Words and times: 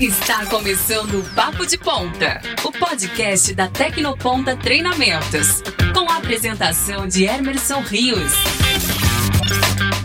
Está 0.00 0.46
começando 0.46 1.18
o 1.18 1.34
Papo 1.34 1.66
de 1.66 1.76
Ponta, 1.76 2.40
o 2.62 2.70
podcast 2.70 3.52
da 3.52 3.66
Tecnoponta 3.66 4.56
Treinamentos, 4.56 5.60
com 5.92 6.08
a 6.08 6.18
apresentação 6.18 7.08
de 7.08 7.24
Emerson 7.24 7.80
Rios. 7.80 8.32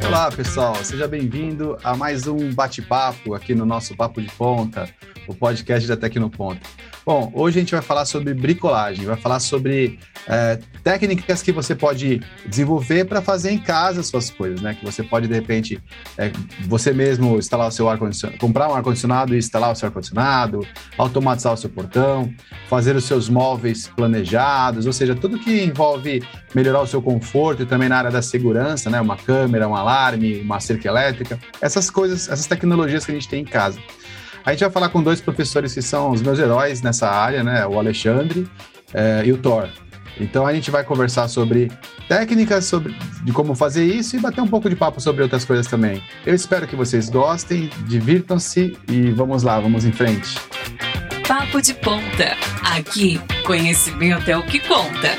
Olá, 0.08 0.32
pessoal, 0.32 0.76
seja 0.84 1.08
bem-vindo 1.08 1.78
a 1.84 1.96
mais 1.96 2.26
um 2.26 2.52
bate-papo 2.52 3.36
aqui 3.36 3.54
no 3.54 3.68
nosso 3.68 3.96
Papo 3.96 4.20
de 4.20 4.32
Ponta, 4.32 4.90
o 5.28 5.36
podcast 5.36 5.88
da 5.88 5.96
Tecnoponta. 5.96 6.68
Bom, 7.10 7.32
hoje 7.34 7.58
a 7.58 7.62
gente 7.62 7.72
vai 7.72 7.82
falar 7.82 8.06
sobre 8.06 8.36
bricolagem, 8.36 9.04
vai 9.04 9.18
falar 9.18 9.40
sobre 9.40 9.98
é, 10.28 10.60
técnicas 10.84 11.42
que 11.42 11.52
você 11.52 11.74
pode 11.74 12.22
desenvolver 12.46 13.04
para 13.06 13.20
fazer 13.20 13.50
em 13.50 13.58
casa 13.58 14.02
as 14.02 14.06
suas 14.06 14.30
coisas, 14.30 14.62
né? 14.62 14.76
Que 14.76 14.86
você 14.86 15.02
pode, 15.02 15.28
de 15.28 15.34
repente, 15.34 15.82
é, 16.20 16.32
você 16.68 16.94
mesmo 16.94 17.40
instalar 17.40 17.68
o 17.68 17.72
seu 17.72 17.90
ar-condicionado, 17.90 18.40
comprar 18.40 18.70
um 18.70 18.76
ar-condicionado 18.76 19.34
e 19.34 19.40
instalar 19.40 19.72
o 19.72 19.76
seu 19.76 19.88
ar-condicionado, 19.88 20.60
automatizar 21.00 21.52
o 21.52 21.58
seu 21.58 21.72
portão, 21.72 22.32
fazer 22.68 22.96
os 22.96 23.06
seus 23.06 23.28
móveis 23.28 23.88
planejados, 23.88 24.86
ou 24.86 24.94
seja, 24.94 25.16
tudo 25.16 25.40
que 25.40 25.64
envolve 25.64 26.22
melhorar 26.54 26.82
o 26.82 26.86
seu 26.86 27.02
conforto 27.02 27.64
e 27.64 27.66
também 27.66 27.90
na 27.90 27.98
área 27.98 28.12
da 28.12 28.22
segurança, 28.22 28.88
né? 28.88 29.02
Uma 29.02 29.18
câmera, 29.18 29.68
um 29.68 29.76
alarme, 29.76 30.42
uma 30.42 30.60
cerca 30.60 30.88
elétrica, 30.88 31.40
essas 31.60 31.90
coisas, 31.90 32.30
essas 32.30 32.46
tecnologias 32.46 33.04
que 33.04 33.12
a 33.12 33.16
gente 33.16 33.28
tem 33.28 33.42
em 33.42 33.46
casa. 33.46 33.80
A 34.46 34.52
gente 34.52 34.62
vai 34.62 34.70
falar 34.70 34.90
com 34.90 35.04
dois 35.04 35.22
professores 35.22 35.74
que 35.74 35.82
são 35.82 36.12
os 36.12 36.22
meus 36.22 36.40
heróis 36.40 36.82
nessa 36.82 37.10
área, 37.10 37.44
né? 37.44 37.66
O 37.68 37.78
Alexandre 37.78 38.48
é, 38.94 39.24
e 39.26 39.32
o 39.32 39.38
Thor. 39.38 39.68
Então 40.20 40.46
a 40.46 40.54
gente 40.54 40.70
vai 40.70 40.84
conversar 40.84 41.28
sobre 41.28 41.72
técnicas 42.08 42.66
sobre, 42.66 42.94
de 43.24 43.32
como 43.32 43.56
fazer 43.56 43.86
isso 43.86 44.16
e 44.16 44.20
bater 44.20 44.42
um 44.42 44.48
pouco 44.48 44.70
de 44.70 44.76
papo 44.76 45.00
sobre 45.00 45.24
outras 45.24 45.46
coisas 45.46 45.68
também. 45.68 46.04
Eu 46.26 46.36
espero 46.36 46.68
que 46.68 46.76
vocês 46.76 47.10
gostem, 47.10 47.70
divirtam-se 47.88 48.78
e 48.90 49.12
vamos 49.12 49.44
lá, 49.44 49.60
vamos 49.60 49.86
em 49.86 49.92
frente. 49.92 50.38
Papo 51.28 51.62
de 51.62 51.74
ponta. 51.76 52.36
Aqui, 52.64 53.22
conhecimento 53.46 54.30
é 54.30 54.36
o 54.36 54.44
que 54.44 54.60
conta. 54.60 55.18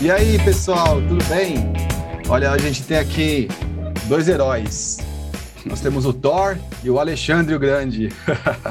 E 0.00 0.10
aí, 0.10 0.38
pessoal, 0.44 1.00
tudo 1.02 1.24
bem? 1.24 1.83
Olha, 2.28 2.50
a 2.50 2.58
gente 2.58 2.82
tem 2.84 2.96
aqui 2.96 3.48
dois 4.08 4.28
heróis. 4.28 4.98
Nós 5.66 5.80
temos 5.80 6.06
o 6.06 6.12
Thor 6.12 6.56
e 6.82 6.90
o 6.90 6.98
Alexandre 6.98 7.54
o 7.54 7.58
Grande. 7.58 8.08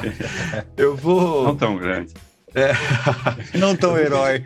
Eu 0.76 0.96
vou. 0.96 1.44
Não 1.44 1.56
tão 1.56 1.76
grande. 1.76 2.12
É. 2.54 2.72
Não 3.56 3.76
tão 3.76 3.96
herói. 3.96 4.44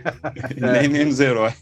É. 0.60 0.60
Nem 0.80 0.88
menos 0.88 1.20
herói. 1.20 1.52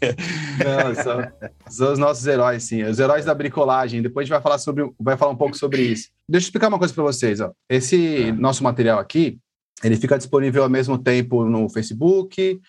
Não, 0.63 0.95
são, 0.95 1.31
são, 1.69 1.93
os 1.93 1.99
nossos 1.99 2.27
heróis, 2.27 2.63
sim. 2.63 2.83
Os 2.83 2.99
heróis 2.99 3.25
da 3.25 3.33
bricolagem. 3.33 4.01
Depois 4.01 4.23
a 4.23 4.25
gente 4.25 4.33
vai 4.33 4.41
falar, 4.41 4.57
sobre, 4.57 4.89
vai 4.99 5.17
falar 5.17 5.31
um 5.31 5.37
pouco 5.37 5.57
sobre 5.57 5.81
isso. 5.81 6.09
Deixa 6.27 6.45
eu 6.45 6.47
explicar 6.49 6.67
uma 6.67 6.79
coisa 6.79 6.93
para 6.93 7.03
vocês. 7.03 7.39
Ó. 7.39 7.51
Esse 7.69 8.23
é. 8.23 8.31
nosso 8.33 8.63
material 8.63 8.99
aqui, 8.99 9.39
ele 9.83 9.95
fica 9.95 10.17
disponível 10.17 10.63
ao 10.63 10.69
mesmo 10.69 10.97
tempo 10.97 11.45
no 11.45 11.69
Facebook, 11.69 12.59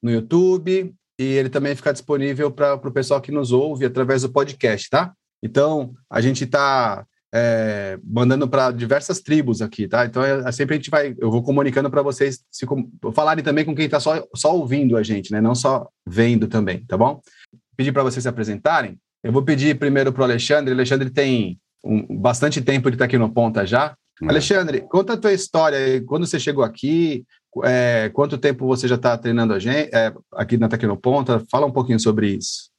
no 0.00 0.10
YouTube 0.10 0.94
e 1.18 1.24
ele 1.24 1.48
também 1.48 1.74
fica 1.74 1.92
disponível 1.92 2.50
para 2.50 2.74
o 2.74 2.92
pessoal 2.92 3.20
que 3.20 3.32
nos 3.32 3.50
ouve 3.50 3.84
através 3.84 4.22
do 4.22 4.30
podcast, 4.30 4.88
tá? 4.88 5.12
Então, 5.42 5.94
a 6.08 6.20
gente 6.20 6.44
está 6.44 7.04
é, 7.34 7.98
mandando 8.04 8.48
para 8.48 8.70
diversas 8.70 9.20
tribos 9.20 9.60
aqui, 9.60 9.86
tá? 9.86 10.06
Então, 10.06 10.22
é, 10.24 10.48
é, 10.48 10.52
sempre 10.52 10.74
a 10.74 10.78
gente 10.78 10.90
vai, 10.90 11.14
eu 11.18 11.30
vou 11.30 11.42
comunicando 11.42 11.90
para 11.90 12.02
vocês 12.02 12.44
se 12.50 12.66
falarem 13.12 13.44
também 13.44 13.64
com 13.64 13.74
quem 13.74 13.84
está 13.84 14.00
só, 14.00 14.24
só 14.34 14.56
ouvindo 14.56 14.96
a 14.96 15.02
gente, 15.02 15.32
né? 15.32 15.40
Não 15.40 15.54
só 15.54 15.88
vendo 16.06 16.46
também, 16.46 16.84
tá 16.86 16.96
bom? 16.96 17.20
Pedir 17.76 17.92
para 17.92 18.02
vocês 18.02 18.22
se 18.22 18.28
apresentarem. 18.28 18.98
Eu 19.22 19.32
vou 19.32 19.42
pedir 19.42 19.78
primeiro 19.78 20.12
para 20.12 20.22
o 20.22 20.24
Alexandre. 20.24 20.72
Alexandre 20.72 21.10
tem 21.10 21.58
um, 21.84 22.16
bastante 22.16 22.60
tempo 22.60 22.90
de 22.90 22.94
estar 22.94 23.04
tá 23.04 23.06
aqui 23.06 23.18
no 23.18 23.30
Ponta 23.30 23.66
já. 23.66 23.96
Hum. 24.22 24.28
Alexandre, 24.28 24.80
conta 24.82 25.14
a 25.14 25.16
tua 25.16 25.32
história. 25.32 26.02
Quando 26.04 26.26
você 26.26 26.40
chegou 26.40 26.64
aqui, 26.64 27.24
é, 27.64 28.10
quanto 28.12 28.38
tempo 28.38 28.66
você 28.66 28.86
já 28.86 28.94
está 28.94 29.16
treinando 29.16 29.52
a 29.54 29.58
gente 29.58 29.94
é, 29.94 30.12
aqui 30.34 30.56
na 30.56 30.68
Tecnoponta? 30.68 31.44
Fala 31.50 31.66
um 31.66 31.72
pouquinho 31.72 31.98
sobre 31.98 32.28
isso. 32.28 32.70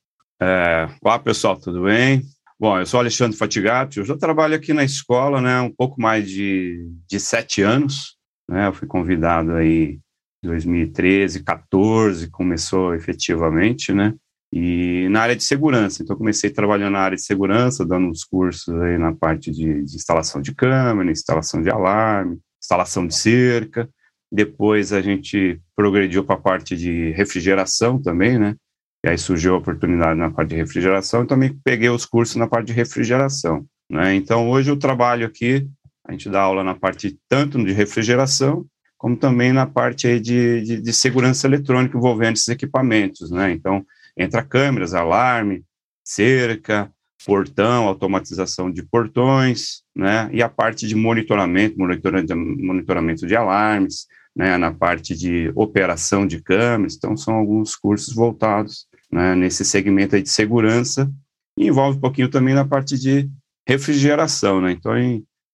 É, 0.42 0.88
olá, 1.02 1.20
pessoal, 1.20 1.58
tudo 1.60 1.84
bem? 1.84 2.24
Bom, 2.60 2.78
eu 2.78 2.86
sou 2.86 3.00
Alexandre 3.00 3.38
Fatigatti, 3.38 4.00
eu 4.00 4.06
já 4.06 4.18
trabalho 4.18 4.54
aqui 4.54 4.74
na 4.74 4.84
escola, 4.84 5.40
né, 5.40 5.62
um 5.62 5.72
pouco 5.72 6.02
mais 6.02 6.30
de, 6.30 6.92
de 7.08 7.18
sete 7.18 7.62
anos, 7.62 8.18
né, 8.50 8.68
eu 8.68 8.74
fui 8.74 8.86
convidado 8.86 9.54
aí 9.54 9.98
em 10.44 10.48
2013, 10.48 11.42
14, 11.42 12.30
começou 12.30 12.94
efetivamente, 12.94 13.94
né, 13.94 14.14
e 14.52 15.08
na 15.10 15.22
área 15.22 15.38
de 15.38 15.44
segurança, 15.44 16.04
então 16.04 16.18
comecei 16.18 16.50
trabalhando 16.50 16.94
na 16.94 17.00
área 17.00 17.16
de 17.16 17.24
segurança, 17.24 17.86
dando 17.86 18.08
uns 18.08 18.26
cursos 18.26 18.74
aí 18.82 18.98
na 18.98 19.16
parte 19.16 19.52
de, 19.52 19.84
de 19.84 19.96
instalação 19.96 20.42
de 20.42 20.54
câmera, 20.54 21.12
instalação 21.12 21.62
de 21.62 21.70
alarme, 21.70 22.40
instalação 22.62 23.08
de 23.08 23.16
cerca, 23.16 23.90
depois 24.32 24.94
a 24.94 25.02
gente 25.02 25.60
progrediu 25.76 26.24
para 26.24 26.36
a 26.36 26.42
parte 26.42 26.76
de 26.76 27.12
refrigeração 27.12 28.02
também, 28.02 28.38
né? 28.38 28.56
E 29.04 29.10
aí 29.10 29.18
surgiu 29.18 29.56
a 29.56 29.58
oportunidade 29.58 30.20
na 30.20 30.30
parte 30.30 30.50
de 30.50 30.56
refrigeração 30.56 31.24
e 31.24 31.28
também 31.28 31.58
peguei 31.64 31.90
os 31.90 32.06
cursos 32.06 32.36
na 32.36 32.48
parte 32.48 32.68
de 32.68 32.74
refrigeração, 32.74 33.66
né? 33.90 34.14
Então 34.14 34.50
hoje 34.50 34.70
eu 34.70 34.78
trabalho 34.78 35.26
aqui, 35.26 35.68
a 36.06 36.12
gente 36.12 36.30
dá 36.30 36.42
aula 36.42 36.64
na 36.64 36.76
parte 36.76 37.18
tanto 37.28 37.64
de 37.64 37.72
refrigeração 37.72 38.66
como 39.00 39.16
também 39.16 39.54
na 39.54 39.66
parte 39.66 40.20
de, 40.20 40.62
de, 40.62 40.82
de 40.82 40.94
segurança 40.94 41.48
eletrônica 41.48 41.98
envolvendo 41.98 42.36
esses 42.36 42.50
equipamentos, 42.50 43.32
né? 43.32 43.50
Então 43.52 43.84
entra 44.16 44.44
câmeras, 44.44 44.94
alarme, 44.94 45.64
cerca, 46.04 46.92
portão, 47.26 47.88
automatização 47.88 48.70
de 48.70 48.84
portões, 48.84 49.84
né? 49.96 50.30
E 50.34 50.44
a 50.44 50.50
parte 50.50 50.86
de 50.86 50.96
monitoramento, 50.96 51.80
monitoramento, 51.80 52.36
monitoramento 52.36 53.26
de 53.26 53.38
alarmes, 53.38 54.06
né, 54.40 54.58
na 54.58 54.74
parte 54.74 55.14
de 55.18 55.52
operação 55.54 56.26
de 56.26 56.42
câmeras, 56.42 56.96
então 56.96 57.18
são 57.18 57.34
alguns 57.34 57.76
cursos 57.76 58.16
voltados 58.16 58.88
né, 59.12 59.36
nesse 59.36 59.66
segmento 59.66 60.16
aí 60.16 60.24
de 60.24 60.30
segurança, 60.30 61.12
e 61.58 61.68
envolve 61.68 61.98
um 61.98 62.02
pouquinho 62.02 62.30
também 62.30 62.56
na 62.56 62.64
parte 62.64 62.98
de 62.98 63.30
refrigeração, 63.68 64.62
né, 64.62 64.72
então 64.72 64.94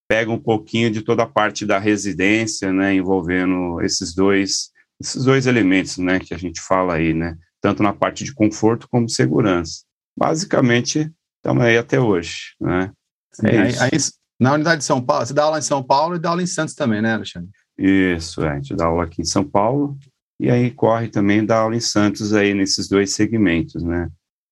pega 0.07 0.31
um 0.31 0.38
pouquinho 0.38 0.91
de 0.91 1.01
toda 1.01 1.24
a 1.24 1.28
parte 1.28 1.66
da 1.66 1.79
residência, 1.79 2.72
né, 2.72 2.94
envolvendo 2.94 3.81
esses 3.81 4.13
dois, 4.13 4.69
esses 5.01 5.24
dois 5.24 5.47
elementos, 5.47 5.97
né, 5.97 6.19
que 6.19 6.35
a 6.35 6.38
gente 6.38 6.62
fala 6.62 6.94
aí, 6.94 7.12
né, 7.12 7.35
tanto 7.59 7.81
na 7.81 7.91
parte 7.91 8.24
de 8.24 8.35
conforto 8.35 8.88
como 8.88 9.09
segurança. 9.09 9.81
Basicamente, 10.16 11.12
estamos 11.38 11.63
aí 11.63 11.75
até 11.75 12.00
hoje, 12.00 12.53
né. 12.62 12.91
Sim, 13.34 13.47
é 13.47 13.62
aí, 13.62 13.74
aí, 13.79 13.97
na 14.40 14.53
unidade 14.53 14.81
de 14.81 14.85
São 14.85 15.01
Paulo, 15.01 15.25
você 15.25 15.34
dá 15.34 15.44
aula 15.44 15.57
em 15.57 15.63
São 15.63 15.81
Paulo 15.81 16.16
e 16.16 16.19
dá 16.19 16.29
aula 16.29 16.44
em 16.44 16.47
Santos 16.47 16.75
também, 16.75 17.01
né, 17.01 17.16
Alexandre? 17.16 17.50
Isso, 17.78 18.41
é, 18.44 18.50
a 18.50 18.56
gente 18.56 18.75
dá 18.75 18.86
aula 18.86 19.03
aqui 19.03 19.22
em 19.22 19.25
São 19.25 19.44
Paulo 19.44 19.97
e 20.40 20.50
aí 20.50 20.72
corre 20.72 21.08
também 21.08 21.46
dar 21.46 21.59
aula 21.59 21.75
em 21.75 21.81
Santos 21.81 22.34
aí 22.34 22.53
nesses 22.53 22.88
dois 22.88 23.13
segmentos, 23.13 23.84
né? 23.84 24.09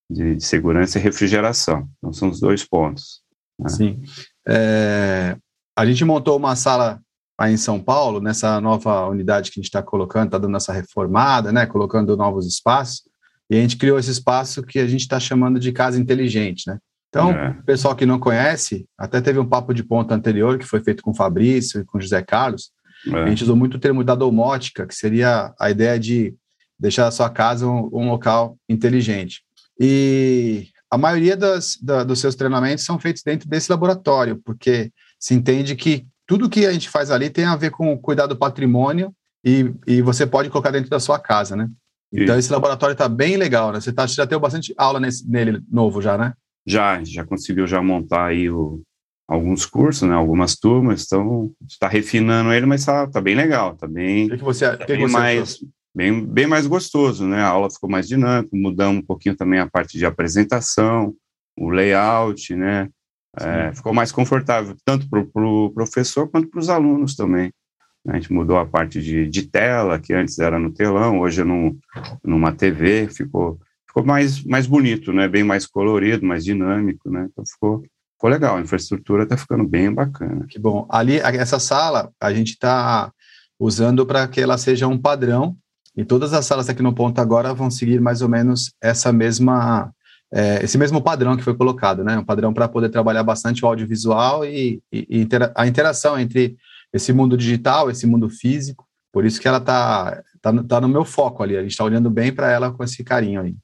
De, 0.09 0.35
de 0.35 0.43
segurança 0.43 0.99
e 0.99 1.01
refrigeração. 1.01 1.89
Então 1.97 2.13
são 2.13 2.29
os 2.29 2.39
dois 2.39 2.63
pontos. 2.63 3.21
Né? 3.59 3.69
Sim. 3.69 4.01
É, 4.47 5.37
a 5.77 5.85
gente 5.85 6.03
montou 6.05 6.37
uma 6.37 6.55
sala 6.55 7.01
aí 7.37 7.53
em 7.53 7.57
São 7.57 7.79
Paulo, 7.79 8.19
nessa 8.19 8.61
nova 8.61 9.07
unidade 9.07 9.49
que 9.49 9.59
a 9.59 9.61
gente 9.61 9.69
está 9.69 9.81
colocando, 9.81 10.25
está 10.25 10.37
dando 10.37 10.57
essa 10.57 10.73
reformada, 10.73 11.51
né? 11.51 11.65
Colocando 11.65 12.15
novos 12.15 12.45
espaços. 12.45 13.01
E 13.49 13.57
a 13.57 13.61
gente 13.61 13.77
criou 13.77 13.99
esse 13.99 14.11
espaço 14.11 14.63
que 14.63 14.79
a 14.79 14.87
gente 14.87 15.01
está 15.01 15.19
chamando 15.19 15.59
de 15.59 15.71
casa 15.71 15.99
inteligente, 15.99 16.63
né? 16.67 16.77
Então, 17.09 17.31
é. 17.31 17.53
pessoal 17.65 17.95
que 17.95 18.07
não 18.07 18.19
conhece, 18.19 18.87
até 18.97 19.21
teve 19.21 19.37
um 19.37 19.45
papo 19.45 19.71
de 19.71 19.83
ponta 19.83 20.15
anterior 20.15 20.57
que 20.57 20.65
foi 20.65 20.83
feito 20.83 21.03
com 21.03 21.11
o 21.11 21.15
Fabrício 21.15 21.81
e 21.81 21.85
com 21.85 21.99
o 21.99 22.01
José 22.01 22.23
Carlos, 22.23 22.71
é. 23.07 23.23
A 23.23 23.27
gente 23.27 23.43
usou 23.43 23.55
muito 23.55 23.75
o 23.75 23.79
termo 23.79 24.03
da 24.03 24.15
domótica, 24.15 24.87
que 24.87 24.95
seria 24.95 25.53
a 25.59 25.69
ideia 25.69 25.99
de 25.99 26.33
deixar 26.79 27.07
a 27.07 27.11
sua 27.11 27.29
casa 27.29 27.67
um, 27.67 27.89
um 27.93 28.09
local 28.09 28.57
inteligente. 28.67 29.41
E 29.79 30.67
a 30.89 30.97
maioria 30.97 31.35
das, 31.35 31.77
da, 31.81 32.03
dos 32.03 32.19
seus 32.19 32.35
treinamentos 32.35 32.85
são 32.85 32.99
feitos 32.99 33.23
dentro 33.23 33.49
desse 33.49 33.71
laboratório, 33.71 34.39
porque 34.43 34.91
se 35.19 35.33
entende 35.33 35.75
que 35.75 36.05
tudo 36.27 36.49
que 36.49 36.65
a 36.65 36.71
gente 36.71 36.89
faz 36.89 37.11
ali 37.11 37.29
tem 37.29 37.45
a 37.45 37.55
ver 37.55 37.71
com 37.71 37.97
cuidar 37.97 38.27
do 38.27 38.37
patrimônio 38.37 39.13
e, 39.43 39.73
e 39.87 40.01
você 40.01 40.25
pode 40.25 40.49
colocar 40.49 40.71
dentro 40.71 40.89
da 40.89 40.99
sua 40.99 41.19
casa, 41.19 41.55
né? 41.55 41.69
Então, 42.11 42.37
esse 42.37 42.51
laboratório 42.51 42.93
está 42.93 43.09
bem 43.09 43.37
legal, 43.37 43.71
né? 43.71 43.81
Você, 43.81 43.91
tá, 43.91 44.05
já 44.05 44.27
teve 44.27 44.39
bastante 44.39 44.71
aula 44.77 44.99
nesse, 44.99 45.27
nele 45.27 45.61
novo 45.69 45.99
já, 45.99 46.15
né? 46.15 46.33
Já, 46.65 47.03
já 47.03 47.25
conseguiu 47.25 47.65
já 47.65 47.81
montar 47.81 48.27
aí 48.27 48.49
o, 48.49 48.81
alguns 49.33 49.65
cursos, 49.65 50.07
né, 50.07 50.13
algumas 50.13 50.55
turmas, 50.55 51.03
então 51.05 51.51
está 51.67 51.87
refinando 51.87 52.53
ele, 52.53 52.65
mas 52.65 52.81
está 52.81 53.07
tá 53.07 53.19
bem 53.19 53.35
legal, 53.35 53.73
está 53.73 53.87
bem, 53.87 54.29
que 54.29 54.37
que 54.37 54.43
você, 54.43 54.77
tá 54.77 54.85
bem 54.85 55.07
mais 55.07 55.59
bem, 55.95 56.25
bem 56.25 56.47
mais 56.47 56.65
gostoso, 56.65 57.25
né? 57.25 57.41
A 57.41 57.47
aula 57.47 57.69
ficou 57.69 57.89
mais 57.89 58.07
dinâmica, 58.07 58.49
mudamos 58.53 59.03
um 59.03 59.05
pouquinho 59.05 59.35
também 59.35 59.59
a 59.59 59.69
parte 59.69 59.97
de 59.97 60.05
apresentação, 60.05 61.13
o 61.57 61.69
layout, 61.69 62.55
né? 62.55 62.89
É, 63.39 63.73
ficou 63.73 63.93
mais 63.93 64.11
confortável 64.11 64.75
tanto 64.85 65.09
para 65.09 65.19
o 65.19 65.25
pro 65.25 65.71
professor 65.73 66.29
quanto 66.29 66.49
para 66.49 66.59
os 66.59 66.69
alunos 66.69 67.15
também. 67.15 67.51
A 68.07 68.15
gente 68.15 68.33
mudou 68.33 68.57
a 68.57 68.65
parte 68.65 69.01
de, 69.01 69.27
de 69.27 69.43
tela, 69.43 69.97
que 69.97 70.13
antes 70.13 70.37
era 70.37 70.59
no 70.59 70.71
telão, 70.71 71.19
hoje 71.19 71.41
é 71.41 71.43
num, 71.43 71.77
numa 72.23 72.51
TV, 72.51 73.07
ficou, 73.07 73.57
ficou 73.87 74.05
mais, 74.05 74.43
mais 74.43 74.67
bonito, 74.67 75.13
né? 75.13 75.27
Bem 75.27 75.43
mais 75.43 75.65
colorido, 75.65 76.25
mais 76.25 76.43
dinâmico, 76.43 77.09
né? 77.09 77.27
Então 77.31 77.45
ficou, 77.45 77.83
ficou 78.23 78.31
legal, 78.31 78.55
a 78.55 78.61
infraestrutura 78.61 79.23
está 79.23 79.35
ficando 79.35 79.67
bem 79.67 79.93
bacana. 79.93 80.45
Que 80.47 80.57
bom. 80.57 80.87
Ali, 80.89 81.17
essa 81.17 81.59
sala, 81.59 82.09
a 82.21 82.33
gente 82.33 82.51
está 82.51 83.11
usando 83.59 84.05
para 84.05 84.25
que 84.29 84.39
ela 84.39 84.57
seja 84.57 84.87
um 84.87 84.97
padrão, 84.97 85.57
e 85.95 86.05
todas 86.05 86.33
as 86.33 86.45
salas 86.45 86.69
aqui 86.69 86.81
no 86.81 86.95
ponto 86.95 87.19
agora 87.19 87.53
vão 87.53 87.69
seguir 87.69 87.99
mais 87.99 88.21
ou 88.21 88.29
menos 88.29 88.73
essa 88.81 89.11
mesma 89.11 89.93
é, 90.33 90.63
esse 90.63 90.77
mesmo 90.77 91.01
padrão 91.01 91.35
que 91.35 91.43
foi 91.43 91.53
colocado, 91.53 92.03
né? 92.03 92.17
Um 92.17 92.23
padrão 92.23 92.53
para 92.53 92.67
poder 92.67 92.89
trabalhar 92.89 93.23
bastante 93.23 93.63
o 93.63 93.67
audiovisual 93.67 94.43
e, 94.45 94.81
e, 94.91 95.05
e 95.09 95.21
intera 95.21 95.51
a 95.55 95.67
interação 95.67 96.17
entre 96.17 96.55
esse 96.93 97.11
mundo 97.11 97.37
digital, 97.37 97.91
esse 97.91 98.07
mundo 98.07 98.29
físico. 98.29 98.87
Por 99.11 99.25
isso 99.25 99.39
que 99.39 99.47
ela 99.47 99.59
tá, 99.59 100.23
tá, 100.41 100.63
tá 100.63 100.81
no 100.81 100.87
meu 100.87 101.05
foco 101.05 101.43
ali. 101.43 101.57
A 101.57 101.61
gente 101.61 101.71
está 101.71 101.83
olhando 101.83 102.09
bem 102.09 102.33
para 102.33 102.49
ela 102.49 102.71
com 102.71 102.83
esse 102.83 103.03
carinho 103.03 103.41
aí. 103.41 103.55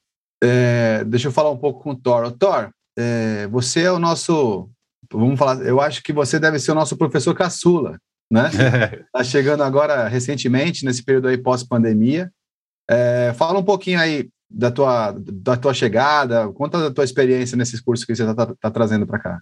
É, 0.44 1.04
deixa 1.06 1.30
eu 1.30 1.32
falar 1.32 1.50
um 1.50 1.58
pouco 1.58 1.82
com 1.82 1.92
o 1.92 1.96
Thor. 1.96 2.26
O 2.26 2.32
Thor, 2.32 2.70
é, 3.00 3.48
você 3.48 3.84
é 3.84 3.92
o 3.92 3.98
nosso. 3.98 4.70
Vamos 5.12 5.40
falar. 5.40 5.66
Eu 5.66 5.80
acho 5.80 6.04
que 6.04 6.12
você 6.12 6.38
deve 6.38 6.60
ser 6.60 6.72
o 6.72 6.76
nosso 6.76 6.98
professor 6.98 7.34
caçula, 7.34 7.98
né? 8.30 8.50
Está 9.06 9.24
chegando 9.24 9.64
agora 9.64 10.08
recentemente 10.08 10.84
nesse 10.84 11.02
período 11.04 11.30
aí 11.30 11.38
pós-pandemia. 11.38 12.30
É, 12.90 13.34
fala 13.38 13.60
um 13.60 13.64
pouquinho 13.64 14.00
aí 14.00 14.30
da 14.50 14.70
tua, 14.70 15.12
da 15.12 15.56
tua 15.56 15.74
chegada? 15.74 16.52
Conta 16.52 16.80
da 16.80 16.92
tua 16.92 17.06
experiência 17.06 17.56
nesses 17.56 17.80
cursos 17.80 18.06
que 18.06 18.14
você 18.14 18.24
está 18.24 18.48
tá, 18.48 18.54
tá 18.60 18.72
trazendo 18.72 19.08
para 19.08 19.20
cá. 19.20 19.40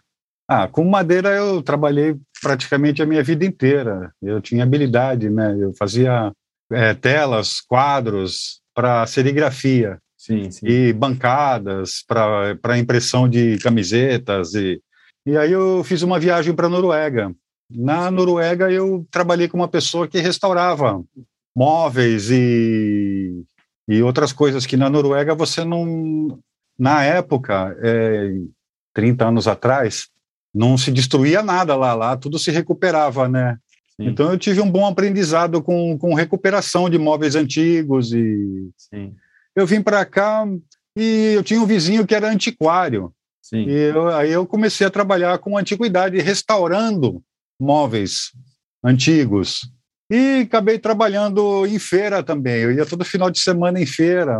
Ah, 0.47 0.67
com 0.67 0.83
madeira 0.85 1.29
eu 1.29 1.61
trabalhei 1.61 2.15
praticamente 2.41 3.01
a 3.01 3.05
minha 3.05 3.23
vida 3.23 3.43
inteira. 3.43 4.13
Eu 4.21 4.39
tinha 4.39 4.63
habilidade, 4.63 5.29
né? 5.29 5.57
Eu 5.59 5.73
fazia 5.73 6.31
é, 6.71 6.93
telas, 6.93 7.59
quadros 7.59 8.61
para 8.73 9.07
serigrafia. 9.07 9.97
Sim, 10.27 10.51
sim. 10.51 10.67
E 10.67 10.91
bancadas 10.91 12.03
para 12.05 12.77
impressão 12.77 13.29
de 13.29 13.57
camisetas. 13.59 14.53
E, 14.53 14.81
e 15.25 15.37
aí 15.37 15.53
eu 15.53 15.83
fiz 15.85 16.01
uma 16.01 16.19
viagem 16.19 16.53
para 16.53 16.67
a 16.67 16.69
Noruega. 16.69 17.33
Na 17.69 18.11
Noruega 18.11 18.69
eu 18.69 19.07
trabalhei 19.09 19.47
com 19.47 19.55
uma 19.55 19.69
pessoa 19.69 20.05
que 20.05 20.19
restaurava 20.19 21.01
móveis 21.55 22.29
e 22.29 23.45
e 23.87 24.03
outras 24.03 24.33
coisas 24.33 24.65
que 24.65 24.75
na 24.75 24.89
Noruega 24.89 25.33
você 25.33 25.63
não. 25.63 26.37
Na 26.77 27.03
época, 27.03 27.75
é, 27.81 28.33
30 28.93 29.29
anos 29.29 29.47
atrás, 29.47 30.09
não 30.53 30.77
se 30.77 30.91
destruía 30.91 31.41
nada 31.41 31.75
lá, 31.75 31.93
lá 31.93 32.17
tudo 32.17 32.37
se 32.37 32.51
recuperava, 32.51 33.29
né? 33.29 33.57
Sim. 33.95 34.09
Então 34.09 34.29
eu 34.31 34.37
tive 34.37 34.59
um 34.59 34.69
bom 34.69 34.85
aprendizado 34.85 35.63
com, 35.63 35.97
com 35.97 36.13
recuperação 36.13 36.89
de 36.89 36.99
móveis 36.99 37.33
antigos 37.33 38.11
e 38.11 38.69
Sim. 38.77 39.15
Eu 39.57 39.65
vim 39.65 39.81
para 39.81 40.05
cá 40.05 40.47
e 40.95 41.33
eu 41.35 41.43
tinha 41.43 41.59
um 41.59 41.65
vizinho 41.65 42.05
que 42.05 42.13
era 42.13 42.29
antiquário. 42.29 43.11
Sim. 43.41 43.65
E 43.67 43.73
eu, 43.73 44.07
aí 44.09 44.31
eu 44.31 44.45
comecei 44.45 44.85
a 44.85 44.91
trabalhar 44.91 45.37
com 45.39 45.57
antiguidade, 45.57 46.19
restaurando 46.19 47.23
móveis 47.59 48.31
antigos. 48.83 49.61
E 50.11 50.41
acabei 50.41 50.77
trabalhando 50.77 51.65
em 51.65 51.79
feira 51.79 52.21
também. 52.21 52.61
Eu 52.61 52.71
ia 52.71 52.85
todo 52.85 53.03
final 53.03 53.31
de 53.31 53.39
semana 53.39 53.81
em 53.81 53.85
feira. 53.85 54.37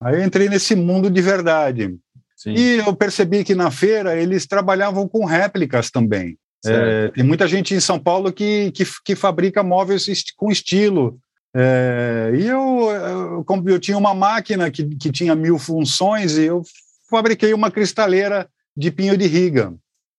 Aí 0.00 0.14
eu 0.14 0.24
entrei 0.24 0.48
nesse 0.48 0.76
mundo 0.76 1.10
de 1.10 1.20
verdade. 1.20 1.96
Sim. 2.36 2.54
E 2.54 2.78
eu 2.78 2.94
percebi 2.94 3.42
que 3.42 3.54
na 3.54 3.70
feira 3.70 4.16
eles 4.16 4.46
trabalhavam 4.46 5.08
com 5.08 5.24
réplicas 5.24 5.90
também. 5.90 6.38
É, 6.64 7.08
tem 7.08 7.24
muita 7.24 7.48
gente 7.48 7.74
em 7.74 7.80
São 7.80 7.98
Paulo 7.98 8.32
que, 8.32 8.70
que, 8.70 8.84
que 9.04 9.16
fabrica 9.16 9.64
móveis 9.64 10.06
com 10.36 10.52
estilo. 10.52 11.18
É, 11.54 12.32
e 12.34 12.46
eu, 12.46 13.44
eu, 13.46 13.64
eu 13.66 13.78
tinha 13.78 13.98
uma 13.98 14.14
máquina 14.14 14.70
que, 14.70 14.84
que 14.96 15.12
tinha 15.12 15.34
mil 15.34 15.58
funções, 15.58 16.38
e 16.38 16.44
eu 16.44 16.62
fabriquei 17.10 17.52
uma 17.52 17.70
cristaleira 17.70 18.48
de 18.76 18.90
pinho 18.90 19.16
de 19.16 19.26
riga. 19.26 19.74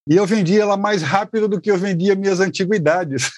E 0.08 0.16
eu 0.16 0.26
vendia 0.28 0.62
ela 0.62 0.76
mais 0.76 1.02
rápido 1.02 1.48
do 1.48 1.62
que 1.62 1.72
eu 1.72 1.78
vendia 1.78 2.16
minhas 2.16 2.40
antiguidades. 2.40 3.32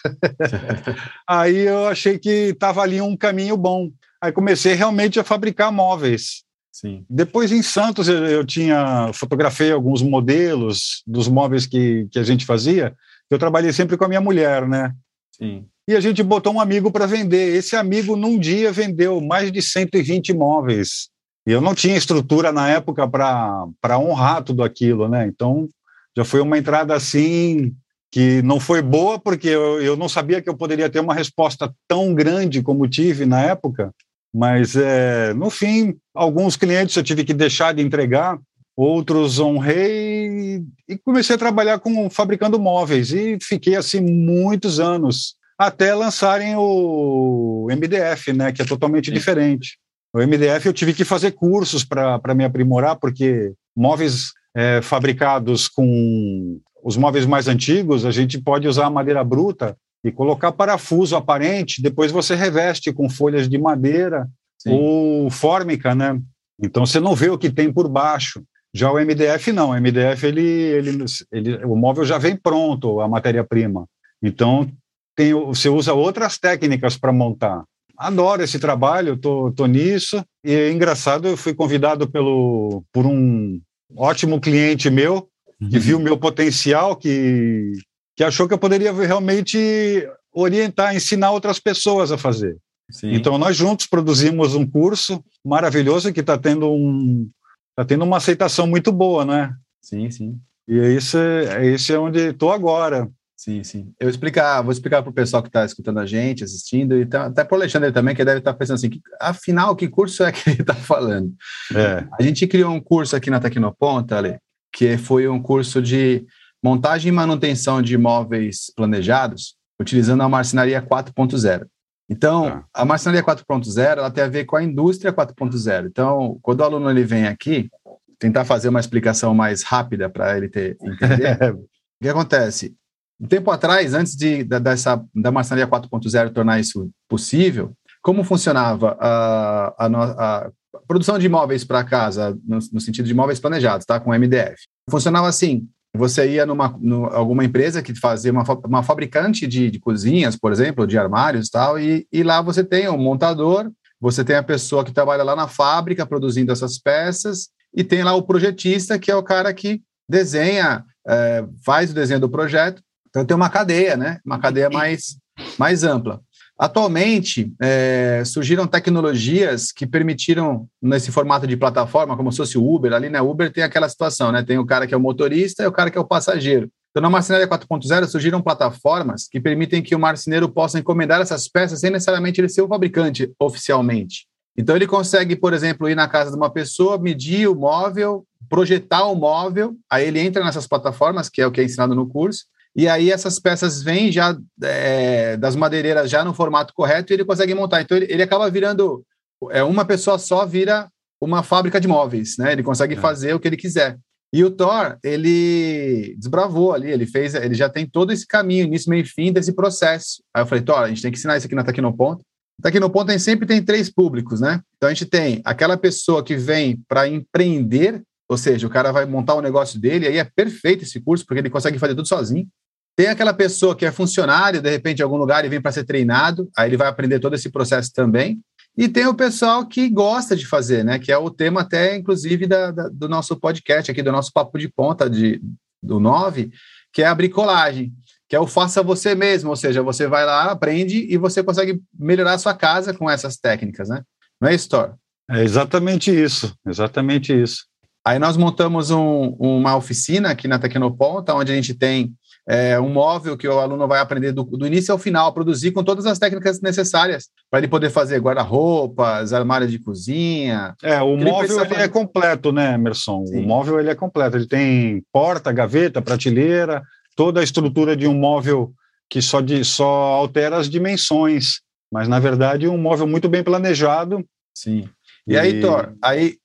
Aí 1.27 1.57
eu 1.57 1.87
achei 1.87 2.17
que 2.17 2.49
estava 2.49 2.81
ali 2.81 2.99
um 2.99 3.15
caminho 3.15 3.55
bom. 3.55 3.91
Aí 4.19 4.31
comecei 4.31 4.73
realmente 4.73 5.19
a 5.19 5.23
fabricar 5.23 5.71
móveis. 5.71 6.43
Sim. 6.71 7.05
Depois 7.09 7.51
em 7.51 7.61
Santos 7.61 8.07
eu, 8.07 8.25
eu 8.25 8.43
tinha 8.43 9.11
fotografei 9.13 9.71
alguns 9.71 10.01
modelos 10.01 11.03
dos 11.05 11.27
móveis 11.27 11.67
que, 11.67 12.07
que 12.11 12.17
a 12.17 12.23
gente 12.23 12.45
fazia. 12.45 12.95
Eu 13.29 13.37
trabalhei 13.37 13.71
sempre 13.71 13.95
com 13.95 14.03
a 14.03 14.07
minha 14.07 14.21
mulher, 14.21 14.67
né? 14.67 14.91
Sim. 15.31 15.67
E 15.87 15.95
a 15.95 15.99
gente 15.99 16.23
botou 16.23 16.53
um 16.53 16.59
amigo 16.59 16.91
para 16.91 17.05
vender. 17.05 17.55
Esse 17.55 17.75
amigo 17.75 18.15
num 18.15 18.39
dia 18.39 18.71
vendeu 18.71 19.21
mais 19.21 19.51
de 19.51 19.61
120 19.61 20.33
móveis. 20.33 21.09
E 21.47 21.51
eu 21.51 21.61
não 21.61 21.75
tinha 21.75 21.95
estrutura 21.95 22.51
na 22.51 22.67
época 22.69 23.07
para 23.07 23.99
honrar 23.99 24.43
tudo 24.43 24.63
aquilo, 24.63 25.07
né? 25.07 25.27
Então 25.27 25.69
já 26.17 26.25
foi 26.25 26.41
uma 26.41 26.57
entrada 26.57 26.95
assim 26.95 27.75
que 28.11 28.41
não 28.41 28.59
foi 28.59 28.81
boa, 28.81 29.19
porque 29.19 29.49
eu, 29.49 29.81
eu 29.81 29.95
não 29.97 30.07
sabia 30.07 30.41
que 30.41 30.49
eu 30.49 30.55
poderia 30.55 30.89
ter 30.89 31.01
uma 31.01 31.13
resposta 31.13 31.71
tão 31.87 32.13
grande 32.13 32.63
como 32.63 32.87
tive 32.87 33.25
na 33.25 33.41
época, 33.41 33.91
mas 34.33 34.75
é, 34.75 35.33
no 35.33 35.49
fim, 35.49 35.95
alguns 36.13 36.55
clientes 36.55 36.95
eu 36.95 37.03
tive 37.03 37.25
que 37.25 37.33
deixar 37.33 37.73
de 37.73 37.81
entregar, 37.81 38.39
outros 38.75 39.37
honrei 39.37 40.63
e 40.87 40.97
comecei 41.03 41.35
a 41.35 41.39
trabalhar 41.39 41.79
com 41.79 42.09
fabricando 42.09 42.57
móveis 42.57 43.11
e 43.11 43.37
fiquei 43.41 43.75
assim 43.75 43.99
muitos 43.99 44.79
anos 44.79 45.35
até 45.57 45.93
lançarem 45.93 46.55
o 46.57 47.67
MDF, 47.69 48.33
né, 48.33 48.51
que 48.51 48.61
é 48.61 48.65
totalmente 48.65 49.07
Sim. 49.07 49.13
diferente. 49.13 49.77
O 50.13 50.19
MDF 50.19 50.65
eu 50.65 50.73
tive 50.73 50.93
que 50.93 51.03
fazer 51.03 51.31
cursos 51.31 51.83
para 51.83 52.33
me 52.33 52.45
aprimorar, 52.45 52.95
porque 52.97 53.53
móveis 53.75 54.31
é, 54.55 54.81
fabricados 54.81 55.67
com 55.67 56.59
os 56.83 56.95
móveis 56.95 57.25
mais 57.25 57.47
antigos, 57.47 58.05
a 58.05 58.11
gente 58.11 58.39
pode 58.39 58.67
usar 58.67 58.89
madeira 58.89 59.23
bruta 59.23 59.75
e 60.03 60.11
colocar 60.11 60.51
parafuso 60.51 61.15
aparente, 61.15 61.81
depois 61.81 62.11
você 62.11 62.35
reveste 62.35 62.93
com 62.93 63.09
folhas 63.09 63.49
de 63.49 63.57
madeira 63.57 64.27
Sim. 64.61 64.71
ou 64.71 65.29
fórmica, 65.31 65.95
né? 65.95 66.19
Então 66.61 66.85
você 66.85 66.99
não 66.99 67.15
vê 67.15 67.29
o 67.29 67.37
que 67.37 67.49
tem 67.49 67.73
por 67.73 67.89
baixo. 67.89 68.43
Já 68.73 68.91
o 68.91 68.99
MDF 68.99 69.51
não, 69.51 69.71
o 69.71 69.73
MDF 69.73 70.25
ele, 70.25 70.41
ele, 70.41 71.05
ele 71.31 71.65
o 71.65 71.75
móvel 71.75 72.05
já 72.05 72.17
vem 72.17 72.35
pronto, 72.35 73.01
a 73.01 73.07
matéria-prima. 73.07 73.85
Então 74.21 74.69
tem, 75.15 75.33
você 75.33 75.69
usa 75.69 75.93
outras 75.93 76.37
técnicas 76.37 76.97
para 76.97 77.13
montar. 77.13 77.63
Adoro 77.97 78.43
esse 78.43 78.59
trabalho, 78.59 79.15
tô, 79.15 79.51
tô 79.51 79.65
nisso. 79.65 80.23
E 80.43 80.53
é 80.53 80.71
engraçado, 80.71 81.27
eu 81.27 81.37
fui 81.37 81.53
convidado 81.53 82.09
pelo 82.09 82.83
por 82.91 83.05
um 83.05 83.59
ótimo 83.95 84.39
cliente 84.41 84.89
meu, 84.89 85.29
que 85.69 85.77
uhum. 85.77 85.81
viu 85.81 85.99
meu 85.99 86.17
potencial, 86.17 86.95
que, 86.95 87.71
que 88.15 88.23
achou 88.23 88.47
que 88.47 88.53
eu 88.53 88.57
poderia 88.57 88.91
realmente 88.91 90.07
orientar, 90.33 90.93
ensinar 90.93 91.31
outras 91.31 91.59
pessoas 91.59 92.11
a 92.11 92.17
fazer. 92.17 92.57
Sim. 92.91 93.13
Então, 93.13 93.37
nós 93.37 93.55
juntos 93.55 93.87
produzimos 93.87 94.53
um 94.53 94.69
curso 94.69 95.23
maravilhoso 95.43 96.13
que 96.13 96.19
está 96.19 96.37
tendo, 96.37 96.71
um, 96.71 97.29
tá 97.75 97.83
tendo 97.85 98.03
uma 98.03 98.17
aceitação 98.17 98.67
muito 98.67 98.91
boa, 98.91 99.25
né? 99.25 99.55
Sim, 99.81 100.11
sim. 100.11 100.39
E 100.67 100.77
é 100.77 100.91
isso, 100.91 101.17
é, 101.17 101.65
esse 101.67 101.93
é 101.93 101.99
onde 101.99 102.19
estou 102.19 102.51
agora. 102.51 103.09
Sim, 103.35 103.63
sim. 103.63 103.93
Eu 103.99 104.09
explicar, 104.09 104.61
vou 104.61 104.71
explicar 104.71 105.01
para 105.01 105.09
o 105.09 105.13
pessoal 105.13 105.43
que 105.43 105.49
está 105.49 105.65
escutando 105.65 105.99
a 105.99 106.05
gente, 106.05 106.43
assistindo, 106.43 106.97
e 106.97 107.05
tá, 107.05 107.25
até 107.25 107.43
para 107.43 107.53
o 107.53 107.57
Alexandre 107.57 107.91
também, 107.91 108.15
que 108.15 108.23
deve 108.23 108.39
estar 108.39 108.53
tá 108.53 108.57
pensando 108.57 108.75
assim, 108.75 108.89
que, 108.89 109.01
afinal, 109.19 109.75
que 109.75 109.89
curso 109.89 110.23
é 110.23 110.31
que 110.31 110.49
ele 110.49 110.61
está 110.61 110.73
falando? 110.73 111.33
É. 111.75 112.07
A 112.17 112.23
gente 112.23 112.47
criou 112.47 112.71
um 112.71 112.79
curso 112.79 113.15
aqui 113.15 113.29
na 113.29 113.39
Tecnoponta, 113.39 114.17
Ale, 114.17 114.39
que 114.71 114.97
foi 114.97 115.27
um 115.27 115.41
curso 115.41 115.81
de 115.81 116.25
montagem 116.63 117.09
e 117.09 117.11
manutenção 117.11 117.81
de 117.81 117.93
imóveis 117.93 118.71
planejados, 118.75 119.55
utilizando 119.79 120.23
a 120.23 120.29
marcenaria 120.29 120.81
4.0. 120.81 121.67
Então, 122.09 122.45
tá. 122.45 122.65
a 122.73 122.85
marcenaria 122.85 123.23
4.0, 123.23 123.97
ela 123.97 124.11
tem 124.11 124.23
a 124.23 124.29
ver 124.29 124.45
com 124.45 124.55
a 124.55 124.63
indústria 124.63 125.11
4.0. 125.11 125.87
Então, 125.87 126.39
quando 126.41 126.61
o 126.61 126.63
aluno 126.63 126.89
ele 126.89 127.03
vem 127.03 127.27
aqui, 127.27 127.69
tentar 128.17 128.45
fazer 128.45 128.69
uma 128.69 128.79
explicação 128.79 129.33
mais 129.33 129.63
rápida 129.63 130.09
para 130.09 130.37
ele 130.37 130.47
ter, 130.47 130.77
entender, 130.81 131.37
o 131.53 131.67
que 132.01 132.09
acontece? 132.09 132.73
Um 133.19 133.27
tempo 133.27 133.49
atrás, 133.49 133.93
antes 133.93 134.15
de, 134.15 134.43
da, 134.43 134.59
dessa, 134.59 135.03
da 135.13 135.31
marcenaria 135.31 135.67
4.0 135.67 136.33
tornar 136.33 136.59
isso 136.59 136.89
possível, 137.07 137.73
como 138.01 138.23
funcionava 138.23 138.97
a, 138.99 139.73
a, 139.79 139.87
a 139.87 140.51
produção 140.87 141.17
de 141.17 141.25
imóveis 141.25 141.63
para 141.63 141.83
casa, 141.83 142.37
no, 142.45 142.59
no, 142.71 142.79
sentido 142.79 143.05
de 143.05 143.13
imóveis 143.13 143.39
planejados, 143.39 143.85
tá? 143.85 143.99
com 143.99 144.13
MDF? 144.13 144.57
Funcionava 144.89 145.27
assim: 145.27 145.67
você 145.95 146.29
ia 146.29 146.45
numa 146.45 146.77
alguma 147.13 147.43
empresa 147.43 147.81
que 147.81 147.95
fazia 147.95 148.31
uma, 148.31 148.43
uma 148.65 148.83
fabricante 148.83 149.47
de, 149.47 149.71
de 149.71 149.79
cozinhas, 149.79 150.35
por 150.35 150.51
exemplo, 150.51 150.85
de 150.85 150.97
armários 150.97 151.47
e 151.47 151.51
tal, 151.51 151.79
e, 151.79 152.05
e 152.11 152.21
lá 152.21 152.41
você 152.41 152.63
tem 152.63 152.89
um 152.89 152.97
montador, 152.97 153.71
você 153.99 154.23
tem 154.23 154.35
a 154.35 154.43
pessoa 154.43 154.83
que 154.83 154.93
trabalha 154.93 155.23
lá 155.23 155.35
na 155.35 155.47
fábrica 155.47 156.05
produzindo 156.05 156.51
essas 156.51 156.77
peças, 156.77 157.49
e 157.73 157.83
tem 157.83 158.03
lá 158.03 158.13
o 158.13 158.23
projetista, 158.23 158.99
que 158.99 159.09
é 159.09 159.15
o 159.15 159.23
cara 159.23 159.53
que 159.53 159.81
desenha, 160.07 160.83
é, 161.07 161.45
faz 161.65 161.91
o 161.91 161.95
desenho 161.95 162.19
do 162.19 162.29
projeto 162.29 162.81
então 163.15 163.25
tem 163.25 163.35
uma 163.35 163.49
cadeia, 163.49 163.95
né? 163.95 164.19
Uma 164.25 164.37
cadeia 164.37 164.69
mais, 164.69 165.17
mais 165.57 165.85
ampla. 165.85 166.19
Atualmente, 166.59 167.53
é, 167.61 168.23
surgiram 168.25 168.67
tecnologias 168.67 169.71
que 169.71 169.87
permitiram, 169.87 170.67
nesse 170.81 171.11
formato 171.11 171.47
de 171.47 171.55
plataforma, 171.55 172.17
como 172.17 172.29
se 172.31 172.37
fosse 172.37 172.57
o 172.57 172.75
Uber, 172.75 172.91
ali 172.91 173.07
na 173.07 173.21
né, 173.21 173.21
Uber 173.21 173.51
tem 173.51 173.63
aquela 173.63 173.87
situação, 173.87 174.33
né? 174.33 174.43
Tem 174.43 174.57
o 174.57 174.65
cara 174.65 174.85
que 174.85 174.93
é 174.93 174.97
o 174.97 175.01
motorista 175.01 175.63
e 175.63 175.67
o 175.67 175.71
cara 175.71 175.89
que 175.89 175.97
é 175.97 176.01
o 176.01 176.05
passageiro. 176.05 176.69
Então, 176.91 177.01
na 177.01 177.09
marcenaria 177.09 177.47
4.0 177.47 178.07
surgiram 178.07 178.41
plataformas 178.41 179.27
que 179.29 179.39
permitem 179.39 179.81
que 179.81 179.95
o 179.95 179.99
marceneiro 179.99 180.49
possa 180.49 180.79
encomendar 180.79 181.21
essas 181.21 181.47
peças 181.47 181.79
sem 181.79 181.91
necessariamente 181.91 182.41
ele 182.41 182.49
ser 182.49 182.63
o 182.63 182.67
fabricante 182.67 183.31
oficialmente. 183.39 184.27
Então, 184.57 184.75
ele 184.75 184.87
consegue, 184.87 185.35
por 185.37 185.53
exemplo, 185.53 185.89
ir 185.89 185.95
na 185.95 186.07
casa 186.07 186.31
de 186.31 186.37
uma 186.37 186.49
pessoa, 186.49 186.97
medir 186.97 187.49
o 187.49 187.55
móvel, 187.55 188.25
projetar 188.49 189.05
o 189.05 189.15
móvel, 189.15 189.75
aí 189.89 190.05
ele 190.07 190.19
entra 190.19 190.43
nessas 190.43 190.67
plataformas, 190.67 191.27
que 191.29 191.41
é 191.41 191.47
o 191.47 191.51
que 191.51 191.59
é 191.59 191.63
ensinado 191.63 191.93
no 191.93 192.07
curso, 192.07 192.45
e 192.75 192.87
aí 192.89 193.09
essas 193.09 193.39
peças 193.39 193.81
vêm 193.81 194.11
já 194.11 194.37
é, 194.61 195.37
das 195.37 195.55
madeireiras 195.55 196.09
já 196.09 196.25
no 196.25 196.33
formato 196.33 196.73
correto 196.73 197.11
e 197.11 197.15
ele 197.15 197.23
consegue 197.23 197.55
montar. 197.55 197.81
Então, 197.81 197.95
ele, 197.95 198.11
ele 198.11 198.21
acaba 198.21 198.49
virando, 198.49 199.05
é, 199.51 199.63
uma 199.63 199.85
pessoa 199.85 200.19
só 200.19 200.45
vira 200.45 200.89
uma 201.21 201.41
fábrica 201.41 201.79
de 201.79 201.87
móveis, 201.87 202.35
né? 202.37 202.51
Ele 202.51 202.63
consegue 202.63 202.95
é. 202.95 202.97
fazer 202.97 203.33
o 203.33 203.39
que 203.39 203.47
ele 203.47 203.55
quiser. 203.55 203.97
E 204.33 204.43
o 204.43 204.51
Thor, 204.51 204.97
ele 205.01 206.13
desbravou 206.17 206.73
ali, 206.73 206.91
ele 206.91 207.05
fez, 207.05 207.33
ele 207.35 207.55
já 207.55 207.69
tem 207.69 207.87
todo 207.87 208.11
esse 208.11 208.27
caminho, 208.27 208.65
início, 208.65 208.89
meio 208.89 209.03
e 209.03 209.07
fim 209.07 209.31
desse 209.31 209.53
processo. 209.53 210.21
Aí 210.33 210.41
eu 210.41 210.45
falei, 210.45 210.61
Thor, 210.61 210.79
a 210.79 210.89
gente 210.89 211.01
tem 211.01 211.09
que 211.09 211.17
ensinar 211.17 211.37
isso 211.37 211.45
aqui 211.45 211.55
na 211.55 211.63
Tecnoponto. 211.63 212.25
Tecnoponto 212.61 213.07
tem, 213.07 213.19
sempre 213.19 213.45
tem 213.45 213.63
três 213.63 213.89
públicos, 213.89 214.41
né? 214.41 214.59
Então 214.75 214.89
a 214.89 214.93
gente 214.93 215.05
tem 215.05 215.41
aquela 215.45 215.77
pessoa 215.77 216.21
que 216.21 216.35
vem 216.35 216.81
para 216.89 217.07
empreender, 217.07 218.01
ou 218.27 218.37
seja, 218.37 218.67
o 218.67 218.69
cara 218.69 218.91
vai 218.91 219.05
montar 219.05 219.35
o 219.35 219.41
negócio 219.41 219.79
dele, 219.79 220.07
aí 220.07 220.17
é 220.17 220.25
perfeito 220.25 220.83
esse 220.83 220.99
curso, 220.99 221.25
porque 221.25 221.39
ele 221.39 221.49
consegue 221.49 221.79
fazer 221.79 221.95
tudo 221.95 222.07
sozinho. 222.07 222.45
Tem 222.95 223.07
aquela 223.07 223.33
pessoa 223.33 223.75
que 223.75 223.85
é 223.85 223.91
funcionário, 223.91 224.61
de 224.61 224.69
repente, 224.69 224.99
em 224.99 225.03
algum 225.03 225.17
lugar, 225.17 225.43
e 225.43 225.49
vem 225.49 225.61
para 225.61 225.71
ser 225.71 225.83
treinado, 225.83 226.49
aí 226.57 226.69
ele 226.69 226.77
vai 226.77 226.87
aprender 226.87 227.19
todo 227.19 227.35
esse 227.35 227.49
processo 227.49 227.91
também. 227.93 228.39
E 228.77 228.87
tem 228.87 229.05
o 229.07 229.13
pessoal 229.13 229.65
que 229.65 229.89
gosta 229.89 230.35
de 230.35 230.45
fazer, 230.45 230.83
né? 230.83 230.99
Que 230.99 231.11
é 231.11 231.17
o 231.17 231.29
tema 231.29 231.61
até, 231.61 231.95
inclusive, 231.95 232.45
da, 232.45 232.71
da, 232.71 232.89
do 232.89 233.07
nosso 233.09 233.35
podcast 233.37 233.89
aqui, 233.89 234.01
do 234.01 234.11
nosso 234.11 234.31
Papo 234.33 234.57
de 234.57 234.69
Ponta 234.69 235.09
de, 235.09 235.41
do 235.81 235.99
9, 235.99 236.51
que 236.93 237.01
é 237.01 237.07
a 237.07 237.15
bricolagem, 237.15 237.93
que 238.27 238.35
é 238.35 238.39
o 238.39 238.47
faça 238.47 238.81
você 238.81 239.13
mesmo, 239.13 239.49
ou 239.49 239.55
seja, 239.55 239.81
você 239.81 240.07
vai 240.07 240.25
lá, 240.25 240.51
aprende 240.51 241.05
e 241.09 241.17
você 241.17 241.43
consegue 241.43 241.81
melhorar 241.97 242.33
a 242.33 242.37
sua 242.37 242.53
casa 242.53 242.93
com 242.93 243.09
essas 243.09 243.37
técnicas, 243.37 243.89
né? 243.89 244.01
Não 244.41 244.49
é 244.49 244.55
isso, 244.55 244.69
Thor? 244.69 244.95
É 245.29 245.43
exatamente 245.43 246.11
isso, 246.11 246.53
exatamente 246.65 247.33
isso. 247.33 247.65
Aí 248.05 248.19
nós 248.19 248.37
montamos 248.37 248.91
um, 248.91 249.29
uma 249.39 249.75
oficina 249.75 250.29
aqui 250.29 250.47
na 250.47 250.59
Tecnoponta, 250.59 251.33
onde 251.33 251.51
a 251.51 251.55
gente 251.55 251.73
tem 251.73 252.13
é, 252.47 252.79
um 252.79 252.89
móvel 252.89 253.35
que 253.35 253.47
o 253.47 253.59
aluno 253.59 253.87
vai 253.87 253.99
aprender 253.99 254.31
do, 254.31 254.43
do, 254.43 254.67
início 254.67 254.91
ao 254.91 254.99
final, 254.99 255.33
produzir 255.33 255.71
com 255.71 255.83
todas 255.83 256.05
as 256.05 256.19
técnicas 256.19 256.61
necessárias 256.61 257.29
para 257.49 257.59
ele 257.59 257.67
poder 257.67 257.89
fazer 257.89 258.19
guarda-roupas, 258.19 259.33
armário 259.33 259.67
de 259.67 259.79
cozinha. 259.79 260.75
É, 260.83 261.01
o 261.01 261.17
móvel 261.17 261.63
ele 261.65 261.81
é 261.81 261.87
completo, 261.87 262.51
né, 262.51 262.75
Emerson? 262.75 263.25
Sim. 263.25 263.39
O 263.39 263.47
móvel 263.47 263.79
ele 263.79 263.89
é 263.89 263.95
completo. 263.95 264.37
Ele 264.37 264.47
tem 264.47 265.03
porta, 265.11 265.51
gaveta, 265.51 266.01
prateleira, 266.01 266.83
toda 267.15 267.39
a 267.39 267.43
estrutura 267.43 267.95
de 267.95 268.07
um 268.07 268.13
móvel 268.13 268.71
que 269.09 269.21
só, 269.21 269.41
de, 269.41 269.63
só 269.63 269.85
altera 269.85 270.57
as 270.57 270.69
dimensões, 270.69 271.61
mas 271.91 272.07
na 272.07 272.19
verdade 272.19 272.67
um 272.67 272.77
móvel 272.77 273.07
muito 273.07 273.27
bem 273.27 273.43
planejado. 273.43 274.23
Sim. 274.55 274.87
E, 275.27 275.33
e... 275.33 275.37
aí, 275.37 275.61
Thor, 275.61 275.93
aí 275.99 276.37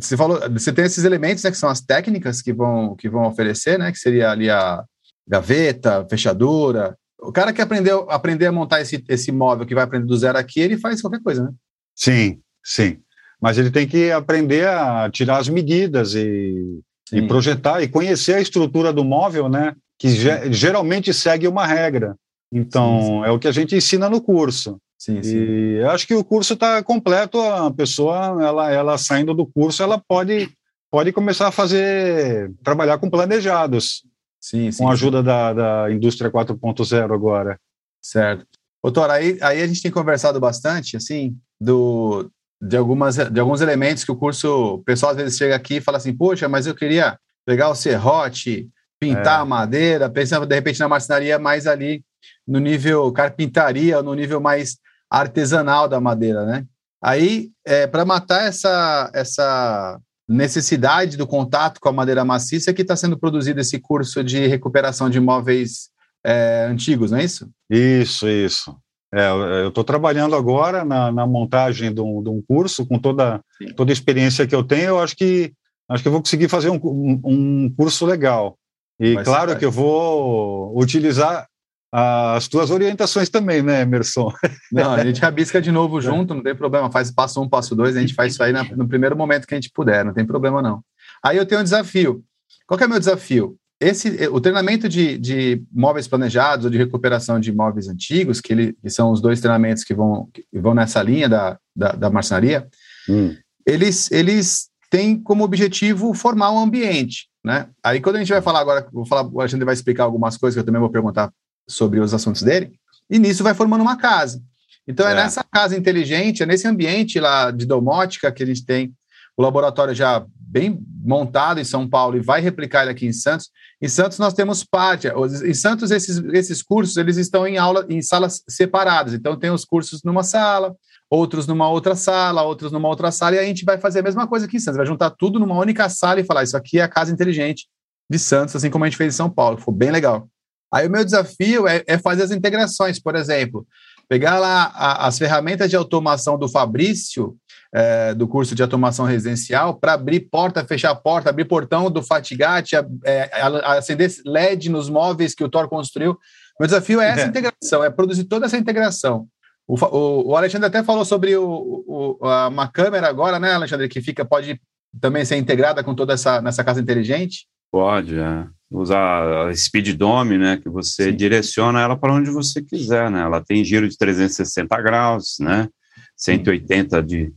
você 0.00 0.16
falou, 0.16 0.40
você 0.50 0.72
tem 0.72 0.86
esses 0.86 1.04
elementos, 1.04 1.44
né, 1.44 1.50
que 1.50 1.56
são 1.56 1.68
as 1.68 1.80
técnicas 1.80 2.40
que 2.40 2.52
vão 2.52 2.96
que 2.96 3.08
vão 3.08 3.26
oferecer, 3.26 3.78
né, 3.78 3.92
que 3.92 3.98
seria 3.98 4.30
ali 4.30 4.48
a 4.48 4.82
gaveta, 5.26 6.06
fechadura. 6.08 6.96
O 7.20 7.32
cara 7.32 7.52
que 7.52 7.60
aprendeu 7.60 8.10
aprender 8.10 8.46
a 8.46 8.52
montar 8.52 8.80
esse, 8.80 9.02
esse 9.08 9.30
móvel 9.30 9.66
que 9.66 9.74
vai 9.74 9.84
aprender 9.84 10.06
do 10.06 10.16
zero 10.16 10.38
aqui, 10.38 10.60
ele 10.60 10.78
faz 10.78 11.00
qualquer 11.00 11.22
coisa, 11.22 11.44
né? 11.44 11.50
Sim, 11.94 12.40
sim. 12.64 12.98
Mas 13.40 13.58
ele 13.58 13.70
tem 13.70 13.86
que 13.86 14.10
aprender 14.10 14.66
a 14.66 15.10
tirar 15.10 15.38
as 15.38 15.48
medidas 15.48 16.14
e, 16.14 16.80
e 17.12 17.22
projetar 17.26 17.82
e 17.82 17.88
conhecer 17.88 18.34
a 18.34 18.40
estrutura 18.40 18.92
do 18.92 19.04
móvel, 19.04 19.48
né? 19.48 19.74
Que 19.98 20.08
ge 20.08 20.52
geralmente 20.52 21.12
segue 21.12 21.46
uma 21.46 21.66
regra. 21.66 22.16
Então, 22.52 23.00
sim, 23.00 23.06
sim. 23.06 23.24
é 23.24 23.30
o 23.30 23.38
que 23.38 23.48
a 23.48 23.52
gente 23.52 23.74
ensina 23.74 24.08
no 24.08 24.20
curso. 24.20 24.78
Sim, 24.98 25.22
sim. 25.22 25.36
E 25.36 25.82
acho 25.84 26.06
que 26.06 26.14
o 26.14 26.22
curso 26.22 26.54
está 26.54 26.82
completo, 26.82 27.40
a 27.40 27.72
pessoa, 27.72 28.38
ela, 28.40 28.70
ela 28.70 28.98
saindo 28.98 29.34
do 29.34 29.44
curso, 29.44 29.82
ela 29.82 29.98
pode, 29.98 30.48
pode 30.90 31.10
começar 31.12 31.48
a 31.48 31.52
fazer, 31.52 32.52
trabalhar 32.62 32.98
com 32.98 33.10
planejados. 33.10 34.04
Sim, 34.42 34.72
sim. 34.72 34.82
Com 34.82 34.90
a 34.90 34.92
ajuda 34.92 35.22
da, 35.22 35.52
da 35.52 35.92
indústria 35.92 36.30
4.0 36.30 37.14
agora. 37.14 37.58
Certo. 38.02 38.44
Doutor, 38.82 39.08
aí, 39.10 39.38
aí 39.40 39.62
a 39.62 39.66
gente 39.66 39.80
tem 39.80 39.90
conversado 39.92 40.40
bastante, 40.40 40.96
assim, 40.96 41.38
do, 41.60 42.28
de, 42.60 42.76
algumas, 42.76 43.14
de 43.16 43.38
alguns 43.38 43.60
elementos 43.60 44.02
que 44.02 44.10
o 44.10 44.16
curso, 44.16 44.74
o 44.74 44.78
pessoal 44.82 45.12
às 45.12 45.16
vezes 45.18 45.38
chega 45.38 45.54
aqui 45.54 45.76
e 45.76 45.80
fala 45.80 45.98
assim, 45.98 46.12
poxa, 46.12 46.48
mas 46.48 46.66
eu 46.66 46.74
queria 46.74 47.16
pegar 47.46 47.70
o 47.70 47.76
serrote, 47.76 48.68
pintar 48.98 49.38
é. 49.38 49.42
a 49.42 49.44
madeira, 49.44 50.10
pensando 50.10 50.46
de 50.46 50.54
repente 50.54 50.80
na 50.80 50.88
marcenaria 50.88 51.38
mais 51.38 51.68
ali 51.68 52.04
no 52.46 52.58
nível 52.58 53.12
carpintaria, 53.12 54.02
no 54.02 54.14
nível 54.14 54.40
mais 54.40 54.78
artesanal 55.08 55.88
da 55.88 56.00
madeira, 56.00 56.44
né? 56.44 56.66
Aí, 57.00 57.50
é, 57.64 57.86
para 57.86 58.04
matar 58.04 58.46
essa, 58.46 59.10
essa 59.12 60.00
necessidade 60.32 61.16
do 61.16 61.26
contato 61.26 61.80
com 61.80 61.88
a 61.88 61.92
madeira 61.92 62.24
maciça 62.24 62.72
que 62.72 62.82
está 62.82 62.96
sendo 62.96 63.18
produzido 63.18 63.60
esse 63.60 63.78
curso 63.78 64.24
de 64.24 64.46
recuperação 64.46 65.08
de 65.08 65.18
imóveis 65.18 65.90
é, 66.24 66.66
antigos, 66.68 67.10
não 67.10 67.18
é 67.18 67.24
isso? 67.24 67.50
Isso, 67.70 68.28
isso. 68.28 68.76
É, 69.14 69.28
eu 69.62 69.68
estou 69.68 69.84
trabalhando 69.84 70.34
agora 70.34 70.84
na, 70.84 71.12
na 71.12 71.26
montagem 71.26 71.92
de 71.92 72.00
um, 72.00 72.22
de 72.22 72.30
um, 72.30 72.40
curso 72.40 72.86
com 72.86 72.98
toda, 72.98 73.42
toda 73.76 73.92
a 73.92 73.92
experiência 73.92 74.46
que 74.46 74.54
eu 74.54 74.64
tenho. 74.64 74.88
Eu 74.88 75.00
acho 75.00 75.14
que 75.14 75.52
acho 75.88 76.02
que 76.02 76.08
eu 76.08 76.12
vou 76.12 76.22
conseguir 76.22 76.48
fazer 76.48 76.70
um, 76.70 76.80
um, 76.82 77.20
um 77.24 77.74
curso 77.76 78.06
legal. 78.06 78.56
E 78.98 79.14
Vai 79.14 79.24
claro 79.24 79.58
que 79.58 79.64
eu 79.64 79.70
vou 79.70 80.72
utilizar 80.80 81.46
as 81.92 82.48
tuas 82.48 82.70
orientações 82.70 83.28
também, 83.28 83.62
né, 83.62 83.82
Emerson? 83.82 84.32
Não, 84.72 84.92
a 84.92 85.04
gente 85.04 85.20
rabisca 85.20 85.60
de 85.60 85.70
novo 85.70 86.00
junto, 86.00 86.34
não 86.34 86.42
tem 86.42 86.54
problema. 86.54 86.90
Faz 86.90 87.10
passo 87.10 87.40
um, 87.42 87.48
passo 87.48 87.76
dois, 87.76 87.96
a 87.96 88.00
gente 88.00 88.14
faz 88.14 88.32
isso 88.32 88.42
aí 88.42 88.50
na, 88.50 88.64
no 88.64 88.88
primeiro 88.88 89.14
momento 89.14 89.46
que 89.46 89.54
a 89.54 89.56
gente 89.58 89.70
puder, 89.70 90.02
não 90.02 90.14
tem 90.14 90.24
problema 90.24 90.62
não. 90.62 90.82
Aí 91.22 91.36
eu 91.36 91.44
tenho 91.44 91.60
um 91.60 91.64
desafio. 91.64 92.24
Qual 92.66 92.80
é 92.80 92.86
o 92.86 92.88
meu 92.88 92.98
desafio? 92.98 93.56
Esse, 93.78 94.28
o 94.28 94.40
treinamento 94.40 94.88
de, 94.88 95.18
de 95.18 95.62
móveis 95.70 96.08
planejados 96.08 96.64
ou 96.64 96.70
de 96.70 96.78
recuperação 96.78 97.38
de 97.38 97.52
móveis 97.52 97.88
antigos, 97.88 98.40
que, 98.40 98.52
ele, 98.52 98.72
que 98.80 98.88
são 98.88 99.10
os 99.10 99.20
dois 99.20 99.40
treinamentos 99.40 99.84
que 99.84 99.92
vão, 99.92 100.28
que 100.32 100.46
vão 100.54 100.72
nessa 100.72 101.02
linha 101.02 101.28
da, 101.28 101.58
da, 101.76 101.92
da 101.92 102.08
marcenaria, 102.08 102.66
hum. 103.08 103.36
eles, 103.66 104.10
eles 104.10 104.70
têm 104.88 105.20
como 105.20 105.44
objetivo 105.44 106.14
formar 106.14 106.52
um 106.52 106.60
ambiente, 106.60 107.28
né? 107.44 107.68
Aí 107.82 108.00
quando 108.00 108.16
a 108.16 108.18
gente 108.20 108.32
vai 108.32 108.40
falar 108.40 108.60
agora, 108.60 108.86
vou 108.92 109.04
falar, 109.04 109.28
a 109.42 109.46
gente 109.46 109.64
vai 109.64 109.74
explicar 109.74 110.04
algumas 110.04 110.36
coisas 110.36 110.54
que 110.54 110.60
eu 110.60 110.64
também 110.64 110.80
vou 110.80 110.90
perguntar 110.90 111.32
sobre 111.68 112.00
os 112.00 112.12
assuntos 112.12 112.42
dele, 112.42 112.72
e 113.10 113.18
nisso 113.18 113.42
vai 113.42 113.54
formando 113.54 113.82
uma 113.82 113.96
casa. 113.96 114.42
Então 114.86 115.06
é, 115.06 115.12
é 115.12 115.14
nessa 115.14 115.44
casa 115.44 115.76
inteligente, 115.76 116.42
é 116.42 116.46
nesse 116.46 116.66
ambiente 116.66 117.20
lá 117.20 117.50
de 117.50 117.66
domótica 117.66 118.32
que 118.32 118.42
a 118.42 118.46
gente 118.46 118.64
tem 118.64 118.92
o 119.36 119.42
laboratório 119.42 119.94
já 119.94 120.24
bem 120.36 120.78
montado 121.02 121.58
em 121.58 121.64
São 121.64 121.88
Paulo 121.88 122.16
e 122.16 122.20
vai 122.20 122.40
replicar 122.40 122.82
ele 122.82 122.90
aqui 122.90 123.06
em 123.06 123.12
Santos. 123.12 123.48
Em 123.80 123.88
Santos 123.88 124.18
nós 124.18 124.34
temos 124.34 124.62
parte. 124.62 125.08
Em 125.08 125.54
Santos 125.54 125.90
esses, 125.90 126.18
esses 126.32 126.62
cursos 126.62 126.96
eles 126.96 127.16
estão 127.16 127.46
em 127.46 127.56
aula 127.56 127.86
em 127.88 128.02
salas 128.02 128.42
separadas. 128.48 129.14
Então 129.14 129.38
tem 129.38 129.50
os 129.50 129.64
cursos 129.64 130.02
numa 130.04 130.22
sala, 130.22 130.76
outros 131.08 131.46
numa 131.46 131.68
outra 131.68 131.94
sala, 131.94 132.42
outros 132.42 132.70
numa 132.70 132.88
outra 132.88 133.10
sala 133.10 133.36
e 133.36 133.38
a 133.38 133.44
gente 133.44 133.64
vai 133.64 133.78
fazer 133.78 134.00
a 134.00 134.02
mesma 134.02 134.26
coisa 134.26 134.44
aqui 134.44 134.58
em 134.58 134.60
Santos. 134.60 134.76
Vai 134.76 134.86
juntar 134.86 135.10
tudo 135.10 135.38
numa 135.38 135.56
única 135.56 135.88
sala 135.88 136.20
e 136.20 136.24
falar 136.24 136.42
isso 136.42 136.56
aqui 136.56 136.78
é 136.78 136.82
a 136.82 136.88
casa 136.88 137.12
inteligente 137.12 137.66
de 138.10 138.18
Santos, 138.18 138.54
assim 138.54 138.70
como 138.70 138.84
a 138.84 138.88
gente 138.88 138.98
fez 138.98 139.14
em 139.14 139.16
São 139.16 139.30
Paulo. 139.30 139.56
Foi 139.56 139.72
bem 139.72 139.90
legal. 139.90 140.28
Aí 140.72 140.86
o 140.86 140.90
meu 140.90 141.04
desafio 141.04 141.68
é, 141.68 141.82
é 141.86 141.98
fazer 141.98 142.22
as 142.22 142.30
integrações, 142.30 142.98
por 142.98 143.14
exemplo, 143.14 143.66
pegar 144.08 144.38
lá 144.38 144.72
a, 144.74 145.06
as 145.06 145.18
ferramentas 145.18 145.68
de 145.68 145.76
automação 145.76 146.38
do 146.38 146.48
Fabrício, 146.48 147.36
é, 147.74 148.14
do 148.14 148.28
curso 148.28 148.54
de 148.54 148.62
automação 148.62 149.04
residencial, 149.04 149.74
para 149.74 149.94
abrir 149.94 150.20
porta, 150.30 150.64
fechar 150.64 150.94
porta, 150.94 151.30
abrir 151.30 151.46
portão 151.46 151.90
do 151.90 152.02
Fatigate, 152.02 152.76
é, 153.04 153.30
acender 153.64 154.10
LED 154.26 154.70
nos 154.70 154.88
móveis 154.88 155.34
que 155.34 155.44
o 155.44 155.48
Thor 155.48 155.68
construiu. 155.68 156.18
Meu 156.58 156.66
desafio 156.66 157.00
é 157.00 157.08
essa 157.08 157.22
é. 157.22 157.26
integração, 157.26 157.84
é 157.84 157.90
produzir 157.90 158.24
toda 158.24 158.46
essa 158.46 158.58
integração. 158.58 159.26
O, 159.66 159.74
o, 159.74 160.30
o 160.30 160.36
Alexandre 160.36 160.66
até 160.66 160.82
falou 160.82 161.04
sobre 161.04 161.36
o, 161.36 161.46
o, 161.46 162.18
uma 162.48 162.68
câmera 162.68 163.08
agora, 163.08 163.38
né, 163.38 163.52
Alexandre, 163.52 163.88
que 163.88 164.02
fica, 164.02 164.24
pode 164.24 164.60
também 165.00 165.24
ser 165.24 165.36
integrada 165.36 165.82
com 165.82 165.94
toda 165.94 166.12
essa 166.12 166.42
nessa 166.42 166.62
casa 166.62 166.80
inteligente. 166.80 167.46
Pode, 167.70 168.18
é. 168.18 168.46
Usar 168.72 169.48
a 169.48 169.54
Speed 169.54 169.96
Dome, 169.96 170.38
né, 170.38 170.56
que 170.56 170.68
você 170.68 171.10
Sim. 171.10 171.16
direciona 171.16 171.80
ela 171.80 171.96
para 171.96 172.14
onde 172.14 172.30
você 172.30 172.62
quiser, 172.62 173.10
né? 173.10 173.20
Ela 173.20 173.44
tem 173.44 173.64
giro 173.64 173.88
de 173.88 173.96
360 173.96 174.80
graus, 174.80 175.36
né? 175.38 175.68
180 176.16 177.02
de, 177.02 177.32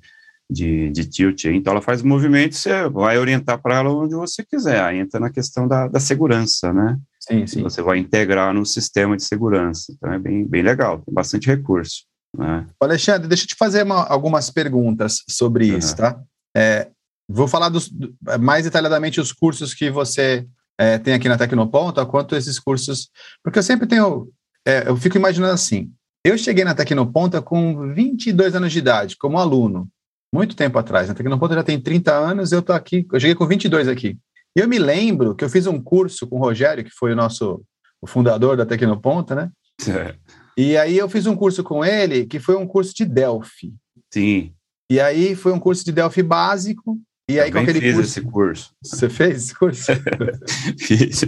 de, 0.50 0.90
de 0.92 1.06
tilt, 1.06 1.46
então 1.46 1.72
ela 1.72 1.82
faz 1.82 2.02
movimento, 2.02 2.56
você 2.56 2.88
vai 2.90 3.18
orientar 3.18 3.62
para 3.62 3.76
ela 3.76 3.92
onde 3.92 4.16
você 4.16 4.44
quiser, 4.44 4.82
aí 4.82 5.00
entra 5.00 5.20
na 5.20 5.30
questão 5.30 5.68
da, 5.68 5.88
da 5.88 6.00
segurança, 6.00 6.72
né? 6.72 6.98
Sim, 7.20 7.48
sim. 7.48 7.64
Você 7.64 7.82
vai 7.82 7.98
integrar 7.98 8.54
no 8.54 8.66
sistema 8.66 9.18
de 9.18 9.24
segurança, 9.24 9.92
então 9.92 10.14
é 10.14 10.20
bem, 10.20 10.46
bem 10.46 10.62
legal, 10.62 11.00
tem 11.00 11.14
bastante 11.14 11.48
recurso. 11.48 12.04
Né? 12.38 12.68
Alexandre, 12.80 13.28
deixa 13.28 13.46
eu 13.46 13.48
te 13.48 13.56
fazer 13.56 13.84
uma, 13.84 14.06
algumas 14.06 14.50
perguntas 14.52 15.24
sobre 15.28 15.72
uhum. 15.72 15.78
isso, 15.78 15.96
tá? 15.96 16.20
É, 16.56 16.90
vou 17.28 17.48
falar 17.48 17.70
dos, 17.70 17.92
mais 18.40 18.66
detalhadamente 18.66 19.20
os 19.20 19.32
cursos 19.32 19.74
que 19.74 19.90
você 19.90 20.46
é, 20.78 20.98
tem 20.98 21.14
aqui 21.14 21.30
na 21.30 21.38
Tecnoponta, 21.38 22.06
quanto 22.06 22.36
esses 22.36 22.60
cursos. 22.60 23.10
Porque 23.44 23.60
eu 23.60 23.64
sempre 23.64 23.88
tenho. 23.88 24.30
É, 24.66 24.88
eu 24.88 24.98
fico 24.98 25.18
imaginando 25.18 25.54
assim. 25.54 25.92
Eu 26.24 26.38
cheguei 26.38 26.64
na 26.64 26.74
Tecnoponta 26.74 27.42
com 27.42 27.94
22 27.94 28.56
anos 28.56 28.72
de 28.72 28.80
idade, 28.80 29.16
como 29.16 29.38
aluno, 29.38 29.88
muito 30.34 30.56
tempo 30.56 30.78
atrás. 30.80 31.10
A 31.10 31.14
Tecnoponta 31.14 31.54
já 31.54 31.64
tem 31.64 31.80
30 31.80 32.12
anos, 32.12 32.52
eu 32.52 32.62
tô 32.62 32.74
aqui, 32.74 33.06
eu 33.14 33.20
cheguei 33.20 33.36
com 33.36 33.46
22 33.46 33.88
aqui. 33.88 34.18
E 34.56 34.60
eu 34.60 34.68
me 34.68 34.80
lembro 34.80 35.36
que 35.36 35.44
eu 35.46 35.50
fiz 35.50 35.68
um 35.68 35.80
curso 35.80 36.26
com 36.26 36.38
o 36.38 36.40
Rogério, 36.40 36.84
que 36.84 36.90
foi 36.90 37.14
o 37.14 37.16
nosso 37.16 37.64
o 38.02 38.08
fundador 38.08 38.58
da 38.58 38.66
Tecnoponta, 38.66 39.36
né? 39.36 39.52
É. 39.88 40.16
E 40.58 40.78
aí 40.78 40.98
eu 40.98 41.10
fiz 41.10 41.26
um 41.26 41.36
curso 41.36 41.64
com 41.64 41.84
ele, 41.84 42.26
que 42.26 42.40
foi 42.40 42.56
um 42.56 42.66
curso 42.66 42.94
de 42.96 43.04
Delphi. 43.04 43.74
Sim. 44.14 44.54
E 44.90 45.00
aí 45.00 45.36
foi 45.36 45.52
um 45.52 45.60
curso 45.60 45.84
de 45.84 45.92
Delphi 45.92 46.24
básico, 46.24 47.00
e 47.30 47.40
aí, 47.40 47.52
com 47.52 47.58
aquele 47.58 47.80
fiz 47.80 47.96
curso... 47.96 48.10
esse 48.10 48.22
curso. 48.22 48.72
Você 48.84 49.10
fez 49.10 49.38
esse 49.38 49.56
curso? 49.56 49.92
fiz. 50.80 51.22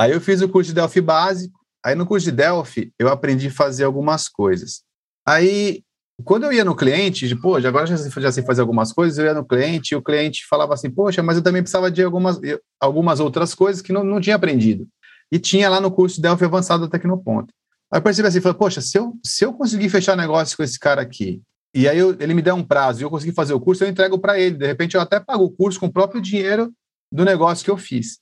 Aí 0.00 0.12
eu 0.12 0.20
fiz 0.20 0.40
o 0.40 0.48
curso 0.48 0.68
de 0.68 0.74
Delphi 0.74 1.00
básico. 1.00 1.58
Aí 1.84 1.94
no 1.94 2.06
curso 2.06 2.26
de 2.26 2.32
Delphi 2.32 2.92
eu 2.98 3.08
aprendi 3.08 3.48
a 3.48 3.52
fazer 3.52 3.84
algumas 3.84 4.28
coisas. 4.28 4.82
Aí, 5.26 5.82
quando 6.24 6.44
eu 6.44 6.52
ia 6.52 6.64
no 6.64 6.76
cliente, 6.76 7.26
de, 7.26 7.36
pô, 7.36 7.56
agora 7.56 7.86
já, 7.86 7.96
já 7.96 8.32
sei 8.32 8.42
fazer 8.42 8.60
algumas 8.60 8.92
coisas, 8.92 9.18
eu 9.18 9.24
ia 9.24 9.34
no 9.34 9.44
cliente 9.44 9.92
e 9.92 9.96
o 9.96 10.02
cliente 10.02 10.46
falava 10.46 10.74
assim, 10.74 10.90
poxa, 10.90 11.22
mas 11.22 11.36
eu 11.36 11.42
também 11.42 11.62
precisava 11.62 11.90
de 11.90 12.02
algumas, 12.02 12.40
algumas 12.80 13.20
outras 13.20 13.54
coisas 13.54 13.82
que 13.82 13.92
não, 13.92 14.04
não 14.04 14.20
tinha 14.20 14.36
aprendido. 14.36 14.86
E 15.30 15.38
tinha 15.38 15.68
lá 15.68 15.80
no 15.80 15.90
curso 15.90 16.16
de 16.16 16.22
Delphi 16.22 16.44
avançado 16.44 16.84
da 16.84 16.90
Tecnoponto. 16.90 17.52
Aí 17.92 17.98
eu 17.98 18.02
percebi 18.02 18.28
assim, 18.28 18.40
falei, 18.40 18.58
poxa, 18.58 18.80
se 18.80 18.98
eu, 18.98 19.14
se 19.24 19.44
eu 19.44 19.52
conseguir 19.52 19.88
fechar 19.88 20.16
negócio 20.16 20.56
com 20.56 20.62
esse 20.62 20.78
cara 20.78 21.02
aqui, 21.02 21.42
e 21.78 21.88
aí 21.88 21.96
eu, 21.96 22.16
ele 22.18 22.34
me 22.34 22.42
der 22.42 22.52
um 22.54 22.64
prazo 22.64 23.00
e 23.00 23.04
eu 23.04 23.10
conseguir 23.10 23.32
fazer 23.32 23.54
o 23.54 23.60
curso, 23.60 23.84
eu 23.84 23.88
entrego 23.88 24.18
para 24.18 24.36
ele. 24.36 24.56
De 24.56 24.66
repente 24.66 24.96
eu 24.96 25.00
até 25.00 25.20
pago 25.20 25.44
o 25.44 25.50
curso 25.50 25.78
com 25.78 25.86
o 25.86 25.92
próprio 25.92 26.20
dinheiro 26.20 26.72
do 27.12 27.24
negócio 27.24 27.64
que 27.64 27.70
eu 27.70 27.76
fiz. 27.76 28.18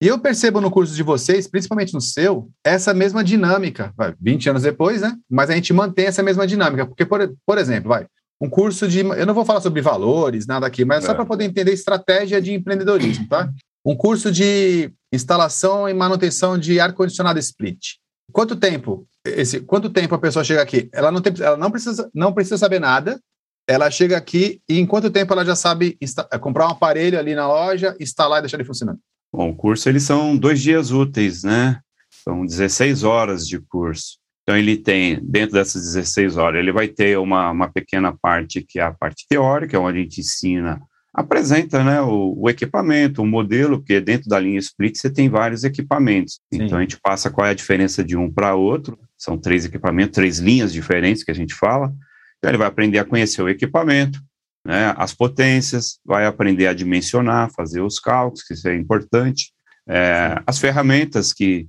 E 0.00 0.06
eu 0.06 0.16
percebo 0.16 0.60
no 0.60 0.70
curso 0.70 0.94
de 0.94 1.02
vocês, 1.02 1.48
principalmente 1.48 1.92
no 1.92 2.00
seu, 2.00 2.48
essa 2.64 2.94
mesma 2.94 3.24
dinâmica, 3.24 3.92
vai, 3.96 4.14
20 4.20 4.50
anos 4.50 4.62
depois, 4.62 5.02
né? 5.02 5.16
Mas 5.28 5.50
a 5.50 5.54
gente 5.54 5.72
mantém 5.72 6.06
essa 6.06 6.22
mesma 6.22 6.46
dinâmica. 6.46 6.86
Porque, 6.86 7.04
por, 7.04 7.34
por 7.44 7.58
exemplo, 7.58 7.88
vai, 7.88 8.06
um 8.40 8.48
curso 8.48 8.86
de. 8.86 9.00
Eu 9.00 9.26
não 9.26 9.34
vou 9.34 9.44
falar 9.44 9.60
sobre 9.60 9.82
valores, 9.82 10.46
nada 10.46 10.66
aqui, 10.66 10.84
mas 10.84 11.02
é. 11.02 11.08
só 11.08 11.14
para 11.14 11.26
poder 11.26 11.44
entender 11.44 11.72
estratégia 11.72 12.40
de 12.40 12.54
empreendedorismo, 12.54 13.28
tá? 13.28 13.52
Um 13.84 13.96
curso 13.96 14.30
de 14.30 14.92
instalação 15.12 15.88
e 15.88 15.92
manutenção 15.92 16.56
de 16.56 16.78
ar-condicionado 16.78 17.40
split. 17.40 17.96
Quanto 18.32 18.56
tempo 18.56 19.06
esse, 19.24 19.60
quanto 19.60 19.90
tempo 19.90 20.14
a 20.14 20.18
pessoa 20.18 20.44
chega 20.44 20.62
aqui? 20.62 20.88
Ela 20.92 21.10
não, 21.10 21.20
tem, 21.20 21.32
ela 21.44 21.56
não, 21.56 21.70
precisa, 21.70 22.10
não 22.14 22.32
precisa 22.32 22.56
saber 22.56 22.80
nada, 22.80 23.20
ela 23.68 23.90
chega 23.90 24.16
aqui 24.16 24.60
e 24.68 24.78
em 24.78 24.86
quanto 24.86 25.10
tempo 25.10 25.32
ela 25.32 25.44
já 25.44 25.54
sabe 25.54 25.98
é, 26.32 26.38
comprar 26.38 26.66
um 26.66 26.70
aparelho 26.70 27.18
ali 27.18 27.34
na 27.34 27.46
loja, 27.46 27.96
instalar 28.00 28.38
e 28.38 28.42
deixar 28.42 28.56
ele 28.56 28.64
funcionando? 28.64 28.98
Bom, 29.32 29.50
o 29.50 29.54
curso 29.54 29.88
eles 29.88 30.02
são 30.02 30.36
dois 30.36 30.60
dias 30.60 30.90
úteis, 30.90 31.44
né? 31.44 31.80
São 32.24 32.44
16 32.44 33.04
horas 33.04 33.46
de 33.46 33.60
curso. 33.60 34.18
Então 34.42 34.56
ele 34.56 34.76
tem, 34.76 35.20
dentro 35.22 35.52
dessas 35.52 35.82
16 35.82 36.36
horas, 36.36 36.58
ele 36.58 36.72
vai 36.72 36.88
ter 36.88 37.16
uma, 37.18 37.50
uma 37.50 37.70
pequena 37.70 38.16
parte 38.20 38.64
que 38.66 38.80
é 38.80 38.82
a 38.82 38.92
parte 38.92 39.24
teórica, 39.28 39.78
onde 39.78 39.98
a 39.98 40.02
gente 40.02 40.20
ensina 40.20 40.80
apresenta 41.12 41.82
né, 41.82 42.00
o, 42.00 42.34
o, 42.36 42.48
equipamento, 42.48 43.22
o 43.22 43.26
modelo, 43.26 43.78
porque 43.78 44.00
dentro 44.00 44.28
da 44.28 44.38
linha 44.38 44.58
Split 44.58 44.96
você 44.96 45.10
tem 45.10 45.28
vários 45.28 45.64
equipamentos. 45.64 46.40
Sim. 46.52 46.62
Então 46.62 46.78
a 46.78 46.80
gente 46.80 46.98
passa 47.00 47.30
qual 47.30 47.46
é 47.46 47.50
a 47.50 47.54
diferença 47.54 48.02
de 48.04 48.16
um 48.16 48.30
para 48.30 48.54
outro. 48.54 48.98
São 49.18 49.36
três 49.36 49.64
equipamentos, 49.64 50.14
três 50.14 50.38
linhas 50.38 50.72
diferentes 50.72 51.24
que 51.24 51.30
a 51.30 51.34
gente 51.34 51.54
fala. 51.54 51.92
Então 52.38 52.50
ele 52.50 52.58
vai 52.58 52.68
aprender 52.68 52.98
a 52.98 53.04
conhecer 53.04 53.42
o 53.42 53.48
equipamento, 53.48 54.20
né, 54.64 54.94
as 54.96 55.12
potências, 55.12 55.98
vai 56.04 56.26
aprender 56.26 56.68
a 56.68 56.72
dimensionar, 56.72 57.52
fazer 57.52 57.80
os 57.80 57.98
cálculos, 57.98 58.42
que 58.42 58.54
isso 58.54 58.68
é 58.68 58.76
importante. 58.76 59.52
É, 59.88 60.40
as 60.46 60.58
ferramentas 60.58 61.32
que 61.32 61.68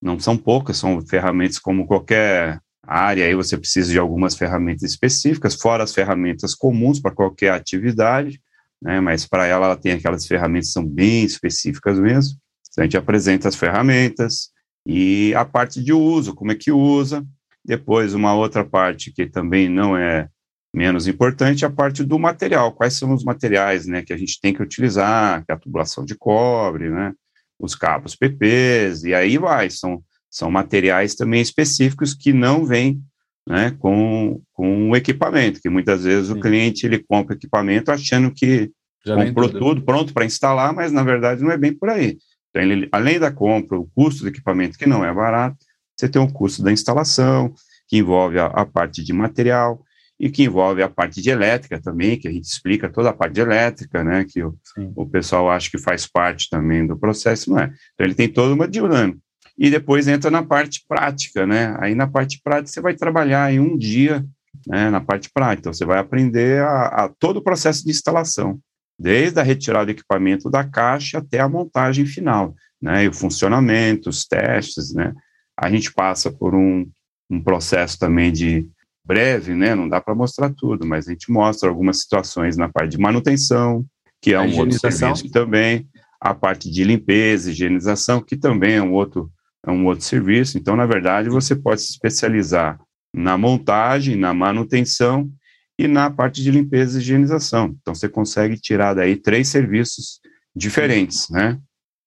não 0.00 0.18
são 0.18 0.36
poucas, 0.36 0.76
são 0.78 1.04
ferramentas 1.06 1.58
como 1.58 1.86
qualquer 1.86 2.58
área, 2.82 3.26
aí 3.26 3.34
você 3.34 3.58
precisa 3.58 3.92
de 3.92 3.98
algumas 3.98 4.34
ferramentas 4.34 4.82
específicas, 4.82 5.54
fora 5.54 5.84
as 5.84 5.92
ferramentas 5.92 6.54
comuns 6.54 6.98
para 6.98 7.10
qualquer 7.10 7.52
atividade 7.52 8.40
né? 8.82 9.00
Mas 9.00 9.26
para 9.26 9.46
ela, 9.46 9.66
ela 9.66 9.76
tem 9.76 9.92
aquelas 9.92 10.26
ferramentas 10.26 10.68
que 10.68 10.72
são 10.72 10.86
bem 10.86 11.24
específicas 11.24 11.98
mesmo. 11.98 12.38
Então, 12.70 12.82
a 12.82 12.86
gente 12.86 12.96
apresenta 12.96 13.48
as 13.48 13.56
ferramentas 13.56 14.50
e 14.86 15.34
a 15.34 15.44
parte 15.44 15.82
de 15.82 15.92
uso, 15.92 16.34
como 16.34 16.52
é 16.52 16.54
que 16.54 16.70
usa. 16.70 17.24
Depois, 17.64 18.14
uma 18.14 18.34
outra 18.34 18.64
parte 18.64 19.12
que 19.12 19.26
também 19.26 19.68
não 19.68 19.96
é 19.96 20.28
menos 20.74 21.08
importante, 21.08 21.64
a 21.64 21.70
parte 21.70 22.04
do 22.04 22.18
material. 22.18 22.72
Quais 22.72 22.94
são 22.94 23.12
os 23.12 23.24
materiais, 23.24 23.86
né, 23.86 24.02
que 24.02 24.12
a 24.12 24.16
gente 24.16 24.40
tem 24.40 24.54
que 24.54 24.62
utilizar, 24.62 25.44
que 25.44 25.52
é 25.52 25.54
a 25.54 25.58
tubulação 25.58 26.04
de 26.04 26.14
cobre, 26.14 26.88
né, 26.90 27.12
os 27.58 27.74
cabos 27.74 28.14
PPs, 28.14 29.04
e 29.04 29.14
aí 29.14 29.36
vai, 29.36 29.68
são, 29.70 30.02
são 30.30 30.50
materiais 30.50 31.14
também 31.14 31.40
específicos 31.40 32.14
que 32.14 32.32
não 32.32 32.64
vêm 32.64 33.02
né, 33.48 33.74
com, 33.78 34.42
com 34.52 34.90
o 34.90 34.96
equipamento, 34.96 35.60
que 35.60 35.70
muitas 35.70 36.04
vezes 36.04 36.28
Sim. 36.28 36.34
o 36.34 36.40
cliente 36.40 36.84
ele 36.84 36.98
compra 36.98 37.34
equipamento 37.34 37.90
achando 37.90 38.30
que 38.30 38.70
Já 39.04 39.16
comprou 39.16 39.48
tudo. 39.48 39.58
tudo 39.58 39.82
pronto 39.82 40.12
para 40.12 40.26
instalar, 40.26 40.74
mas 40.74 40.92
na 40.92 41.02
verdade 41.02 41.42
não 41.42 41.50
é 41.50 41.56
bem 41.56 41.72
por 41.72 41.88
aí. 41.88 42.18
Então, 42.50 42.62
ele, 42.62 42.88
além 42.92 43.18
da 43.18 43.32
compra, 43.32 43.78
o 43.78 43.88
custo 43.94 44.22
do 44.22 44.28
equipamento, 44.28 44.78
que 44.78 44.86
não 44.86 45.02
é 45.02 45.12
barato, 45.12 45.56
você 45.96 46.08
tem 46.08 46.20
o 46.20 46.30
custo 46.30 46.62
da 46.62 46.70
instalação, 46.70 47.52
que 47.88 47.96
envolve 47.96 48.38
a, 48.38 48.46
a 48.46 48.66
parte 48.66 49.02
de 49.02 49.14
material, 49.14 49.82
e 50.20 50.28
que 50.28 50.42
envolve 50.42 50.82
a 50.82 50.88
parte 50.88 51.22
de 51.22 51.30
elétrica 51.30 51.80
também, 51.80 52.18
que 52.18 52.26
a 52.26 52.32
gente 52.32 52.44
explica 52.44 52.90
toda 52.90 53.10
a 53.10 53.12
parte 53.12 53.34
de 53.34 53.40
elétrica, 53.40 54.02
né, 54.02 54.24
que 54.28 54.42
o, 54.42 54.54
o 54.96 55.08
pessoal 55.08 55.48
acha 55.48 55.70
que 55.70 55.78
faz 55.78 56.06
parte 56.06 56.50
também 56.50 56.86
do 56.86 56.98
processo, 56.98 57.50
não 57.50 57.60
é. 57.60 57.66
Então, 57.94 58.04
ele 58.04 58.14
tem 58.14 58.28
toda 58.28 58.52
uma 58.52 58.66
dinâmica 58.66 59.20
e 59.58 59.70
depois 59.70 60.06
entra 60.06 60.30
na 60.30 60.42
parte 60.42 60.84
prática, 60.86 61.44
né? 61.44 61.76
Aí 61.80 61.94
na 61.94 62.06
parte 62.06 62.40
prática 62.42 62.68
você 62.68 62.80
vai 62.80 62.94
trabalhar 62.94 63.52
em 63.52 63.58
um 63.58 63.76
dia, 63.76 64.24
né, 64.66 64.88
na 64.88 65.00
parte 65.00 65.28
prática. 65.34 65.60
Então 65.60 65.72
você 65.72 65.84
vai 65.84 65.98
aprender 65.98 66.62
a, 66.62 66.86
a 66.86 67.08
todo 67.18 67.38
o 67.38 67.42
processo 67.42 67.84
de 67.84 67.90
instalação, 67.90 68.60
desde 68.96 69.40
a 69.40 69.42
retirada 69.42 69.86
do 69.86 69.90
equipamento 69.90 70.48
da 70.48 70.62
caixa 70.62 71.18
até 71.18 71.40
a 71.40 71.48
montagem 71.48 72.06
final, 72.06 72.54
né? 72.80 73.04
E 73.04 73.08
o 73.08 73.12
funcionamento, 73.12 74.08
os 74.08 74.24
testes, 74.24 74.94
né? 74.94 75.12
A 75.58 75.68
gente 75.68 75.92
passa 75.92 76.30
por 76.30 76.54
um, 76.54 76.88
um 77.28 77.42
processo 77.42 77.98
também 77.98 78.30
de 78.30 78.68
breve, 79.04 79.54
né? 79.54 79.74
Não 79.74 79.88
dá 79.88 80.00
para 80.00 80.14
mostrar 80.14 80.50
tudo, 80.50 80.86
mas 80.86 81.08
a 81.08 81.10
gente 81.10 81.32
mostra 81.32 81.68
algumas 81.68 82.00
situações 82.02 82.56
na 82.56 82.68
parte 82.68 82.92
de 82.92 82.98
manutenção, 82.98 83.84
que 84.22 84.34
é 84.34 84.36
a 84.36 84.42
um 84.42 84.56
outro 84.56 84.78
serviço 84.78 85.28
também, 85.30 85.88
a 86.20 86.32
parte 86.32 86.70
de 86.70 86.84
limpeza, 86.84 87.50
higienização, 87.50 88.20
que 88.20 88.36
também 88.36 88.74
é 88.74 88.82
um 88.82 88.92
outro 88.92 89.28
é 89.68 89.72
um 89.72 89.84
outro 89.86 90.04
serviço. 90.04 90.56
Então, 90.56 90.74
na 90.74 90.86
verdade, 90.86 91.28
você 91.28 91.54
pode 91.54 91.82
se 91.82 91.90
especializar 91.90 92.80
na 93.14 93.36
montagem, 93.36 94.16
na 94.16 94.32
manutenção 94.32 95.30
e 95.78 95.86
na 95.86 96.10
parte 96.10 96.42
de 96.42 96.50
limpeza 96.50 96.98
e 96.98 97.02
higienização. 97.02 97.76
Então, 97.80 97.94
você 97.94 98.08
consegue 98.08 98.58
tirar 98.58 98.94
daí 98.94 99.14
três 99.14 99.48
serviços 99.48 100.20
diferentes, 100.56 101.28
né? 101.28 101.58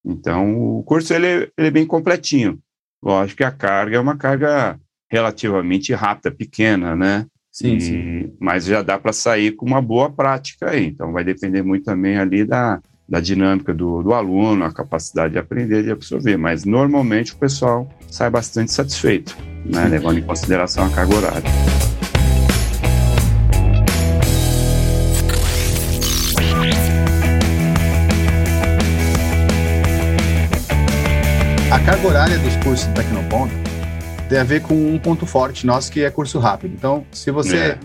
Então, 0.04 0.60
o 0.60 0.84
curso 0.84 1.13
ele, 1.13 1.52
ele 1.56 1.67
é 1.67 1.71
bem 1.71 1.86
completinho. 1.86 2.60
Lógico 3.04 3.38
que 3.38 3.43
a 3.43 3.52
carga 3.52 3.97
é 3.97 4.00
uma 4.00 4.17
carga 4.17 4.80
relativamente 5.10 5.93
rápida, 5.93 6.32
pequena, 6.32 6.95
né? 6.95 7.28
Sim, 7.52 7.76
e, 7.76 7.82
sim. 7.82 8.38
Mas 8.39 8.65
já 8.65 8.82
dá 8.82 8.97
para 8.97 9.13
sair 9.13 9.52
com 9.52 9.65
uma 9.65 9.82
boa 9.82 10.12
prática 10.12 10.71
aí. 10.71 10.88
Então, 10.88 11.12
vai 11.12 11.24
depender 11.24 11.62
muito 11.62 11.86
também 11.86 12.17
ali 12.17 12.43
da, 12.43 12.82
da 13.12 13.19
dinâmica 13.19 13.74
do, 13.74 14.02
do 14.02 14.13
aluno, 14.13 14.63
a 14.63 14.71
capacidade 14.71 15.34
de 15.34 15.38
aprender 15.38 15.82
e 15.82 15.84
de 15.84 15.91
absorver, 15.91 16.38
mas 16.38 16.63
normalmente 16.63 17.34
o 17.34 17.36
pessoal 17.36 17.89
sai 18.10 18.30
bastante 18.30 18.71
satisfeito, 18.71 19.36
né, 19.65 19.86
levando 19.86 20.19
em 20.19 20.21
consideração 20.21 20.86
a 20.86 20.89
carga 20.89 21.15
horária. 21.17 21.52
A 31.69 31.80
carga 31.82 32.08
horária 32.08 32.39
dos 32.39 32.56
cursos 32.63 32.88
do 32.88 32.93
Tecnoponto 32.93 33.54
tem 34.30 34.39
a 34.39 34.43
ver 34.45 34.62
com 34.62 34.74
um 34.74 34.97
ponto 34.97 35.26
forte 35.26 35.65
nosso 35.65 35.91
que 35.91 36.02
é 36.02 36.10
curso 36.10 36.39
rápido. 36.39 36.74
Então, 36.74 37.06
se 37.12 37.30
você 37.30 37.58
é 37.58 37.80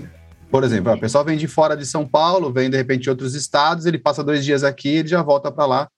por 0.56 0.64
exemplo, 0.64 0.90
o 0.90 0.98
pessoal 0.98 1.22
vem 1.22 1.36
de 1.36 1.46
fora 1.46 1.76
de 1.76 1.84
São 1.84 2.08
Paulo, 2.08 2.50
vem 2.50 2.70
de 2.70 2.78
repente 2.78 3.02
de 3.02 3.10
outros 3.10 3.34
estados, 3.34 3.84
ele 3.84 3.98
passa 3.98 4.24
dois 4.24 4.42
dias 4.42 4.64
aqui, 4.64 4.88
ele 4.88 5.08
já 5.08 5.22
volta 5.22 5.52
para 5.52 5.66
lá 5.66 5.88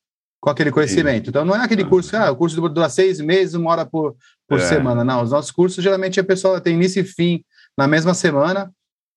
com 0.41 0.51
aquele 0.51 0.73
conhecimento. 0.73 1.31
Então 1.31 1.45
não 1.45 1.55
é 1.55 1.63
aquele 1.63 1.85
curso, 1.85 2.17
ah, 2.17 2.29
o 2.33 2.35
curso 2.35 2.61
dura 2.69 2.89
seis 2.89 3.21
meses, 3.21 3.55
uma 3.55 3.71
hora 3.71 3.87
por, 3.87 4.17
por 4.49 4.59
é. 4.59 4.63
semana. 4.63 5.05
Não, 5.05 5.23
os 5.23 5.31
nossos 5.31 5.53
cursos 5.53 5.85
geralmente 5.85 6.19
a 6.19 6.25
pessoa 6.25 6.61
tem 6.61 6.75
início 6.75 7.01
e 7.01 7.05
fim 7.05 7.45
na 7.77 7.87
mesma 7.87 8.15
semana 8.15 8.69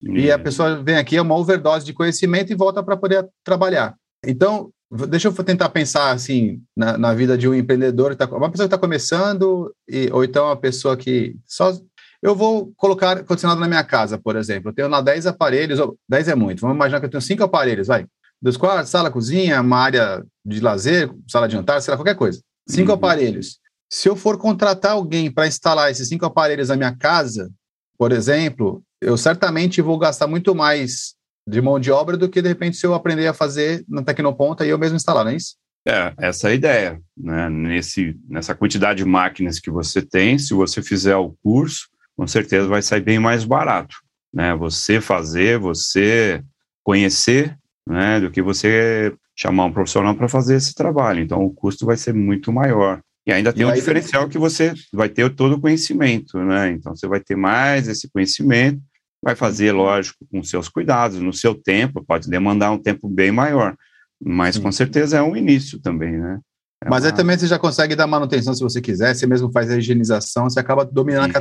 e 0.04 0.32
a 0.32 0.38
pessoa 0.38 0.76
vem 0.84 0.98
aqui, 0.98 1.18
é 1.18 1.22
uma 1.24 1.36
overdose 1.36 1.88
de 1.88 1.94
conhecimento 1.94 2.54
e 2.54 2.56
volta 2.56 2.84
para 2.84 2.96
poder 2.96 3.28
trabalhar. 3.44 3.96
Então, 4.24 4.72
deixa 5.10 5.28
eu 5.28 5.34
tentar 5.44 5.70
pensar 5.70 6.12
assim 6.12 6.62
na, 6.78 7.00
na 7.00 7.14
vida 7.16 7.36
de 7.36 7.50
um 7.50 7.56
empreendedor, 7.56 8.16
tá, 8.16 8.26
uma 8.26 8.52
pessoa 8.52 8.68
que 8.68 8.76
está 8.76 8.78
começando, 8.78 9.74
e, 9.88 10.08
ou 10.12 10.24
então 10.24 10.46
uma 10.46 10.56
pessoa 10.56 10.96
que 10.96 11.36
só 11.48 11.74
eu 12.22 12.36
vou 12.36 12.72
colocar 12.78 13.18
ar-condicionado 13.18 13.60
na 13.60 13.68
minha 13.68 13.84
casa, 13.84 14.18
por 14.18 14.36
exemplo. 14.36 14.70
Eu 14.70 14.74
tenho 14.74 14.88
lá 14.88 15.02
10 15.02 15.28
aparelhos, 15.28 15.80
10 16.08 16.28
é 16.28 16.36
muito, 16.36 16.62
vamos 16.62 16.76
imaginar 16.76 17.00
que 17.00 17.06
eu 17.08 17.10
tenho 17.10 17.22
5 17.22 17.44
aparelhos, 17.44 17.88
vai. 17.88 18.06
Dois 18.42 18.58
quartos, 18.58 18.90
sala, 18.90 19.12
cozinha, 19.12 19.62
uma 19.62 19.78
área 19.78 20.24
de 20.44 20.60
lazer, 20.60 21.12
sala 21.28 21.48
de 21.48 21.54
jantar, 21.54 21.80
sei 21.80 21.92
lá, 21.92 21.98
qualquer 21.98 22.16
coisa. 22.16 22.42
Cinco 22.68 22.90
uhum. 22.90 22.96
aparelhos. 22.96 23.60
Se 23.88 24.10
eu 24.10 24.16
for 24.16 24.38
contratar 24.38 24.94
alguém 24.94 25.30
para 25.30 25.46
instalar 25.46 25.92
esses 25.92 26.08
cinco 26.08 26.26
aparelhos 26.26 26.70
na 26.70 26.76
minha 26.76 26.96
casa, 26.96 27.52
por 28.00 28.12
exemplo, 28.12 28.82
eu 29.00 29.16
certamente 29.16 29.80
vou 29.80 29.96
gastar 30.00 30.26
muito 30.26 30.56
mais 30.56 31.14
de 31.48 31.62
mão 31.62 31.80
de 31.80 31.92
obra 31.92 32.18
do 32.18 32.30
que, 32.30 32.42
de 32.42 32.48
repente, 32.48 32.78
se 32.78 32.86
eu 32.86 32.96
aprender 32.96 33.28
a 33.28 33.34
fazer 33.34 33.86
na 33.88 34.02
Tecnoponta 34.02 34.66
e 34.66 34.70
eu 34.70 34.80
mesmo 34.80 34.96
instalar, 34.96 35.24
não 35.24 35.32
é 35.32 35.36
isso? 35.36 35.56
É, 35.88 36.14
essa 36.18 36.48
é 36.48 36.52
a 36.52 36.56
ideia. 36.56 37.02
Né? 37.16 37.48
Nesse, 37.50 38.18
nessa 38.28 38.56
quantidade 38.56 39.04
de 39.04 39.06
máquinas 39.06 39.60
que 39.60 39.70
você 39.70 40.02
tem, 40.02 40.40
se 40.40 40.54
você 40.54 40.82
fizer 40.82 41.16
o 41.16 41.36
curso, 41.44 41.90
com 42.18 42.28
certeza 42.28 42.68
vai 42.68 42.82
sair 42.82 43.02
bem 43.02 43.20
mais 43.20 43.44
barato. 43.44 43.96
Né? 44.34 44.56
Você 44.56 45.02
fazer, 45.02 45.58
você 45.60 46.44
conhecer, 46.84 47.58
né? 47.88 48.20
do 48.20 48.32
que 48.32 48.42
você 48.42 49.14
chamar 49.36 49.66
um 49.66 49.74
profissional 49.74 50.16
para 50.16 50.30
fazer 50.30 50.56
esse 50.56 50.74
trabalho. 50.74 51.22
Então, 51.22 51.44
o 51.44 51.54
custo 51.54 51.86
vai 51.86 51.98
ser 51.98 52.14
muito 52.14 52.52
maior. 52.52 53.02
E 53.26 53.32
ainda 53.32 53.54
tem 53.54 53.64
e 53.64 53.66
um 53.66 53.74
diferencial 53.74 54.28
que 54.28 54.38
você 54.38 54.74
vai 54.92 55.08
ter 55.08 55.30
todo 55.36 55.56
o 55.56 55.62
conhecimento, 55.62 56.40
né? 56.40 56.72
Então, 56.72 56.96
você 56.96 57.08
vai 57.08 57.20
ter 57.20 57.36
mais 57.36 57.88
esse 57.88 58.10
conhecimento, 58.10 58.82
vai 59.24 59.36
fazer, 59.36 59.72
lógico, 59.72 60.26
com 60.32 60.44
seus 60.44 60.68
cuidados, 60.68 61.20
no 61.20 61.32
seu 61.32 61.54
tempo, 61.54 62.04
pode 62.04 62.30
demandar 62.30 62.72
um 62.72 62.80
tempo 62.80 63.08
bem 63.08 63.32
maior, 63.32 63.76
mas 64.20 64.58
com 64.58 64.72
certeza 64.72 65.18
é 65.18 65.22
um 65.22 65.36
início 65.36 65.80
também, 65.80 66.18
né? 66.18 66.40
É 66.84 66.90
mas 66.90 67.04
uma... 67.04 67.10
aí 67.10 67.16
também 67.16 67.38
você 67.38 67.48
já 67.48 67.60
consegue 67.60 67.96
dar 67.96 68.08
manutenção 68.08 68.54
se 68.54 68.64
você 68.64 68.82
quiser, 68.82 69.16
você 69.16 69.28
mesmo 69.28 69.52
faz 69.52 69.70
a 69.70 69.78
higienização, 69.78 70.50
você 70.50 70.60
acaba 70.60 70.84
dominando 70.84 71.32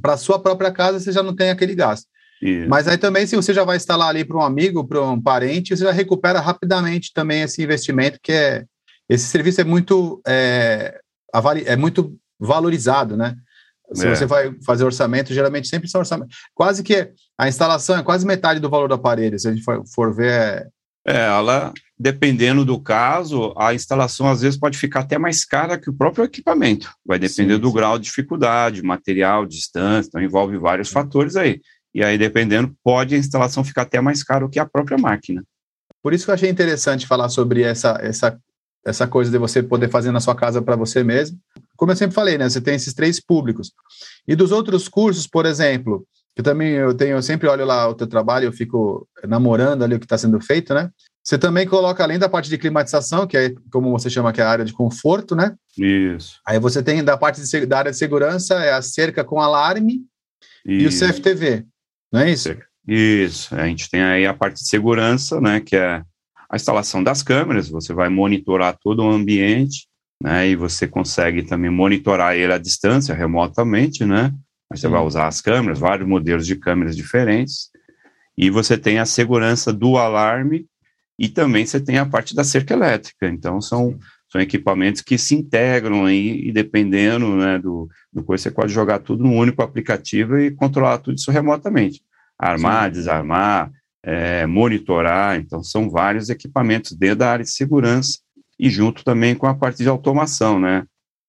para 0.00 0.12
a 0.14 0.16
sua 0.16 0.38
própria 0.38 0.72
casa, 0.72 0.98
você 0.98 1.12
já 1.12 1.22
não 1.22 1.34
tem 1.34 1.50
aquele 1.50 1.74
gasto. 1.74 2.06
Isso. 2.40 2.68
Mas 2.68 2.86
aí 2.86 2.96
também, 2.96 3.26
se 3.26 3.36
você 3.36 3.52
já 3.52 3.64
vai 3.64 3.76
instalar 3.76 4.08
ali 4.08 4.24
para 4.24 4.36
um 4.36 4.42
amigo, 4.42 4.86
para 4.86 5.02
um 5.02 5.20
parente, 5.20 5.76
você 5.76 5.84
já 5.84 5.92
recupera 5.92 6.40
rapidamente 6.40 7.12
também 7.12 7.42
esse 7.42 7.62
investimento, 7.62 8.18
que 8.22 8.32
é. 8.32 8.64
Esse 9.08 9.24
serviço 9.24 9.58
é 9.58 9.64
muito, 9.64 10.20
é, 10.26 11.00
é 11.64 11.76
muito 11.76 12.14
valorizado, 12.38 13.16
né? 13.16 13.34
Se 13.94 14.06
é. 14.06 14.14
você 14.14 14.26
vai 14.26 14.54
fazer 14.66 14.84
orçamento, 14.84 15.32
geralmente 15.32 15.66
sempre 15.66 15.88
são 15.88 16.00
orçamentos. 16.00 16.36
Quase 16.54 16.82
que 16.82 17.10
a 17.38 17.48
instalação 17.48 17.96
é 17.96 18.02
quase 18.02 18.26
metade 18.26 18.60
do 18.60 18.68
valor 18.68 18.86
do 18.86 18.94
aparelho, 18.94 19.38
se 19.38 19.48
a 19.48 19.52
gente 19.52 19.64
for, 19.64 19.82
for 19.94 20.14
ver. 20.14 20.30
É... 20.30 20.68
é, 21.06 21.20
ela, 21.24 21.72
dependendo 21.98 22.64
do 22.64 22.80
caso, 22.80 23.52
a 23.56 23.74
instalação 23.74 24.28
às 24.28 24.42
vezes 24.42 24.58
pode 24.58 24.78
ficar 24.78 25.00
até 25.00 25.18
mais 25.18 25.44
cara 25.44 25.78
que 25.78 25.90
o 25.90 25.92
próprio 25.92 26.24
equipamento. 26.24 26.92
Vai 27.04 27.18
depender 27.18 27.54
sim, 27.54 27.60
do 27.60 27.68
sim. 27.68 27.74
grau 27.74 27.98
de 27.98 28.04
dificuldade, 28.04 28.82
material, 28.82 29.44
distância, 29.44 30.08
então 30.08 30.22
envolve 30.22 30.56
vários 30.56 30.90
fatores 30.90 31.34
aí. 31.34 31.60
E 31.94 32.04
aí, 32.04 32.16
dependendo, 32.16 32.74
pode 32.84 33.14
a 33.14 33.18
instalação 33.18 33.64
ficar 33.64 33.82
até 33.82 34.00
mais 34.00 34.22
caro 34.22 34.48
que 34.48 34.60
a 34.60 34.66
própria 34.66 34.96
máquina. 34.96 35.42
Por 36.02 36.14
isso 36.14 36.24
que 36.24 36.30
eu 36.30 36.34
achei 36.34 36.48
interessante 36.48 37.06
falar 37.06 37.28
sobre 37.28 37.62
essa, 37.62 37.98
essa, 38.00 38.38
essa 38.86 39.06
coisa 39.06 39.30
de 39.30 39.38
você 39.38 39.62
poder 39.62 39.90
fazer 39.90 40.12
na 40.12 40.20
sua 40.20 40.34
casa 40.34 40.62
para 40.62 40.76
você 40.76 41.02
mesmo. 41.02 41.38
Como 41.76 41.90
eu 41.90 41.96
sempre 41.96 42.14
falei, 42.14 42.38
né? 42.38 42.48
Você 42.48 42.60
tem 42.60 42.74
esses 42.74 42.94
três 42.94 43.20
públicos. 43.20 43.72
E 44.26 44.36
dos 44.36 44.52
outros 44.52 44.88
cursos, 44.88 45.26
por 45.26 45.44
exemplo, 45.44 46.06
que 46.36 46.42
também 46.42 46.74
eu 46.74 46.94
tenho, 46.94 47.16
eu 47.16 47.22
sempre 47.22 47.48
olho 47.48 47.64
lá 47.64 47.88
o 47.88 47.94
teu 47.94 48.06
trabalho, 48.06 48.44
eu 48.44 48.52
fico 48.52 49.08
namorando 49.26 49.82
ali 49.82 49.96
o 49.96 49.98
que 49.98 50.04
está 50.04 50.16
sendo 50.16 50.40
feito, 50.40 50.72
né? 50.72 50.88
Você 51.28 51.36
também 51.36 51.66
coloca, 51.66 52.02
além 52.02 52.18
da 52.18 52.26
parte 52.26 52.48
de 52.48 52.56
climatização, 52.56 53.26
que 53.26 53.36
é 53.36 53.54
como 53.70 53.90
você 53.90 54.08
chama, 54.08 54.32
que 54.32 54.40
é 54.40 54.44
a 54.44 54.48
área 54.48 54.64
de 54.64 54.72
conforto, 54.72 55.36
né? 55.36 55.54
Isso. 55.76 56.40
Aí 56.46 56.58
você 56.58 56.82
tem 56.82 57.04
da 57.04 57.18
parte 57.18 57.42
de, 57.42 57.66
da 57.66 57.80
área 57.80 57.90
de 57.90 57.98
segurança, 57.98 58.54
é 58.54 58.72
a 58.72 58.80
cerca 58.80 59.22
com 59.22 59.38
alarme 59.38 60.06
Isso. 60.64 61.04
e 61.04 61.06
o 61.06 61.10
CFTV. 61.10 61.66
Não 62.10 62.20
é 62.20 62.30
isso? 62.30 62.56
Isso. 62.86 63.54
A 63.54 63.66
gente 63.66 63.90
tem 63.90 64.00
aí 64.00 64.24
a 64.24 64.32
parte 64.32 64.62
de 64.62 64.68
segurança, 64.68 65.38
né, 65.38 65.60
que 65.60 65.76
é 65.76 66.02
a 66.48 66.56
instalação 66.56 67.04
das 67.04 67.22
câmeras. 67.22 67.68
Você 67.68 67.92
vai 67.92 68.08
monitorar 68.08 68.78
todo 68.82 69.04
o 69.04 69.10
ambiente, 69.10 69.86
né, 70.22 70.48
e 70.48 70.56
você 70.56 70.88
consegue 70.88 71.42
também 71.42 71.70
monitorar 71.70 72.36
ele 72.36 72.54
à 72.54 72.58
distância, 72.58 73.14
remotamente, 73.14 74.02
né. 74.02 74.32
Você 74.72 74.88
vai 74.88 75.02
usar 75.02 75.26
as 75.26 75.42
câmeras, 75.42 75.78
vários 75.78 76.08
modelos 76.08 76.46
de 76.46 76.56
câmeras 76.56 76.96
diferentes. 76.96 77.68
E 78.34 78.48
você 78.48 78.78
tem 78.78 78.98
a 78.98 79.04
segurança 79.04 79.74
do 79.74 79.98
alarme 79.98 80.66
e 81.18 81.28
também 81.28 81.66
você 81.66 81.80
tem 81.80 81.98
a 81.98 82.06
parte 82.06 82.34
da 82.34 82.44
cerca 82.44 82.74
elétrica. 82.74 83.26
Então, 83.26 83.60
são, 83.60 83.98
são 84.30 84.40
equipamentos 84.40 85.02
que 85.02 85.18
se 85.18 85.34
integram 85.34 86.04
aí 86.04 86.46
e 86.46 86.52
dependendo 86.52 87.34
né, 87.36 87.58
do, 87.58 87.88
do 88.12 88.22
coisa, 88.22 88.44
você 88.44 88.50
pode 88.50 88.72
jogar 88.72 89.00
tudo 89.00 89.24
num 89.24 89.36
único 89.36 89.60
aplicativo 89.62 90.38
e 90.38 90.52
controlar 90.52 90.98
tudo 90.98 91.16
isso 91.16 91.30
remotamente. 91.30 92.00
Armar, 92.38 92.86
Sim. 92.86 92.92
desarmar, 92.92 93.72
é, 94.02 94.46
monitorar. 94.46 95.40
Então, 95.40 95.62
são 95.62 95.90
vários 95.90 96.30
equipamentos 96.30 96.92
dentro 96.92 97.16
da 97.16 97.32
área 97.32 97.44
de 97.44 97.50
segurança 97.50 98.20
e 98.58 98.70
junto 98.70 99.04
também 99.04 99.34
com 99.34 99.46
a 99.46 99.54
parte 99.54 99.82
de 99.82 99.88
automação, 99.88 100.60
né? 100.60 100.84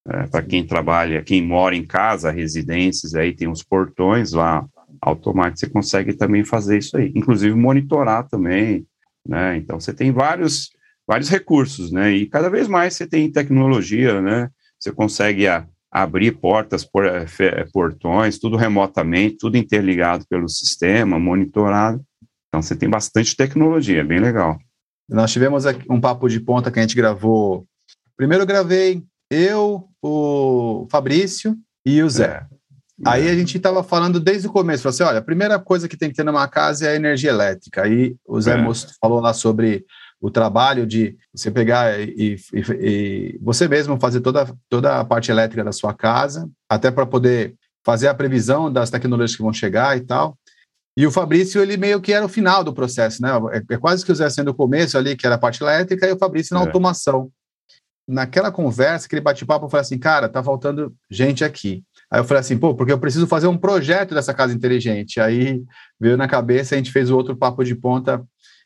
É, 0.07 0.27
Para 0.27 0.43
quem 0.43 0.65
trabalha, 0.65 1.23
quem 1.23 1.45
mora 1.45 1.75
em 1.75 1.85
casa, 1.85 2.31
residências, 2.31 3.15
aí 3.15 3.35
tem 3.35 3.47
os 3.47 3.63
portões 3.63 4.33
lá 4.33 4.65
automáticos, 5.01 5.59
você 5.61 5.69
consegue 5.69 6.13
também 6.13 6.43
fazer 6.43 6.77
isso 6.77 6.97
aí. 6.97 7.11
Inclusive 7.15 7.55
monitorar 7.55 8.27
também, 8.27 8.85
né? 9.27 9.57
Então, 9.57 9.79
você 9.79 9.93
tem 9.93 10.11
vários 10.11 10.69
vários 11.09 11.27
recursos, 11.27 11.91
né? 11.91 12.11
E 12.11 12.27
cada 12.27 12.51
vez 12.51 12.67
mais 12.67 12.93
você 12.93 13.07
tem 13.07 13.31
tecnologia, 13.31 14.21
né? 14.21 14.47
Você 14.79 14.91
consegue 14.91 15.47
a, 15.47 15.65
abrir 15.91 16.33
portas, 16.33 16.85
por, 16.85 17.03
eh, 17.03 17.25
eh, 17.39 17.65
portões, 17.73 18.37
tudo 18.37 18.55
remotamente, 18.55 19.37
tudo 19.37 19.57
interligado 19.57 20.23
pelo 20.29 20.47
sistema, 20.47 21.17
monitorado. 21.17 22.05
Então 22.47 22.61
você 22.61 22.75
tem 22.75 22.87
bastante 22.87 23.35
tecnologia, 23.35 24.03
bem 24.03 24.19
legal. 24.19 24.59
Nós 25.09 25.31
tivemos 25.31 25.65
um 25.89 25.99
papo 25.99 26.29
de 26.29 26.39
ponta 26.39 26.71
que 26.71 26.77
a 26.77 26.81
gente 26.83 26.95
gravou. 26.95 27.65
Primeiro 28.15 28.43
eu 28.43 28.47
gravei 28.47 29.03
eu, 29.31 29.89
o 30.01 30.87
Fabrício 30.91 31.57
e 31.83 32.03
o 32.03 32.09
Zé. 32.09 32.47
É. 32.51 32.58
Aí 33.05 33.29
a 33.29 33.35
gente 33.35 33.57
estava 33.57 33.83
falando 33.83 34.19
desde 34.19 34.47
o 34.47 34.51
começo, 34.51 34.83
falou 34.83 34.93
assim, 34.93 35.03
olha, 35.03 35.19
a 35.19 35.23
primeira 35.23 35.57
coisa 35.57 35.87
que 35.87 35.97
tem 35.97 36.09
que 36.09 36.15
ter 36.15 36.23
numa 36.23 36.47
casa 36.47 36.85
é 36.85 36.91
a 36.91 36.95
energia 36.95 37.29
elétrica. 37.29 37.83
Aí 37.83 38.15
o 38.27 38.41
Zé 38.41 38.59
é. 38.59 38.63
falou 38.99 39.19
lá 39.21 39.33
sobre 39.33 39.85
o 40.21 40.29
trabalho 40.29 40.85
de 40.85 41.17
você 41.33 41.49
pegar 41.49 41.97
e, 41.99 42.35
e, 42.53 42.61
e, 42.81 43.39
você 43.41 43.67
mesmo 43.67 43.97
fazer 43.99 44.19
toda, 44.19 44.53
toda 44.67 44.99
a 44.99 45.05
parte 45.05 45.31
elétrica 45.31 45.63
da 45.63 45.71
sua 45.71 45.93
casa, 45.93 46.49
até 46.69 46.91
para 46.91 47.05
poder 47.05 47.55
fazer 47.85 48.07
a 48.07 48.13
previsão 48.13 48.71
das 48.71 48.89
tecnologias 48.89 49.35
que 49.35 49.41
vão 49.41 49.53
chegar 49.53 49.97
e 49.97 50.01
tal. 50.01 50.37
E 50.97 51.07
o 51.07 51.11
Fabrício, 51.11 51.61
ele 51.61 51.77
meio 51.77 52.01
que 52.01 52.11
era 52.11 52.25
o 52.25 52.29
final 52.29 52.61
do 52.61 52.73
processo, 52.73 53.21
né? 53.21 53.29
É, 53.53 53.75
é 53.75 53.77
quase 53.77 54.05
que 54.05 54.11
o 54.11 54.15
Zé 54.15 54.29
sendo 54.29 54.51
o 54.51 54.53
começo 54.53 54.97
ali, 54.97 55.15
que 55.15 55.25
era 55.25 55.35
a 55.35 55.39
parte 55.39 55.63
elétrica, 55.63 56.05
e 56.05 56.11
o 56.11 56.17
Fabrício 56.17 56.53
na 56.53 56.61
é. 56.61 56.65
automação. 56.65 57.31
Naquela 58.05 58.51
conversa, 58.51 59.05
aquele 59.05 59.21
bate-papo, 59.21 59.65
eu 59.65 59.69
falei 59.69 59.81
assim, 59.81 59.97
cara, 59.97 60.27
tá 60.27 60.43
faltando 60.43 60.93
gente 61.09 61.45
aqui. 61.45 61.83
Aí 62.11 62.19
eu 62.19 62.23
falei 62.23 62.41
assim, 62.41 62.57
pô, 62.57 62.73
porque 62.73 62.91
eu 62.91 62.99
preciso 62.99 63.27
fazer 63.27 63.47
um 63.47 63.57
projeto 63.57 64.15
dessa 64.15 64.33
casa 64.33 64.53
inteligente. 64.53 65.19
Aí 65.19 65.61
veio 65.99 66.17
na 66.17 66.27
cabeça, 66.27 66.73
a 66.73 66.77
gente 66.77 66.91
fez 66.91 67.09
o 67.09 67.15
outro 67.15 67.35
papo 67.35 67.63
de 67.63 67.75
ponta 67.75 68.23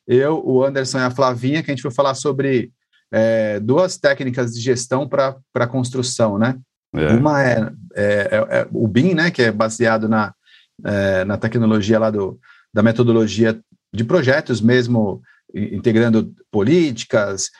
eu, 0.07 0.41
o 0.45 0.63
Anderson 0.63 0.99
e 0.99 1.03
a 1.03 1.11
Flavinha, 1.11 1.63
que 1.63 1.71
a 1.71 1.73
gente 1.73 1.81
foi 1.81 1.91
falar 1.91 2.13
sobre 2.13 2.71
é, 3.11 3.59
duas 3.59 3.97
técnicas 3.97 4.53
de 4.53 4.61
gestão 4.61 5.07
para 5.07 5.67
construção, 5.67 6.37
né? 6.37 6.57
É. 6.95 7.13
Uma 7.13 7.43
é, 7.43 7.71
é, 7.95 8.03
é, 8.03 8.37
é, 8.59 8.67
o 8.71 8.87
BIM, 8.87 9.15
né, 9.15 9.31
que 9.31 9.41
é 9.41 9.51
baseado 9.51 10.07
na, 10.07 10.33
é, 10.85 11.25
na 11.25 11.37
tecnologia 11.37 11.97
lá 11.97 12.11
do, 12.11 12.39
da 12.73 12.83
metodologia 12.83 13.59
de 13.93 14.03
projetos 14.03 14.61
mesmo, 14.61 15.21
integrando 15.53 16.33
políticas, 16.49 17.51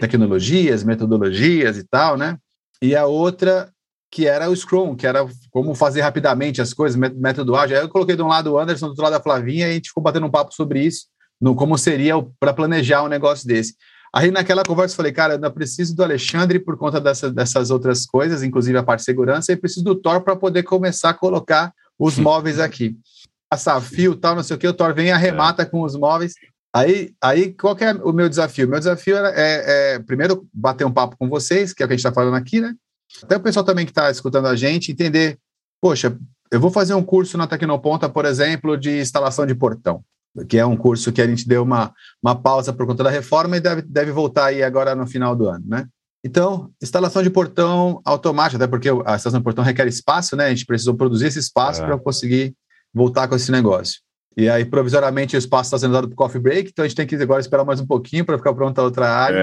tecnologias, 0.00 0.82
metodologias 0.82 1.76
e 1.76 1.84
tal, 1.84 2.16
né? 2.16 2.38
E 2.80 2.96
a 2.96 3.04
outra 3.04 3.70
que 4.12 4.26
era 4.26 4.50
o 4.50 4.54
Scrum, 4.54 4.94
que 4.94 5.06
era 5.06 5.26
como 5.50 5.74
fazer 5.74 6.02
rapidamente 6.02 6.60
as 6.60 6.74
coisas, 6.74 6.96
método 6.96 7.56
ágil. 7.56 7.78
Aí 7.78 7.82
eu 7.82 7.88
coloquei 7.88 8.14
de 8.14 8.22
um 8.22 8.28
lado 8.28 8.52
o 8.52 8.58
Anderson, 8.58 8.86
do 8.86 8.90
outro 8.90 9.04
lado 9.04 9.14
a 9.14 9.22
Flavinha, 9.22 9.66
e 9.66 9.70
a 9.70 9.74
gente 9.74 9.88
ficou 9.88 10.02
batendo 10.02 10.26
um 10.26 10.30
papo 10.30 10.54
sobre 10.54 10.80
isso 10.84 11.06
no 11.40 11.56
como 11.56 11.76
seria 11.76 12.14
para 12.38 12.52
planejar 12.52 13.02
um 13.02 13.08
negócio 13.08 13.48
desse. 13.48 13.74
Aí 14.14 14.30
naquela 14.30 14.62
conversa 14.62 14.92
eu 14.92 14.96
falei, 14.96 15.10
cara, 15.10 15.34
eu 15.34 15.38
não 15.40 15.50
preciso 15.50 15.96
do 15.96 16.04
Alexandre 16.04 16.60
por 16.60 16.76
conta 16.76 17.00
dessa, 17.00 17.32
dessas 17.32 17.70
outras 17.70 18.06
coisas, 18.06 18.44
inclusive 18.44 18.78
a 18.78 18.82
parte 18.82 19.00
de 19.00 19.06
segurança, 19.06 19.50
e 19.50 19.56
preciso 19.56 19.82
do 19.82 19.96
Thor 19.96 20.20
para 20.20 20.36
poder 20.36 20.62
começar 20.62 21.10
a 21.10 21.14
colocar 21.14 21.72
os 21.98 22.16
móveis 22.20 22.60
aqui. 22.60 22.96
Passar 23.50 23.80
fio, 23.80 24.14
tal, 24.14 24.36
não 24.36 24.42
sei 24.42 24.56
o 24.56 24.58
que, 24.58 24.68
o 24.68 24.72
Thor 24.72 24.94
vem 24.94 25.08
e 25.08 25.10
arremata 25.10 25.62
é. 25.62 25.64
com 25.64 25.80
os 25.82 25.96
móveis. 25.96 26.34
Aí, 26.72 27.12
aí, 27.20 27.52
qual 27.52 27.76
é 27.80 27.92
o 27.92 28.12
meu 28.12 28.28
desafio? 28.28 28.68
Meu 28.68 28.78
desafio 28.78 29.16
é, 29.16 29.32
é, 29.34 29.94
é 29.94 29.98
primeiro, 29.98 30.46
bater 30.52 30.86
um 30.86 30.92
papo 30.92 31.16
com 31.18 31.28
vocês, 31.28 31.72
que 31.72 31.82
é 31.82 31.86
o 31.86 31.88
que 31.88 31.94
a 31.94 31.96
gente 31.96 32.06
está 32.06 32.14
falando 32.14 32.36
aqui, 32.36 32.60
né? 32.60 32.74
Até 33.22 33.36
o 33.36 33.40
pessoal 33.40 33.64
também 33.64 33.84
que 33.84 33.90
está 33.90 34.10
escutando 34.10 34.46
a 34.46 34.56
gente 34.56 34.92
entender, 34.92 35.38
poxa, 35.80 36.16
eu 36.50 36.60
vou 36.60 36.70
fazer 36.70 36.94
um 36.94 37.02
curso 37.02 37.36
na 37.36 37.46
Tecnoponta, 37.46 38.08
por 38.08 38.24
exemplo, 38.24 38.76
de 38.76 39.00
instalação 39.00 39.46
de 39.46 39.54
portão 39.54 40.04
que 40.48 40.58
é 40.58 40.64
um 40.64 40.76
curso 40.76 41.12
que 41.12 41.20
a 41.20 41.26
gente 41.26 41.46
deu 41.46 41.62
uma, 41.62 41.92
uma 42.22 42.34
pausa 42.34 42.72
por 42.72 42.86
conta 42.86 43.04
da 43.04 43.10
reforma 43.10 43.56
e 43.56 43.60
deve, 43.60 43.82
deve 43.82 44.10
voltar 44.12 44.46
aí 44.46 44.62
agora 44.62 44.94
no 44.94 45.06
final 45.06 45.36
do 45.36 45.48
ano, 45.48 45.64
né? 45.66 45.86
Então, 46.24 46.70
instalação 46.80 47.22
de 47.22 47.30
portão 47.30 48.00
automático, 48.04 48.56
até 48.56 48.66
porque 48.66 48.88
a 48.88 48.92
instalação 48.92 49.40
de 49.40 49.42
portão 49.42 49.64
requer 49.64 49.86
espaço, 49.88 50.36
né? 50.36 50.46
A 50.46 50.48
gente 50.50 50.64
precisou 50.64 50.94
produzir 50.94 51.26
esse 51.26 51.38
espaço 51.38 51.82
é. 51.82 51.86
para 51.86 51.98
conseguir 51.98 52.54
voltar 52.94 53.26
com 53.26 53.34
esse 53.34 53.50
negócio. 53.50 54.00
E 54.36 54.48
aí, 54.48 54.64
provisoriamente, 54.64 55.36
o 55.36 55.38
espaço 55.38 55.68
está 55.68 55.78
sendo 55.78 55.90
usado 55.90 56.08
para 56.08 56.16
coffee 56.16 56.40
break, 56.40 56.70
então 56.70 56.84
a 56.84 56.88
gente 56.88 56.96
tem 56.96 57.06
que 57.06 57.16
agora 57.16 57.40
esperar 57.40 57.64
mais 57.64 57.80
um 57.80 57.86
pouquinho 57.86 58.24
para 58.24 58.38
ficar 58.38 58.54
pronta 58.54 58.80
a 58.80 58.84
outra 58.84 59.08
área. 59.08 59.38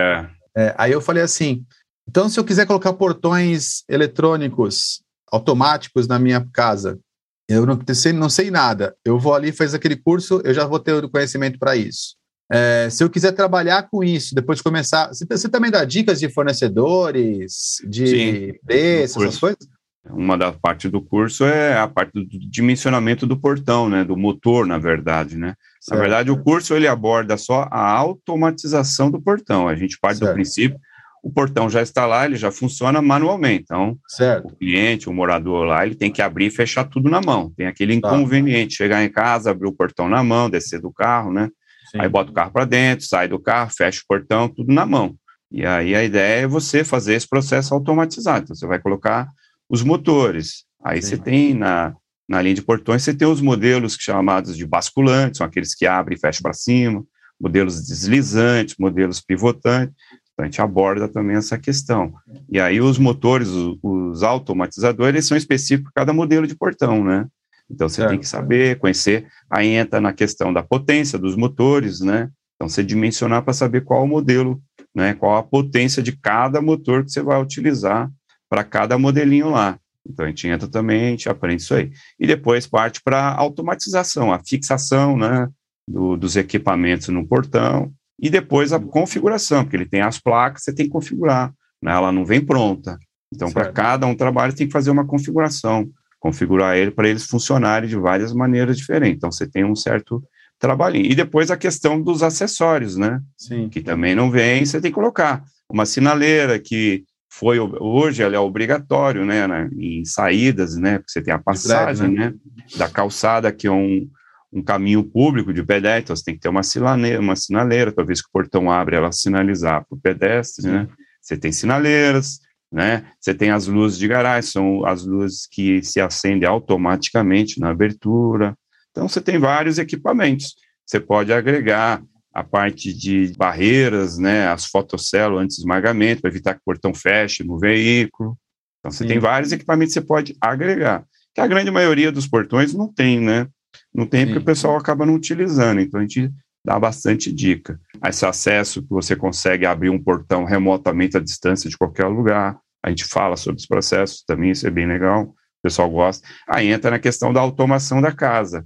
É. 0.56 0.62
É, 0.62 0.76
aí 0.78 0.92
eu 0.92 1.02
falei 1.02 1.22
assim: 1.22 1.64
então, 2.10 2.28
se 2.28 2.40
eu 2.40 2.44
quiser 2.44 2.66
colocar 2.66 2.92
portões 2.94 3.84
eletrônicos 3.88 5.00
automáticos 5.32 6.08
na 6.08 6.18
minha 6.18 6.44
casa, 6.52 7.00
eu 7.48 7.68
não 7.68 7.80
sei, 7.94 8.12
não 8.12 8.30
sei 8.30 8.50
nada, 8.50 8.96
eu 9.06 9.20
vou 9.20 9.36
ali, 9.36 9.52
faz 9.52 9.76
aquele 9.76 9.96
curso, 9.96 10.42
eu 10.44 10.52
já 10.52 10.66
vou 10.66 10.80
ter 10.80 11.04
o 11.04 11.08
conhecimento 11.08 11.60
para 11.60 11.76
isso. 11.76 12.16
É, 12.52 12.90
se 12.90 13.04
eu 13.04 13.12
quiser 13.12 13.34
trabalhar 13.34 13.88
com 13.92 14.04
isso, 14.04 14.34
depois 14.34 14.58
de 14.58 14.64
começar. 14.64 15.10
Você, 15.10 15.24
você 15.24 15.48
também 15.48 15.70
dá 15.70 15.86
dicas 15.86 16.20
de 16.20 16.28
fornecedores, 16.30 17.76
de 17.88 18.60
preços, 18.66 19.22
essas 19.22 19.38
coisas? 19.38 19.68
Uma 20.10 20.36
da 20.36 20.52
parte 20.52 20.90
do 20.90 21.00
curso 21.00 21.46
é 21.46 21.78
a 21.78 21.88
parte 21.88 22.14
do 22.14 22.26
dimensionamento 22.28 23.28
do 23.28 23.40
portão, 23.40 23.88
né, 23.88 24.04
do 24.04 24.18
motor, 24.18 24.66
na 24.66 24.80
verdade, 24.80 25.38
né? 25.38 25.54
Certo. 25.80 25.96
Na 25.96 26.02
verdade, 26.02 26.32
o 26.32 26.42
curso 26.42 26.74
ele 26.74 26.88
aborda 26.88 27.38
só 27.38 27.68
a 27.70 27.88
automatização 27.88 29.12
do 29.12 29.22
portão. 29.22 29.68
A 29.68 29.76
gente 29.76 30.00
parte 30.00 30.18
certo. 30.18 30.32
do 30.32 30.34
princípio 30.34 30.80
o 31.24 31.32
portão 31.32 31.70
já 31.70 31.82
está 31.82 32.06
lá, 32.06 32.26
ele 32.26 32.36
já 32.36 32.52
funciona 32.52 33.02
manualmente. 33.02 33.64
Então, 33.64 33.98
certo. 34.08 34.48
o 34.48 34.56
cliente, 34.56 35.10
o 35.10 35.14
morador 35.14 35.66
lá, 35.66 35.86
ele 35.86 35.96
tem 35.96 36.12
que 36.12 36.22
abrir 36.22 36.48
e 36.48 36.52
fechar 36.52 36.86
tudo 36.86 37.10
na 37.10 37.22
mão. 37.22 37.52
Tem 37.56 37.68
aquele 37.68 38.00
tá. 38.00 38.10
inconveniente, 38.10 38.78
tá. 38.78 38.84
chegar 38.84 39.04
em 39.04 39.10
casa, 39.10 39.52
abrir 39.52 39.68
o 39.68 39.74
portão 39.74 40.08
na 40.08 40.24
mão, 40.24 40.50
descer 40.50 40.80
do 40.80 40.92
carro, 40.92 41.32
né? 41.32 41.50
Sim. 41.92 42.00
Aí 42.02 42.10
bota 42.10 42.32
o 42.32 42.34
carro 42.34 42.52
para 42.52 42.66
dentro, 42.66 43.06
sai 43.06 43.28
do 43.28 43.40
carro, 43.40 43.72
fecha 43.72 44.02
o 44.04 44.08
portão, 44.08 44.48
tudo 44.48 44.74
na 44.74 44.86
mão. 44.86 45.16
E 45.52 45.66
aí 45.66 45.96
a 45.96 46.04
ideia 46.04 46.44
é 46.44 46.48
você 46.48 46.84
fazer 46.84 47.16
esse 47.16 47.28
processo 47.28 47.74
automatizado. 47.74 48.44
Então, 48.44 48.56
você 48.56 48.68
vai 48.68 48.80
colocar 48.80 49.28
os 49.68 49.84
motores. 49.84 50.66
Aí 50.84 51.02
Sim. 51.02 51.10
você 51.10 51.18
tem 51.18 51.54
na, 51.54 51.96
na 52.28 52.42
linha 52.42 52.56
de 52.56 52.62
portões, 52.62 53.04
você 53.04 53.14
tem 53.14 53.28
os 53.28 53.42
modelos 53.42 53.98
chamados 54.00 54.56
de 54.56 54.66
basculantes, 54.66 55.40
são 55.40 55.48
aqueles 55.48 55.74
que 55.74 55.86
abrem 55.86 56.16
e 56.16 56.20
fecham 56.20 56.44
para 56.44 56.54
cima, 56.54 57.04
modelos 57.40 57.88
deslizantes, 57.88 58.76
modelos 58.78 59.20
pivotantes. 59.20 59.96
Então, 60.40 60.46
a 60.46 60.48
gente 60.48 60.62
aborda 60.62 61.08
também 61.10 61.36
essa 61.36 61.58
questão. 61.58 62.14
E 62.50 62.62
aí 62.62 62.80
os 62.80 62.98
motores, 62.98 63.50
os, 63.50 63.78
os 63.84 64.24
automatizadores, 64.24 65.26
são 65.26 65.36
específicos 65.36 65.92
para 65.92 66.06
cada 66.06 66.14
modelo 66.14 66.48
de 66.48 66.56
portão, 66.56 67.04
né? 67.04 67.28
Então 67.70 67.90
você 67.90 68.08
tem 68.08 68.18
que 68.18 68.28
saber, 68.28 68.80
conhecer, 68.80 69.28
aí 69.50 69.68
entra 69.68 70.00
na 70.00 70.14
questão 70.14 70.52
da 70.52 70.64
potência 70.64 71.20
dos 71.20 71.36
motores, 71.36 72.00
né? 72.00 72.30
Então 72.56 72.70
você 72.70 72.84
dimensionar 72.84 73.44
para 73.44 73.54
saber 73.54 73.84
qual 73.84 74.04
o 74.04 74.08
modelo, 74.08 74.62
né? 74.96 75.14
Qual 75.14 75.36
a 75.36 75.44
potência 75.44 76.02
de 76.02 76.18
cada 76.18 76.62
motor 76.62 77.04
que 77.04 77.12
você 77.12 77.22
vai 77.22 77.40
utilizar 77.42 78.10
para 78.50 78.64
cada 78.64 78.98
modelinho 78.98 79.50
lá. 79.50 79.78
Então 80.08 80.26
a 80.26 80.30
gente 80.30 80.48
entra 80.48 80.70
também, 80.70 81.08
a 81.08 81.10
gente 81.10 81.30
aprende 81.30 81.62
isso 81.62 81.76
aí. 81.76 81.92
E 82.18 82.26
depois 82.26 82.66
parte 82.66 83.02
para 83.04 83.20
a 83.20 83.38
automatização, 83.38 84.32
a 84.32 84.40
fixação, 84.40 85.18
né? 85.18 85.50
Do, 85.88 86.16
dos 86.16 86.38
equipamentos 86.38 87.10
no 87.10 87.28
portão 87.28 87.92
e 88.22 88.30
depois 88.30 88.74
a 88.74 88.80
configuração, 88.80 89.64
porque 89.64 89.78
ele 89.78 89.86
tem 89.86 90.02
as 90.02 90.20
placas, 90.20 90.64
você 90.64 90.74
tem 90.74 90.86
que 90.86 90.92
configurar, 90.92 91.54
né? 91.82 91.92
Ela 91.92 92.12
não 92.12 92.26
vem 92.26 92.44
pronta. 92.44 92.98
Então, 93.34 93.52
para 93.52 93.72
cada 93.72 94.08
um 94.08 94.16
trabalho, 94.16 94.56
tem 94.56 94.68
que 94.68 94.74
fazer 94.74 94.90
uma 94.90 95.06
configuração 95.06 95.90
configurar 96.20 96.76
ele 96.76 96.92
para 96.92 97.08
eles 97.08 97.26
funcionarem 97.26 97.88
de 97.88 97.96
várias 97.96 98.34
maneiras 98.34 98.78
diferentes. 98.78 99.18
Então, 99.18 99.32
você 99.32 99.48
tem 99.48 99.64
um 99.64 99.76
certo 99.76 100.22
trabalhinho. 100.60 101.06
E 101.06 101.16
depois 101.16 101.50
a 101.50 101.56
questão 101.56 102.02
dos 102.02 102.22
acessórios, 102.22 102.98
né? 102.98 103.22
Sim. 103.38 103.70
Que 103.70 103.82
também 103.82 104.14
não 104.14 104.30
vem, 104.30 104.66
você 104.66 104.82
tem 104.82 104.92
que 104.92 104.96
colocar. 104.96 105.44
Uma 105.72 105.86
sinaleira 105.86 106.60
que 106.60 107.06
foi, 107.32 107.60
hoje 107.60 108.22
ela 108.22 108.36
é 108.36 108.40
obrigatório, 108.40 109.24
né, 109.24 109.48
né 109.48 109.70
em 109.78 110.04
saídas, 110.04 110.76
né, 110.76 110.98
porque 110.98 111.12
você 111.12 111.22
tem 111.22 111.34
a 111.34 111.40
passagem, 111.40 112.10
né? 112.10 112.32
né, 112.32 112.34
da 112.76 112.90
calçada, 112.90 113.52
que 113.52 113.68
é 113.68 113.72
um, 113.72 114.08
um 114.52 114.64
caminho 114.64 115.04
público 115.04 115.54
de 115.54 115.64
pedestre, 115.64 116.04
então 116.04 116.16
você 116.16 116.24
tem 116.24 116.34
que 116.36 116.42
ter 116.42 116.50
uma 116.50 116.64
sinaleira, 116.64 117.20
uma 117.20 117.36
sinaleira, 117.36 117.92
talvez 117.92 118.22
que 118.22 118.28
o 118.28 118.32
portão 118.32 118.72
abre, 118.72 118.96
ela 118.96 119.12
sinalizar 119.12 119.86
para 119.86 119.96
o 119.96 120.02
pedestre, 120.02 120.68
né? 120.68 120.88
Você 121.22 121.38
tem 121.38 121.52
sinaleiras, 121.52 122.40
né? 122.72 123.12
Você 123.20 123.34
tem 123.34 123.52
as 123.52 123.68
luzes 123.68 124.00
de 124.00 124.08
garagem, 124.08 124.50
são 124.50 124.86
as 124.86 125.06
luzes 125.06 125.48
que 125.50 125.84
se 125.84 126.00
acendem 126.00 126.48
automaticamente 126.48 127.60
na 127.60 127.70
abertura. 127.70 128.56
Então, 128.92 129.08
você 129.08 129.22
tem 129.22 129.38
vários 129.38 129.78
equipamentos. 129.78 130.56
Você 130.86 131.00
pode 131.00 131.32
agregar 131.32 132.02
a 132.34 132.44
parte 132.44 132.94
de 132.94 133.34
barreiras, 133.38 134.18
né, 134.18 134.48
as 134.48 134.66
fotocélulas 134.66 135.44
anti-esmagamento, 135.44 136.22
para 136.22 136.30
evitar 136.30 136.54
que 136.54 136.62
o 136.62 136.66
portão 136.66 136.94
feche 136.94 137.44
no 137.44 137.58
veículo. 137.60 138.38
Então, 138.80 138.92
você 138.92 139.04
Sim. 139.04 139.10
tem 139.10 139.20
vários 139.20 139.52
equipamentos 139.52 139.94
que 139.94 140.00
você 140.00 140.06
pode 140.06 140.36
agregar. 140.40 141.04
Que 141.34 141.42
a 141.42 141.48
grande 141.48 141.70
maioria 141.70 142.12
dos 142.12 142.28
portões 142.28 142.74
não 142.74 142.92
tem, 142.92 143.20
né? 143.20 143.48
Não 143.94 144.06
tem 144.06 144.22
Sim. 144.22 144.26
porque 144.28 144.40
o 144.40 144.46
pessoal 144.46 144.78
acaba 144.78 145.06
não 145.06 145.16
utilizando. 145.16 145.80
Então, 145.80 146.00
a 146.00 146.04
gente 146.04 146.32
dá 146.66 146.80
bastante 146.80 147.32
dica. 147.32 147.80
Esse 148.06 148.26
acesso 148.26 148.82
que 148.82 148.90
você 148.90 149.16
consegue 149.16 149.66
abrir 149.66 149.90
um 149.90 150.02
portão 150.02 150.44
remotamente 150.44 151.18
à 151.18 151.20
distância 151.20 151.70
de 151.70 151.78
qualquer 151.78 152.06
lugar. 152.08 152.60
A 152.84 152.90
gente 152.90 153.06
fala 153.06 153.36
sobre 153.36 153.60
os 153.60 153.66
processos 153.66 154.24
também, 154.24 154.52
isso 154.52 154.66
é 154.66 154.70
bem 154.70 154.88
legal, 154.88 155.24
o 155.24 155.36
pessoal 155.62 155.90
gosta. 155.90 156.28
Aí 156.48 156.68
entra 156.68 156.92
na 156.92 157.00
questão 157.00 157.34
da 157.34 157.42
automação 157.42 158.02
da 158.02 158.12
casa. 158.12 158.66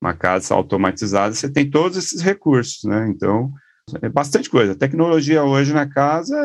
Uma 0.00 0.14
casa 0.14 0.54
automatizada, 0.54 1.34
você 1.34 1.50
tem 1.50 1.70
todos 1.70 1.96
esses 1.96 2.20
recursos, 2.20 2.84
né? 2.84 3.08
Então, 3.08 3.52
é 4.02 4.08
bastante 4.08 4.50
coisa. 4.50 4.72
A 4.72 4.76
tecnologia 4.76 5.44
hoje 5.44 5.72
na 5.72 5.88
casa 5.88 6.36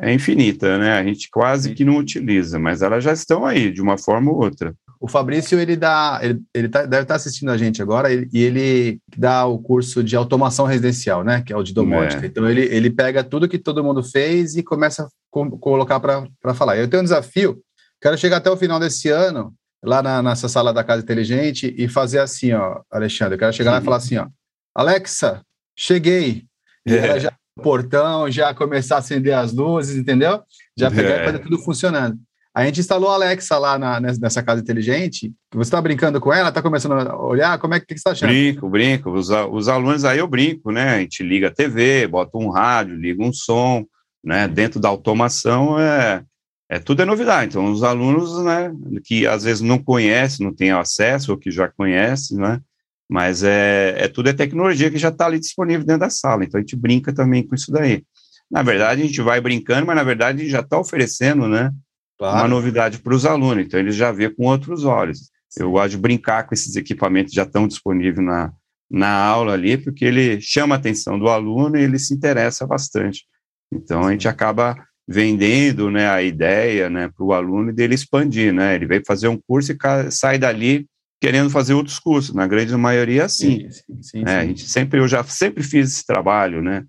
é 0.00 0.12
infinita, 0.12 0.78
né? 0.78 0.92
A 0.92 1.04
gente 1.04 1.28
quase 1.30 1.74
que 1.74 1.84
não 1.84 1.96
utiliza, 1.96 2.58
mas 2.58 2.82
elas 2.82 3.04
já 3.04 3.12
estão 3.12 3.46
aí, 3.46 3.70
de 3.70 3.80
uma 3.80 3.96
forma 3.96 4.30
ou 4.30 4.38
outra. 4.38 4.74
O 5.00 5.06
Fabrício, 5.06 5.58
ele 5.60 5.76
dá, 5.76 6.18
ele, 6.22 6.40
ele 6.52 6.68
tá, 6.68 6.80
deve 6.80 7.02
estar 7.02 7.14
tá 7.14 7.16
assistindo 7.16 7.50
a 7.50 7.56
gente 7.56 7.80
agora, 7.80 8.12
ele, 8.12 8.28
e 8.32 8.42
ele 8.42 9.00
dá 9.16 9.46
o 9.46 9.58
curso 9.58 10.02
de 10.02 10.16
automação 10.16 10.66
residencial, 10.66 11.22
né? 11.22 11.40
Que 11.40 11.52
é 11.52 11.56
o 11.56 11.62
de 11.62 11.72
domótica. 11.72 12.24
É. 12.24 12.26
Então, 12.26 12.48
ele, 12.48 12.62
ele 12.62 12.90
pega 12.90 13.22
tudo 13.22 13.48
que 13.48 13.58
todo 13.58 13.84
mundo 13.84 14.02
fez 14.02 14.56
e 14.56 14.62
começa 14.62 15.04
a 15.04 15.08
co 15.30 15.56
colocar 15.58 16.00
para 16.00 16.54
falar. 16.54 16.76
Eu 16.76 16.88
tenho 16.88 17.00
um 17.00 17.04
desafio, 17.04 17.62
quero 18.00 18.18
chegar 18.18 18.38
até 18.38 18.50
o 18.50 18.56
final 18.56 18.80
desse 18.80 19.08
ano, 19.08 19.54
lá 19.84 20.02
na, 20.02 20.22
nessa 20.22 20.48
sala 20.48 20.72
da 20.72 20.82
Casa 20.82 21.02
Inteligente, 21.02 21.72
e 21.78 21.86
fazer 21.88 22.18
assim, 22.18 22.52
ó, 22.52 22.80
Alexandre. 22.90 23.34
Eu 23.34 23.38
quero 23.38 23.52
chegar 23.52 23.70
Sim. 23.70 23.76
lá 23.76 23.80
e 23.80 23.84
falar 23.84 23.96
assim, 23.96 24.16
ó, 24.16 24.26
Alexa, 24.74 25.42
cheguei. 25.76 26.44
E 26.84 26.94
é. 26.94 27.20
já 27.20 27.32
portão, 27.62 28.30
já 28.30 28.54
começar 28.54 28.96
a 28.96 28.98
acender 28.98 29.34
as 29.34 29.52
luzes, 29.52 29.96
entendeu? 29.96 30.42
Já 30.76 30.90
pegar 30.90 31.10
é. 31.10 31.22
e 31.22 31.24
fazer 31.26 31.38
tudo 31.40 31.58
funcionando. 31.58 32.18
A 32.58 32.64
gente 32.64 32.80
instalou 32.80 33.08
a 33.08 33.14
Alexa 33.14 33.56
lá 33.56 33.78
na, 33.78 34.00
nessa 34.00 34.42
casa 34.42 34.60
inteligente. 34.60 35.32
Você 35.54 35.68
está 35.68 35.80
brincando 35.80 36.20
com 36.20 36.32
ela? 36.32 36.48
Está 36.48 36.60
começando 36.60 36.94
a 36.94 37.16
olhar? 37.16 37.56
Como 37.60 37.72
é 37.72 37.78
que, 37.78 37.86
que 37.86 37.92
você 37.92 37.98
está 37.98 38.10
achando? 38.10 38.30
Brinco, 38.30 38.68
brinco. 38.68 39.10
Os, 39.12 39.28
os 39.30 39.68
alunos 39.68 40.04
aí 40.04 40.18
eu 40.18 40.26
brinco, 40.26 40.72
né? 40.72 40.96
A 40.96 40.98
gente 40.98 41.22
liga 41.22 41.46
a 41.46 41.54
TV, 41.54 42.08
bota 42.08 42.36
um 42.36 42.50
rádio, 42.50 42.96
liga 42.96 43.22
um 43.22 43.32
som, 43.32 43.86
né? 44.24 44.48
Dentro 44.48 44.80
da 44.80 44.88
automação 44.88 45.78
é, 45.78 46.24
é 46.68 46.80
tudo 46.80 47.00
é 47.00 47.04
novidade. 47.04 47.50
Então, 47.50 47.70
os 47.70 47.84
alunos, 47.84 48.42
né, 48.42 48.72
que 49.04 49.24
às 49.24 49.44
vezes 49.44 49.60
não 49.60 49.78
conhecem, 49.78 50.44
não 50.44 50.52
têm 50.52 50.72
acesso, 50.72 51.30
ou 51.30 51.38
que 51.38 51.52
já 51.52 51.68
conhecem, 51.68 52.38
né? 52.38 52.60
Mas 53.08 53.44
é, 53.44 53.94
é 53.98 54.08
tudo 54.08 54.30
é 54.30 54.32
tecnologia 54.32 54.90
que 54.90 54.98
já 54.98 55.10
está 55.10 55.26
ali 55.26 55.38
disponível 55.38 55.86
dentro 55.86 56.00
da 56.00 56.10
sala. 56.10 56.42
Então, 56.42 56.58
a 56.58 56.60
gente 56.60 56.74
brinca 56.74 57.12
também 57.12 57.46
com 57.46 57.54
isso 57.54 57.70
daí. 57.70 58.02
Na 58.50 58.64
verdade, 58.64 59.00
a 59.00 59.06
gente 59.06 59.22
vai 59.22 59.40
brincando, 59.40 59.86
mas 59.86 59.94
na 59.94 60.02
verdade 60.02 60.40
a 60.40 60.42
gente 60.42 60.50
já 60.50 60.60
está 60.60 60.76
oferecendo, 60.76 61.46
né? 61.46 61.70
Claro. 62.18 62.36
uma 62.38 62.48
novidade 62.48 62.98
para 62.98 63.14
os 63.14 63.24
alunos, 63.24 63.64
então 63.64 63.78
eles 63.78 63.94
já 63.94 64.10
vê 64.12 64.28
com 64.28 64.46
outros 64.46 64.84
olhos. 64.84 65.30
Eu 65.56 65.70
gosto 65.70 65.90
de 65.90 65.98
brincar 65.98 66.46
com 66.46 66.54
esses 66.54 66.76
equipamentos 66.76 67.32
já 67.32 67.44
estão 67.44 67.66
disponíveis 67.66 68.24
na, 68.24 68.52
na 68.90 69.08
aula 69.08 69.54
ali, 69.54 69.78
porque 69.78 70.04
ele 70.04 70.40
chama 70.40 70.74
a 70.74 70.78
atenção 70.78 71.18
do 71.18 71.28
aluno 71.28 71.76
e 71.76 71.82
ele 71.82 71.98
se 71.98 72.14
interessa 72.14 72.66
bastante. 72.66 73.24
Então 73.72 74.04
a 74.04 74.12
gente 74.12 74.28
acaba 74.28 74.76
vendendo 75.06 75.90
né, 75.90 76.08
a 76.08 76.22
ideia 76.22 76.90
né, 76.90 77.08
para 77.08 77.24
o 77.24 77.32
aluno 77.32 77.72
dele 77.72 77.94
expandir, 77.94 78.52
né? 78.52 78.74
Ele 78.74 78.86
veio 78.86 79.02
fazer 79.06 79.28
um 79.28 79.38
curso 79.38 79.72
e 79.72 80.10
sai 80.10 80.38
dali 80.38 80.86
querendo 81.20 81.48
fazer 81.48 81.72
outros 81.72 81.98
cursos. 81.98 82.34
Na 82.34 82.46
grande 82.46 82.76
maioria, 82.76 83.28
sim. 83.28 83.70
sim, 83.70 84.02
sim, 84.02 84.22
é, 84.22 84.26
sim. 84.26 84.34
A 84.36 84.44
gente 84.44 84.68
sempre, 84.68 85.00
eu 85.00 85.08
já 85.08 85.24
sempre 85.24 85.62
fiz 85.62 85.92
esse 85.92 86.06
trabalho, 86.06 86.62
né? 86.62 86.84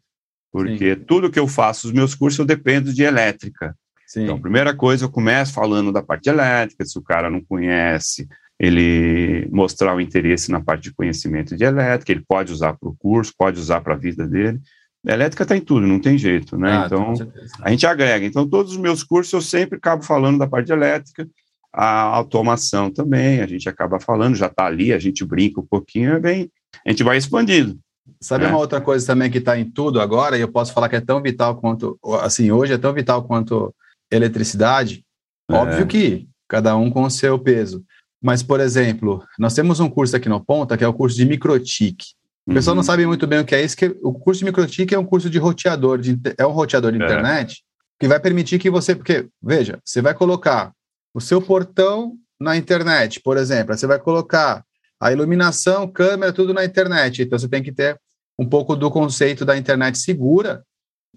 Porque 0.51 0.95
tudo 0.95 1.31
que 1.31 1.39
eu 1.39 1.47
faço, 1.47 1.87
os 1.87 1.93
meus 1.93 2.13
cursos, 2.13 2.39
eu 2.39 2.45
dependo 2.45 2.93
de 2.93 3.03
elétrica. 3.03 3.75
Sim. 4.09 4.23
Então, 4.23 4.41
primeira 4.41 4.75
coisa, 4.75 5.05
eu 5.05 5.09
começo 5.09 5.53
falando 5.53 5.91
da 5.91 6.01
parte 6.01 6.29
elétrica, 6.29 6.83
se 6.83 6.97
o 6.97 7.01
cara 7.01 7.29
não 7.29 7.41
conhece, 7.41 8.27
ele 8.59 9.47
mostrar 9.51 9.95
o 9.95 10.01
interesse 10.01 10.49
na 10.49 10.59
parte 10.59 10.85
de 10.85 10.93
conhecimento 10.95 11.55
de 11.55 11.63
elétrica, 11.63 12.11
ele 12.11 12.25
pode 12.27 12.51
usar 12.51 12.73
para 12.73 12.89
o 12.89 12.95
curso, 12.97 13.31
pode 13.37 13.59
usar 13.59 13.81
para 13.81 13.93
a 13.93 13.97
vida 13.97 14.27
dele. 14.27 14.59
A 15.07 15.13
elétrica 15.13 15.43
está 15.43 15.55
em 15.55 15.61
tudo, 15.61 15.85
não 15.85 15.99
tem 15.99 16.17
jeito, 16.17 16.57
né? 16.57 16.71
Ah, 16.71 16.83
então, 16.87 17.13
a 17.61 17.69
gente 17.69 17.85
agrega. 17.85 18.25
Então, 18.25 18.49
todos 18.49 18.71
os 18.71 18.79
meus 18.79 19.03
cursos 19.03 19.31
eu 19.31 19.41
sempre 19.41 19.77
acabo 19.77 20.03
falando 20.03 20.39
da 20.39 20.47
parte 20.47 20.71
elétrica, 20.71 21.29
a 21.71 22.01
automação 22.01 22.89
também, 22.89 23.41
a 23.41 23.47
gente 23.47 23.69
acaba 23.69 23.99
falando, 23.99 24.35
já 24.35 24.47
está 24.47 24.65
ali, 24.65 24.91
a 24.91 24.97
gente 24.97 25.23
brinca 25.23 25.61
um 25.61 25.65
pouquinho, 25.65 26.13
é 26.13 26.19
bem, 26.19 26.51
a 26.83 26.89
gente 26.89 27.03
vai 27.03 27.15
expandindo. 27.15 27.77
Sabe 28.19 28.45
é. 28.45 28.47
uma 28.47 28.57
outra 28.57 28.81
coisa 28.81 29.05
também 29.05 29.29
que 29.29 29.37
está 29.37 29.55
em 29.59 29.69
tudo 29.69 30.01
agora, 30.01 30.35
e 30.35 30.41
eu 30.41 30.51
posso 30.51 30.73
falar 30.73 30.89
que 30.89 30.95
é 30.95 31.01
tão 31.01 31.21
vital 31.21 31.57
quanto, 31.57 31.99
assim, 32.21 32.49
hoje 32.49 32.73
é 32.73 32.77
tão 32.79 32.91
vital 32.91 33.23
quanto 33.23 33.71
eletricidade? 34.11 35.03
É. 35.49 35.53
Óbvio 35.53 35.87
que 35.87 36.27
cada 36.47 36.75
um 36.75 36.89
com 36.89 37.03
o 37.03 37.09
seu 37.09 37.37
peso. 37.37 37.83
Mas, 38.21 38.43
por 38.43 38.59
exemplo, 38.59 39.23
nós 39.37 39.53
temos 39.53 39.79
um 39.79 39.89
curso 39.89 40.15
aqui 40.15 40.27
no 40.27 40.43
Ponta, 40.43 40.77
que 40.77 40.83
é 40.83 40.87
o 40.87 40.93
curso 40.93 41.15
de 41.15 41.25
microtique. 41.25 42.07
O 42.45 42.53
pessoal 42.53 42.75
não 42.75 42.81
uhum. 42.81 42.85
sabe 42.85 43.05
muito 43.05 43.27
bem 43.27 43.39
o 43.39 43.45
que 43.45 43.53
é 43.53 43.63
isso, 43.63 43.77
que 43.77 43.95
o 44.01 44.11
curso 44.11 44.39
de 44.39 44.45
microtique 44.45 44.95
é 44.95 44.99
um 44.99 45.05
curso 45.05 45.29
de 45.29 45.37
roteador, 45.37 45.99
de, 45.99 46.19
é 46.35 46.45
um 46.45 46.51
roteador 46.51 46.91
de 46.91 46.99
é. 46.99 47.05
internet, 47.05 47.63
que 47.99 48.07
vai 48.07 48.19
permitir 48.19 48.57
que 48.57 48.71
você, 48.71 48.95
porque, 48.95 49.27
veja, 49.41 49.79
você 49.85 50.01
vai 50.01 50.15
colocar 50.15 50.73
o 51.13 51.21
seu 51.21 51.41
portão 51.41 52.15
na 52.39 52.57
internet, 52.57 53.21
por 53.21 53.37
exemplo, 53.37 53.77
você 53.77 53.85
vai 53.85 53.99
colocar 53.99 54.63
a 54.99 55.11
iluminação, 55.11 55.87
câmera, 55.87 56.33
tudo 56.33 56.53
na 56.53 56.65
internet, 56.65 57.21
então 57.21 57.37
você 57.37 57.47
tem 57.47 57.61
que 57.61 57.71
ter 57.71 57.99
um 58.37 58.47
pouco 58.47 58.75
do 58.75 58.89
conceito 58.89 59.45
da 59.45 59.55
internet 59.55 59.99
segura, 59.99 60.63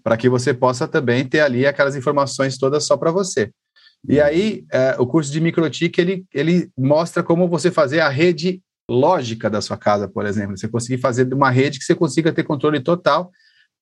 para 0.02 0.16
que 0.16 0.28
você 0.28 0.52
possa 0.52 0.88
também 0.88 1.24
ter 1.24 1.40
ali 1.40 1.66
aquelas 1.66 1.96
informações 1.96 2.58
todas 2.58 2.84
só 2.84 2.96
para 2.96 3.10
você. 3.10 3.50
E 4.08 4.20
aí, 4.20 4.64
é, 4.72 4.96
o 4.98 5.06
curso 5.06 5.30
de 5.30 5.40
microtique, 5.40 6.00
ele, 6.00 6.24
ele 6.34 6.70
mostra 6.76 7.22
como 7.22 7.48
você 7.48 7.70
fazer 7.70 8.00
a 8.00 8.08
rede 8.08 8.60
lógica 8.90 9.48
da 9.48 9.60
sua 9.60 9.76
casa, 9.76 10.08
por 10.08 10.26
exemplo. 10.26 10.56
Você 10.56 10.66
conseguir 10.66 11.00
fazer 11.00 11.32
uma 11.32 11.50
rede 11.50 11.78
que 11.78 11.84
você 11.84 11.94
consiga 11.94 12.32
ter 12.32 12.42
controle 12.42 12.80
total 12.80 13.30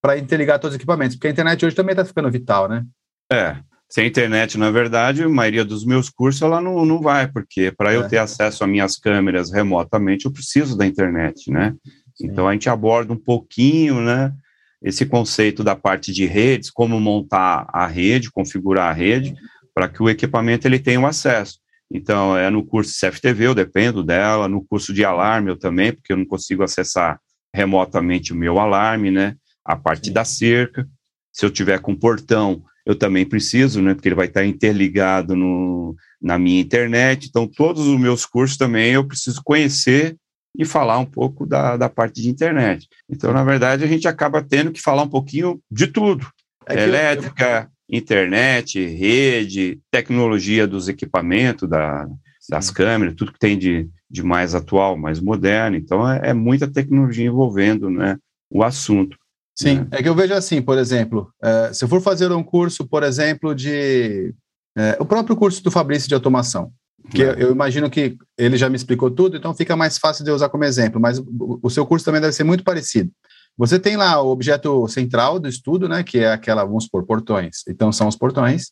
para 0.00 0.18
interligar 0.18 0.59
todos 0.59 0.74
os 0.74 0.76
equipamentos. 0.76 1.16
Porque 1.16 1.28
a 1.28 1.30
internet 1.30 1.64
hoje 1.64 1.74
também 1.74 1.92
está 1.92 2.04
ficando 2.04 2.30
vital, 2.30 2.68
né? 2.68 2.85
É. 3.33 3.56
Sem 3.88 4.06
internet, 4.06 4.56
na 4.56 4.70
verdade, 4.70 5.24
a 5.24 5.28
maioria 5.28 5.64
dos 5.64 5.85
meus 5.85 6.09
cursos 6.09 6.40
ela 6.42 6.61
não, 6.61 6.85
não 6.85 7.00
vai, 7.00 7.26
porque 7.26 7.72
para 7.76 7.92
eu 7.92 8.04
é. 8.04 8.09
ter 8.09 8.18
acesso 8.18 8.62
às 8.62 8.70
minhas 8.70 8.96
câmeras 8.96 9.50
remotamente, 9.50 10.26
eu 10.26 10.33
preciso 10.33 10.76
da 10.76 10.87
internet, 10.87 11.50
né? 11.50 11.74
Sim. 12.14 12.26
Então 12.26 12.46
a 12.46 12.52
gente 12.52 12.68
aborda 12.68 13.12
um 13.12 13.18
pouquinho, 13.18 14.00
né? 14.00 14.33
Esse 14.82 15.04
conceito 15.04 15.62
da 15.62 15.76
parte 15.76 16.12
de 16.12 16.24
redes, 16.24 16.70
como 16.70 16.98
montar 16.98 17.68
a 17.72 17.86
rede, 17.86 18.30
configurar 18.30 18.90
a 18.90 18.92
rede, 18.92 19.34
para 19.74 19.88
que 19.88 20.02
o 20.02 20.08
equipamento 20.08 20.66
ele 20.66 20.78
tenha 20.78 21.00
o 21.00 21.06
acesso. 21.06 21.58
Então, 21.92 22.36
é 22.36 22.48
no 22.48 22.64
curso 22.64 22.94
CFTV, 22.98 23.48
eu 23.48 23.54
dependo 23.54 24.02
dela, 24.02 24.48
no 24.48 24.64
curso 24.64 24.92
de 24.92 25.04
alarme 25.04 25.50
eu 25.50 25.58
também, 25.58 25.92
porque 25.92 26.12
eu 26.12 26.16
não 26.16 26.24
consigo 26.24 26.62
acessar 26.62 27.20
remotamente 27.52 28.32
o 28.32 28.36
meu 28.36 28.58
alarme, 28.58 29.10
né? 29.10 29.34
A 29.64 29.76
parte 29.76 30.06
Sim. 30.06 30.12
da 30.12 30.24
cerca. 30.24 30.88
Se 31.32 31.44
eu 31.44 31.50
tiver 31.50 31.80
com 31.80 31.96
portão, 31.96 32.62
eu 32.86 32.94
também 32.94 33.26
preciso, 33.26 33.82
né? 33.82 33.94
Porque 33.94 34.08
ele 34.08 34.14
vai 34.14 34.26
estar 34.26 34.44
interligado 34.44 35.34
no, 35.34 35.96
na 36.22 36.38
minha 36.38 36.60
internet. 36.60 37.26
Então, 37.28 37.46
todos 37.46 37.86
os 37.86 37.98
meus 37.98 38.24
cursos 38.24 38.56
também 38.56 38.92
eu 38.92 39.06
preciso 39.06 39.42
conhecer 39.44 40.16
e 40.58 40.64
falar 40.64 40.98
um 40.98 41.06
pouco 41.06 41.46
da, 41.46 41.76
da 41.76 41.88
parte 41.88 42.20
de 42.20 42.28
internet. 42.28 42.88
Então, 43.08 43.32
na 43.32 43.44
verdade, 43.44 43.84
a 43.84 43.86
gente 43.86 44.08
acaba 44.08 44.42
tendo 44.42 44.72
que 44.72 44.80
falar 44.80 45.02
um 45.02 45.08
pouquinho 45.08 45.60
de 45.70 45.86
tudo. 45.86 46.26
É 46.66 46.82
Elétrica, 46.82 47.68
eu 47.70 47.80
internet, 47.90 48.84
rede, 48.86 49.80
tecnologia 49.90 50.66
dos 50.66 50.88
equipamentos, 50.88 51.68
da, 51.68 52.06
das 52.48 52.70
câmeras, 52.70 53.14
tudo 53.16 53.32
que 53.32 53.38
tem 53.38 53.58
de, 53.58 53.88
de 54.08 54.22
mais 54.22 54.54
atual, 54.54 54.96
mais 54.96 55.20
moderno. 55.20 55.76
Então, 55.76 56.08
é, 56.08 56.30
é 56.30 56.32
muita 56.32 56.70
tecnologia 56.70 57.26
envolvendo 57.26 57.90
né, 57.90 58.16
o 58.48 58.62
assunto. 58.62 59.16
Sim, 59.58 59.80
né? 59.80 59.88
é 59.90 60.02
que 60.02 60.08
eu 60.08 60.14
vejo 60.14 60.32
assim, 60.32 60.62
por 60.62 60.78
exemplo, 60.78 61.32
é, 61.42 61.72
se 61.72 61.84
eu 61.84 61.88
for 61.88 62.00
fazer 62.00 62.30
um 62.30 62.42
curso, 62.42 62.86
por 62.86 63.02
exemplo, 63.02 63.54
de. 63.54 64.32
É, 64.78 64.96
o 65.00 65.04
próprio 65.04 65.34
curso 65.34 65.62
do 65.64 65.70
Fabrício 65.70 66.08
de 66.08 66.14
automação, 66.14 66.72
que 67.11 67.23
eu, 67.23 67.33
eu, 67.35 67.53
imagino 67.53 67.90
que 67.90 68.16
ele 68.38 68.57
já 68.57 68.68
me 68.68 68.77
explicou 68.77 69.11
tudo, 69.11 69.37
então 69.37 69.55
fica 69.55 69.77
mais 69.77 69.99
fácil 69.99 70.25
de 70.25 70.31
eu 70.31 70.35
usar 70.35 70.49
como 70.49 70.64
exemplo, 70.64 71.01
mas 71.01 71.20
o, 71.62 71.68
seu 71.68 71.87
curso 71.87 72.05
também 72.05 72.20
deve 72.20 72.33
ser 72.33 72.44
muito 72.44 72.64
parecido. 72.64 73.11
Você 73.59 73.79
tem 73.79 73.96
lá 73.96 74.20
o 74.23 74.29
objeto 74.29 74.87
central 74.88 75.38
do 75.38 75.49
estudo, 75.49 75.88
né, 75.88 76.03
que 76.03 76.18
é 76.18 76.33
aquela, 76.33 76.64
vamos 76.64 76.85
supor, 76.85 77.05
portões. 77.05 77.59
Então, 77.68 77.92
são 77.92 78.09
os 78.09 78.16
portões. 78.16 78.70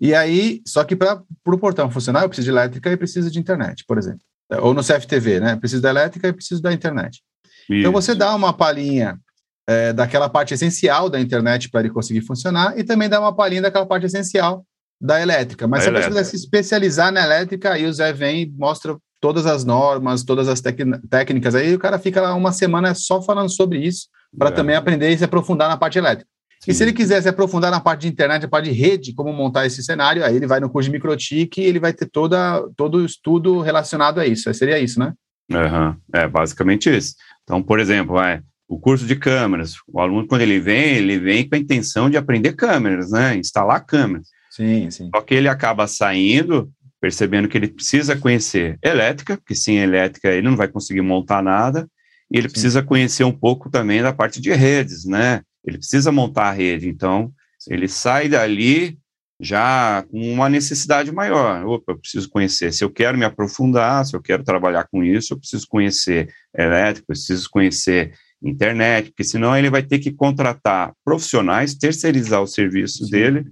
E 0.00 0.14
aí, 0.14 0.62
só 0.66 0.82
que 0.84 0.96
para 0.96 1.22
o 1.46 1.58
portão 1.58 1.90
funcionar, 1.90 2.22
eu 2.22 2.28
preciso 2.28 2.46
de 2.46 2.50
elétrica 2.50 2.90
e 2.90 2.96
preciso 2.96 3.30
de 3.30 3.38
internet, 3.38 3.84
por 3.86 3.98
exemplo. 3.98 4.20
Ou 4.62 4.72
no 4.72 4.82
CFTV, 4.82 5.40
né? 5.40 5.56
Preciso 5.56 5.82
da 5.82 5.90
elétrica 5.90 6.28
e 6.28 6.32
preciso 6.32 6.62
da 6.62 6.72
internet. 6.72 7.20
Isso. 7.68 7.80
Então, 7.80 7.92
você 7.92 8.14
dá 8.14 8.34
uma 8.34 8.52
palhinha 8.52 9.18
é, 9.68 9.92
daquela 9.92 10.28
parte 10.28 10.54
essencial 10.54 11.10
da 11.10 11.20
internet 11.20 11.68
para 11.68 11.80
ele 11.80 11.90
conseguir 11.90 12.22
funcionar 12.22 12.78
e 12.78 12.82
também 12.82 13.08
dá 13.08 13.20
uma 13.20 13.34
palhinha 13.34 13.62
daquela 13.62 13.86
parte 13.86 14.06
essencial 14.06 14.64
da 15.00 15.20
elétrica. 15.20 15.66
Mas 15.66 15.80
a 15.80 15.82
se 15.84 15.88
elétrica. 15.88 16.12
você 16.12 16.18
quiser 16.18 16.30
se 16.30 16.36
especializar 16.36 17.12
na 17.12 17.24
elétrica, 17.24 17.72
aí 17.72 17.86
o 17.86 17.92
Zé 17.92 18.12
vem 18.12 18.42
e 18.42 18.46
mostra 18.46 18.96
todas 19.20 19.46
as 19.46 19.64
normas, 19.64 20.24
todas 20.24 20.48
as 20.48 20.60
técnicas. 20.60 21.54
Aí 21.54 21.74
o 21.74 21.78
cara 21.78 21.98
fica 21.98 22.20
lá 22.20 22.34
uma 22.34 22.52
semana 22.52 22.94
só 22.94 23.20
falando 23.22 23.50
sobre 23.50 23.78
isso 23.78 24.08
para 24.36 24.48
é. 24.48 24.52
também 24.52 24.76
aprender 24.76 25.10
e 25.10 25.18
se 25.18 25.24
aprofundar 25.24 25.68
na 25.68 25.76
parte 25.76 25.98
elétrica. 25.98 26.28
Sim. 26.60 26.70
E 26.70 26.74
se 26.74 26.82
ele 26.82 26.92
quiser 26.92 27.22
se 27.22 27.28
aprofundar 27.28 27.70
na 27.70 27.80
parte 27.80 28.02
de 28.02 28.08
internet, 28.08 28.42
na 28.42 28.48
parte 28.48 28.70
de 28.70 28.78
rede, 28.78 29.14
como 29.14 29.32
montar 29.32 29.66
esse 29.66 29.82
cenário, 29.82 30.24
aí 30.24 30.36
ele 30.36 30.46
vai 30.46 30.60
no 30.60 30.68
curso 30.68 30.88
de 30.88 30.92
microtique 30.92 31.60
e 31.60 31.64
ele 31.64 31.80
vai 31.80 31.92
ter 31.92 32.06
toda, 32.06 32.62
todo 32.76 32.98
o 32.98 33.04
estudo 33.04 33.60
relacionado 33.60 34.20
a 34.20 34.26
isso. 34.26 34.48
Aí 34.48 34.54
seria 34.54 34.78
isso, 34.78 35.00
né? 35.00 35.14
Uhum. 35.50 35.96
É 36.12 36.28
basicamente 36.28 36.94
isso. 36.94 37.14
Então, 37.42 37.62
por 37.62 37.80
exemplo, 37.80 38.20
é, 38.20 38.42
o 38.68 38.78
curso 38.78 39.06
de 39.06 39.16
câmeras, 39.16 39.74
o 39.88 40.00
aluno, 40.00 40.26
quando 40.26 40.42
ele 40.42 40.60
vem, 40.60 40.96
ele 40.96 41.18
vem 41.18 41.48
com 41.48 41.56
a 41.56 41.58
intenção 41.58 42.10
de 42.10 42.18
aprender 42.18 42.52
câmeras, 42.52 43.10
né? 43.10 43.36
Instalar 43.36 43.84
câmeras. 43.84 44.28
Sim, 44.60 44.90
sim. 44.90 45.10
Só 45.14 45.22
que 45.22 45.34
ele 45.34 45.48
acaba 45.48 45.86
saindo 45.86 46.70
percebendo 47.00 47.48
que 47.48 47.56
ele 47.56 47.68
precisa 47.68 48.14
conhecer 48.14 48.78
elétrica, 48.82 49.36
porque 49.38 49.54
sem 49.54 49.78
elétrica 49.78 50.28
ele 50.28 50.46
não 50.46 50.56
vai 50.56 50.68
conseguir 50.68 51.00
montar 51.00 51.42
nada, 51.42 51.88
e 52.30 52.36
ele 52.36 52.48
Sim. 52.48 52.52
precisa 52.52 52.82
conhecer 52.82 53.24
um 53.24 53.32
pouco 53.32 53.70
também 53.70 54.02
da 54.02 54.12
parte 54.12 54.40
de 54.40 54.52
redes, 54.52 55.04
né? 55.06 55.40
Ele 55.64 55.78
precisa 55.78 56.12
montar 56.12 56.50
a 56.50 56.52
rede, 56.52 56.88
então 56.88 57.32
ele 57.68 57.88
sai 57.88 58.28
dali 58.28 58.98
já 59.40 60.04
com 60.10 60.32
uma 60.32 60.48
necessidade 60.48 61.10
maior. 61.10 61.64
Opa, 61.66 61.92
eu 61.92 61.98
preciso 61.98 62.28
conhecer. 62.28 62.72
Se 62.72 62.84
eu 62.84 62.90
quero 62.90 63.16
me 63.16 63.24
aprofundar, 63.24 64.04
se 64.04 64.14
eu 64.14 64.20
quero 64.20 64.44
trabalhar 64.44 64.86
com 64.90 65.02
isso, 65.02 65.32
eu 65.32 65.38
preciso 65.38 65.66
conhecer 65.66 66.28
elétrico, 66.56 67.08
preciso 67.08 67.48
conhecer 67.50 68.12
internet, 68.42 69.10
porque 69.10 69.24
senão 69.24 69.56
ele 69.56 69.70
vai 69.70 69.82
ter 69.82 69.98
que 69.98 70.12
contratar 70.12 70.92
profissionais, 71.04 71.74
terceirizar 71.74 72.42
o 72.42 72.46
serviço 72.46 73.04
sim. 73.04 73.10
dele 73.10 73.44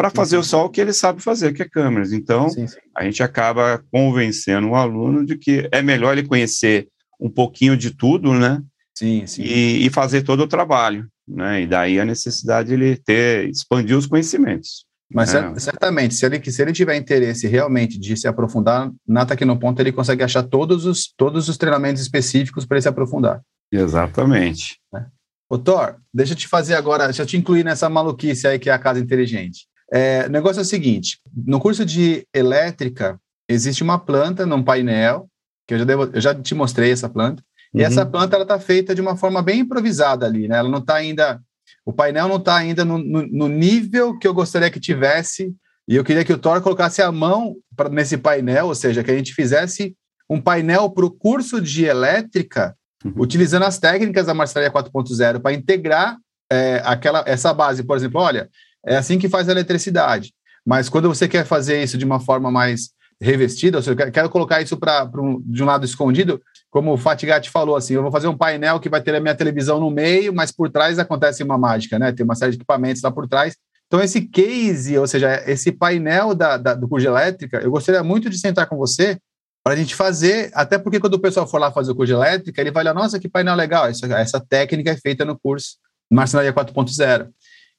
para 0.00 0.08
fazer 0.08 0.42
só 0.42 0.64
o 0.64 0.70
que 0.70 0.80
ele 0.80 0.94
sabe 0.94 1.20
fazer, 1.20 1.52
que 1.52 1.60
é 1.60 1.68
câmeras. 1.68 2.10
Então, 2.10 2.48
sim, 2.48 2.66
sim. 2.66 2.78
a 2.96 3.04
gente 3.04 3.22
acaba 3.22 3.84
convencendo 3.92 4.68
o 4.68 4.74
aluno 4.74 5.26
de 5.26 5.36
que 5.36 5.68
é 5.70 5.82
melhor 5.82 6.16
ele 6.16 6.26
conhecer 6.26 6.88
um 7.20 7.28
pouquinho 7.28 7.76
de 7.76 7.90
tudo, 7.90 8.32
né? 8.32 8.62
Sim, 8.96 9.26
sim. 9.26 9.42
E, 9.42 9.84
e 9.84 9.90
fazer 9.90 10.22
todo 10.22 10.40
o 10.40 10.48
trabalho, 10.48 11.06
né? 11.28 11.60
E 11.60 11.66
daí 11.66 12.00
a 12.00 12.04
necessidade 12.06 12.68
de 12.68 12.74
ele 12.76 12.96
ter, 12.96 13.50
expandir 13.50 13.94
os 13.94 14.06
conhecimentos. 14.06 14.86
Mas 15.12 15.34
é. 15.34 15.58
certamente, 15.58 16.14
se 16.14 16.24
ele, 16.24 16.50
se 16.50 16.62
ele 16.62 16.72
tiver 16.72 16.96
interesse 16.96 17.46
realmente 17.46 18.00
de 18.00 18.16
se 18.16 18.26
aprofundar 18.26 18.90
na 19.06 19.26
Tecnoponto, 19.26 19.82
ele 19.82 19.92
consegue 19.92 20.22
achar 20.22 20.44
todos 20.44 20.86
os, 20.86 21.12
todos 21.14 21.46
os 21.46 21.58
treinamentos 21.58 22.00
específicos 22.00 22.64
para 22.64 22.78
ele 22.78 22.82
se 22.82 22.88
aprofundar. 22.88 23.42
Exatamente. 23.70 24.78
É. 24.96 25.04
Ô, 25.50 25.58
Thor, 25.58 25.96
deixa 26.14 26.32
eu 26.32 26.36
te 26.36 26.48
fazer 26.48 26.74
agora, 26.74 27.04
deixa 27.04 27.20
eu 27.20 27.26
te 27.26 27.36
incluir 27.36 27.66
nessa 27.66 27.90
maluquice 27.90 28.46
aí 28.46 28.58
que 28.58 28.70
é 28.70 28.72
a 28.72 28.78
casa 28.78 28.98
inteligente. 28.98 29.68
É, 29.92 30.26
o 30.26 30.30
negócio 30.30 30.60
é 30.60 30.62
o 30.62 30.66
seguinte: 30.66 31.18
no 31.34 31.60
curso 31.60 31.84
de 31.84 32.26
elétrica, 32.34 33.18
existe 33.48 33.82
uma 33.82 33.98
planta 33.98 34.46
num 34.46 34.62
painel 34.62 35.28
que 35.66 35.74
eu 35.74 35.78
já, 35.78 35.84
devo, 35.84 36.10
eu 36.12 36.20
já 36.20 36.34
te 36.34 36.54
mostrei 36.54 36.90
essa 36.90 37.08
planta. 37.08 37.42
Uhum. 37.72 37.80
E 37.80 37.84
essa 37.84 38.04
planta 38.04 38.34
ela 38.34 38.44
está 38.44 38.58
feita 38.58 38.94
de 38.94 39.00
uma 39.00 39.16
forma 39.16 39.40
bem 39.42 39.60
improvisada 39.60 40.26
ali, 40.26 40.48
né? 40.48 40.58
Ela 40.58 40.68
não 40.68 40.78
está 40.78 40.96
ainda, 40.96 41.40
o 41.84 41.92
painel 41.92 42.28
não 42.28 42.36
está 42.36 42.56
ainda 42.56 42.84
no, 42.84 42.98
no, 42.98 43.26
no, 43.26 43.48
nível 43.48 44.18
que 44.18 44.26
eu 44.26 44.34
gostaria 44.34 44.70
que 44.70 44.80
tivesse. 44.80 45.54
E 45.86 45.96
eu 45.96 46.04
queria 46.04 46.24
que 46.24 46.32
o 46.32 46.38
Thor 46.38 46.60
colocasse 46.60 47.02
a 47.02 47.10
mão 47.10 47.56
pra, 47.76 47.88
nesse 47.88 48.16
painel, 48.16 48.66
ou 48.66 48.74
seja, 48.74 49.02
que 49.02 49.10
a 49.10 49.16
gente 49.16 49.34
fizesse 49.34 49.96
um 50.28 50.40
painel 50.40 50.90
para 50.90 51.04
o 51.04 51.10
curso 51.10 51.60
de 51.60 51.84
elétrica, 51.84 52.76
uhum. 53.04 53.14
utilizando 53.16 53.64
as 53.64 53.78
técnicas 53.78 54.26
da 54.26 54.34
marcenaria 54.34 54.72
4.0 54.72 55.40
para 55.40 55.52
integrar 55.52 56.16
é, 56.50 56.82
aquela 56.84 57.22
essa 57.26 57.54
base. 57.54 57.84
Por 57.84 57.96
exemplo, 57.96 58.20
olha, 58.20 58.48
é 58.86 58.96
assim 58.96 59.18
que 59.18 59.28
faz 59.28 59.48
a 59.48 59.52
eletricidade. 59.52 60.32
Mas 60.64 60.88
quando 60.88 61.08
você 61.08 61.28
quer 61.28 61.44
fazer 61.44 61.82
isso 61.82 61.98
de 61.98 62.04
uma 62.04 62.20
forma 62.20 62.50
mais 62.50 62.90
revestida, 63.20 63.78
ou 63.78 63.82
seja, 63.82 64.00
eu 64.00 64.12
quero 64.12 64.30
colocar 64.30 64.62
isso 64.62 64.76
para 64.76 65.10
um, 65.16 65.40
de 65.44 65.62
um 65.62 65.66
lado 65.66 65.84
escondido, 65.84 66.40
como 66.70 66.92
o 66.92 66.96
Fatigati 66.96 67.50
falou, 67.50 67.76
assim, 67.76 67.94
eu 67.94 68.02
vou 68.02 68.10
fazer 68.10 68.28
um 68.28 68.36
painel 68.36 68.80
que 68.80 68.88
vai 68.88 69.02
ter 69.02 69.14
a 69.14 69.20
minha 69.20 69.34
televisão 69.34 69.78
no 69.78 69.90
meio, 69.90 70.32
mas 70.32 70.50
por 70.50 70.70
trás 70.70 70.98
acontece 70.98 71.42
uma 71.42 71.58
mágica, 71.58 71.98
né? 71.98 72.12
Tem 72.12 72.24
uma 72.24 72.34
série 72.34 72.52
de 72.52 72.56
equipamentos 72.56 73.02
lá 73.02 73.10
por 73.10 73.28
trás. 73.28 73.56
Então, 73.86 74.00
esse 74.00 74.22
case, 74.22 74.96
ou 74.96 75.06
seja, 75.06 75.42
esse 75.46 75.72
painel 75.72 76.34
da, 76.34 76.56
da 76.56 76.74
do 76.74 76.88
curso 76.88 77.06
elétrica, 77.06 77.58
eu 77.58 77.70
gostaria 77.70 78.02
muito 78.04 78.30
de 78.30 78.38
sentar 78.38 78.66
com 78.68 78.76
você 78.76 79.18
para 79.62 79.74
a 79.74 79.76
gente 79.76 79.94
fazer, 79.94 80.50
até 80.54 80.78
porque 80.78 80.98
quando 80.98 81.14
o 81.14 81.20
pessoal 81.20 81.46
for 81.46 81.58
lá 81.58 81.70
fazer 81.70 81.90
o 81.90 81.94
curso 81.94 82.14
elétrica, 82.14 82.60
ele 82.60 82.70
vai 82.70 82.82
olhar, 82.84 82.94
nossa, 82.94 83.18
que 83.18 83.28
painel 83.28 83.54
legal, 83.54 83.86
essa, 83.86 84.06
essa 84.14 84.40
técnica 84.40 84.90
é 84.90 84.96
feita 84.96 85.24
no 85.24 85.38
curso 85.38 85.76
Marcenaria 86.10 86.52
4.0 86.52 87.28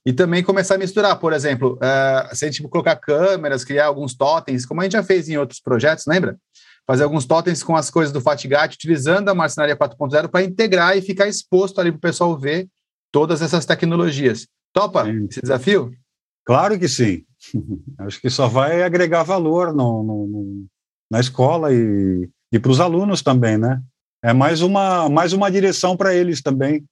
e 0.06 0.12
também 0.12 0.43
começar 0.43 0.76
a 0.76 0.78
misturar, 0.80 1.20
por 1.20 1.32
exemplo, 1.32 1.78
uh, 1.78 2.36
se 2.36 2.45
a 2.45 2.47
gente 2.49 2.68
colocar 2.68 2.95
câmeras, 2.95 3.64
criar 3.64 3.86
alguns 3.86 4.16
totens, 4.16 4.66
como 4.66 4.82
a 4.82 4.84
gente 4.84 4.93
já 4.93 5.04
fez 5.04 5.30
em 5.30 5.38
outros 5.38 5.60
projetos, 5.60 6.06
lembra? 6.08 6.38
fazer 6.86 7.04
alguns 7.04 7.26
totens 7.26 7.64
com 7.64 7.76
as 7.76 7.89
coisas 7.89 8.12
do 8.12 8.20
Fatigat, 8.20 8.76
utilizando 8.76 9.30
a 9.30 9.36
marcenaria 9.36 9.78
4.0 9.78 10.28
para 10.28 10.43
integrar 10.43 10.97
e 10.97 11.02
ficar 11.02 11.28
exposto 11.28 11.80
ali 11.80 11.91
para 11.91 11.97
o 11.97 12.02
pessoal 12.02 12.38
ver 12.38 12.68
todas 13.12 13.41
essas 13.41 13.66
tecnologias. 13.66 14.47
Topa 14.74 15.06
sim. 15.06 15.28
esse 15.30 15.41
desafio? 15.41 15.91
Claro 16.45 16.78
que 16.78 16.88
sim. 16.88 17.24
Acho 17.99 18.20
que 18.20 18.30
só 18.30 18.47
vai 18.47 18.84
agregar 18.84 19.24
valor 19.24 19.74
no, 19.74 20.04
no, 20.04 20.28
no 20.28 20.66
na 21.10 21.20
escola 21.20 21.74
e, 21.74 22.30
e 22.52 22.60
para 22.60 22.72
os 22.72 22.80
alunos 22.80 23.22
também, 23.22 23.58
né? 23.58 23.82
É 24.24 24.34
mais 24.34 24.62
uma, 24.62 25.10
mais 25.10 25.34
uma 25.34 25.52
direção 25.52 25.97
para 25.97 26.14
eles 26.14 26.41
também. 26.41 26.86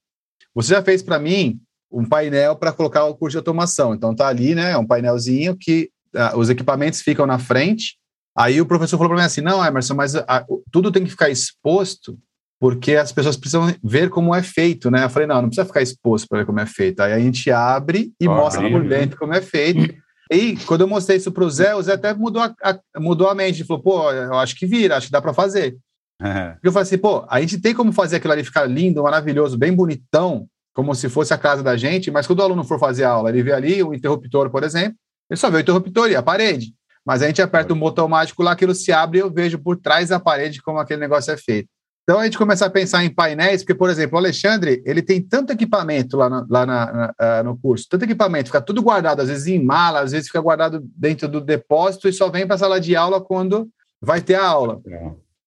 Você 0.54 0.74
já 0.74 0.84
fez 0.84 1.02
para 1.02 1.20
mim 1.20 1.60
um 1.92 2.06
painel 2.06 2.56
para 2.56 2.72
colocar 2.72 3.06
o 3.06 3.16
curso 3.16 3.34
de 3.34 3.38
automação. 3.38 3.94
Então 3.94 4.16
tá 4.16 4.28
ali, 4.28 4.56
né? 4.56 4.72
É 4.72 4.78
um 4.78 4.86
painelzinho 4.86 5.56
que 5.56 5.90
uh, 6.16 6.38
os 6.38 6.50
equipamentos 6.50 7.02
ficam 7.02 7.26
na 7.26 7.40
frente. 7.40 7.98
Aí 8.38 8.62
o 8.62 8.66
professor 8.66 8.98
falou 8.98 9.12
para 9.12 9.20
mim 9.20 9.26
assim: 9.26 9.42
não, 9.42 9.66
Emerson, 9.66 9.96
mas 9.96 10.16
uh, 10.16 10.24
tudo 10.72 10.92
tem 10.92 11.04
que 11.04 11.12
ficar 11.12 11.30
exposto 11.30 12.18
porque 12.60 12.96
as 12.96 13.12
pessoas 13.12 13.38
precisam 13.38 13.74
ver 13.82 14.10
como 14.10 14.36
é 14.36 14.44
feito, 14.44 14.92
né? 14.92 15.06
Eu 15.06 15.10
falei, 15.10 15.26
não, 15.28 15.42
não 15.42 15.48
precisa 15.48 15.66
ficar 15.66 15.82
exposto 15.82 16.28
para 16.28 16.40
ver 16.40 16.46
como 16.46 16.60
é 16.60 16.66
feito. 16.66 17.00
Aí 17.00 17.14
a 17.14 17.20
gente 17.20 17.50
abre 17.50 18.12
e 18.20 18.28
mostra 18.28 18.70
por 18.70 18.86
dentro 18.86 19.18
como 19.18 19.34
é 19.34 19.42
feito. 19.42 19.96
E 20.30 20.58
quando 20.68 20.82
eu 20.82 20.88
mostrei 20.88 21.18
isso 21.18 21.32
para 21.32 21.44
o 21.44 21.50
Zé, 21.50 21.74
o 21.74 21.82
Zé 21.82 21.94
até 21.94 22.14
mudou 22.14 22.42
a, 22.42 22.54
a, 22.62 23.00
mudou 23.00 23.30
a 23.30 23.34
mente. 23.34 23.62
Ele 23.62 23.68
falou, 23.68 23.82
pô, 23.82 24.12
eu 24.12 24.36
acho 24.36 24.56
que 24.56 24.68
vira, 24.68 24.98
acho 24.98 25.08
que 25.08 25.12
dá 25.12 25.22
para 25.22 25.34
fazer. 25.34 25.78
É. 26.22 26.58
Eu 26.62 26.74
falei 26.74 26.84
assim, 26.84 26.98
pô, 26.98 27.26
a 27.30 27.40
gente 27.40 27.60
tem 27.60 27.74
como 27.74 27.94
fazer 27.94 28.18
aquilo 28.18 28.34
ali 28.34 28.44
ficar 28.44 28.66
lindo, 28.66 29.02
maravilhoso, 29.02 29.58
bem 29.58 29.74
bonitão, 29.74 30.48
como 30.74 30.94
se 30.96 31.10
fosse 31.10 31.34
a 31.34 31.38
casa 31.38 31.62
da 31.62 31.76
gente, 31.76 32.12
mas 32.12 32.28
quando 32.28 32.40
o 32.40 32.44
aluno 32.44 32.64
for 32.64 32.80
fazer 32.80 33.04
aula, 33.04 33.30
ele 33.30 33.44
vê 33.44 33.54
ali 33.54 33.84
o 33.84 33.94
interruptor, 33.94 34.50
por 34.50 34.64
exemplo, 34.64 34.98
ele 35.30 35.40
só 35.40 35.50
vê 35.50 35.58
o 35.58 35.60
interruptor 35.60 36.10
e 36.10 36.16
a 36.16 36.24
parede. 36.24 36.74
Mas 37.06 37.22
a 37.22 37.28
gente 37.28 37.42
aperta 37.42 37.74
um 37.74 37.80
botão 37.80 38.08
mágico 38.08 38.44
lá, 38.44 38.52
aquilo 38.52 38.76
se 38.76 38.92
abre 38.92 39.18
e 39.20 39.22
eu 39.22 39.32
vejo 39.32 39.60
por 39.60 39.78
trás 39.78 40.10
da 40.10 40.20
parede 40.20 40.62
como 40.62 40.80
aquele 40.80 41.00
negócio 41.00 41.32
é 41.32 41.38
feito. 41.38 41.70
Então 42.04 42.20
a 42.20 42.24
gente 42.24 42.40
começa 42.40 42.66
a 42.66 42.70
pensar 42.70 43.04
em 43.04 43.14
painéis, 43.14 43.62
porque, 43.62 43.76
por 43.76 43.88
exemplo, 43.88 44.16
o 44.16 44.20
Alexandre, 44.20 44.82
ele 44.84 45.02
tem 45.02 45.22
tanto 45.22 45.54
equipamento 45.54 46.18
lá, 46.18 46.28
na, 46.28 46.46
lá 46.50 46.66
na, 46.66 46.92
na, 46.92 47.14
uh, 47.42 47.44
no 47.44 47.56
curso, 47.56 47.86
tanto 47.88 48.04
equipamento, 48.04 48.48
fica 48.48 48.60
tudo 48.60 48.82
guardado, 48.82 49.22
às 49.22 49.28
vezes 49.28 49.46
em 49.46 49.64
mala, 49.64 50.02
às 50.02 50.12
vezes 50.12 50.26
fica 50.26 50.42
guardado 50.42 50.82
dentro 50.96 51.28
do 51.28 51.40
depósito 51.40 52.10
e 52.10 52.14
só 52.14 52.28
vem 52.28 52.48
para 52.48 52.56
a 52.56 52.60
sala 52.60 52.82
de 52.82 52.96
aula 52.96 53.22
quando 53.22 53.70
vai 54.02 54.22
ter 54.22 54.34
a 54.34 54.44
aula. 54.44 54.82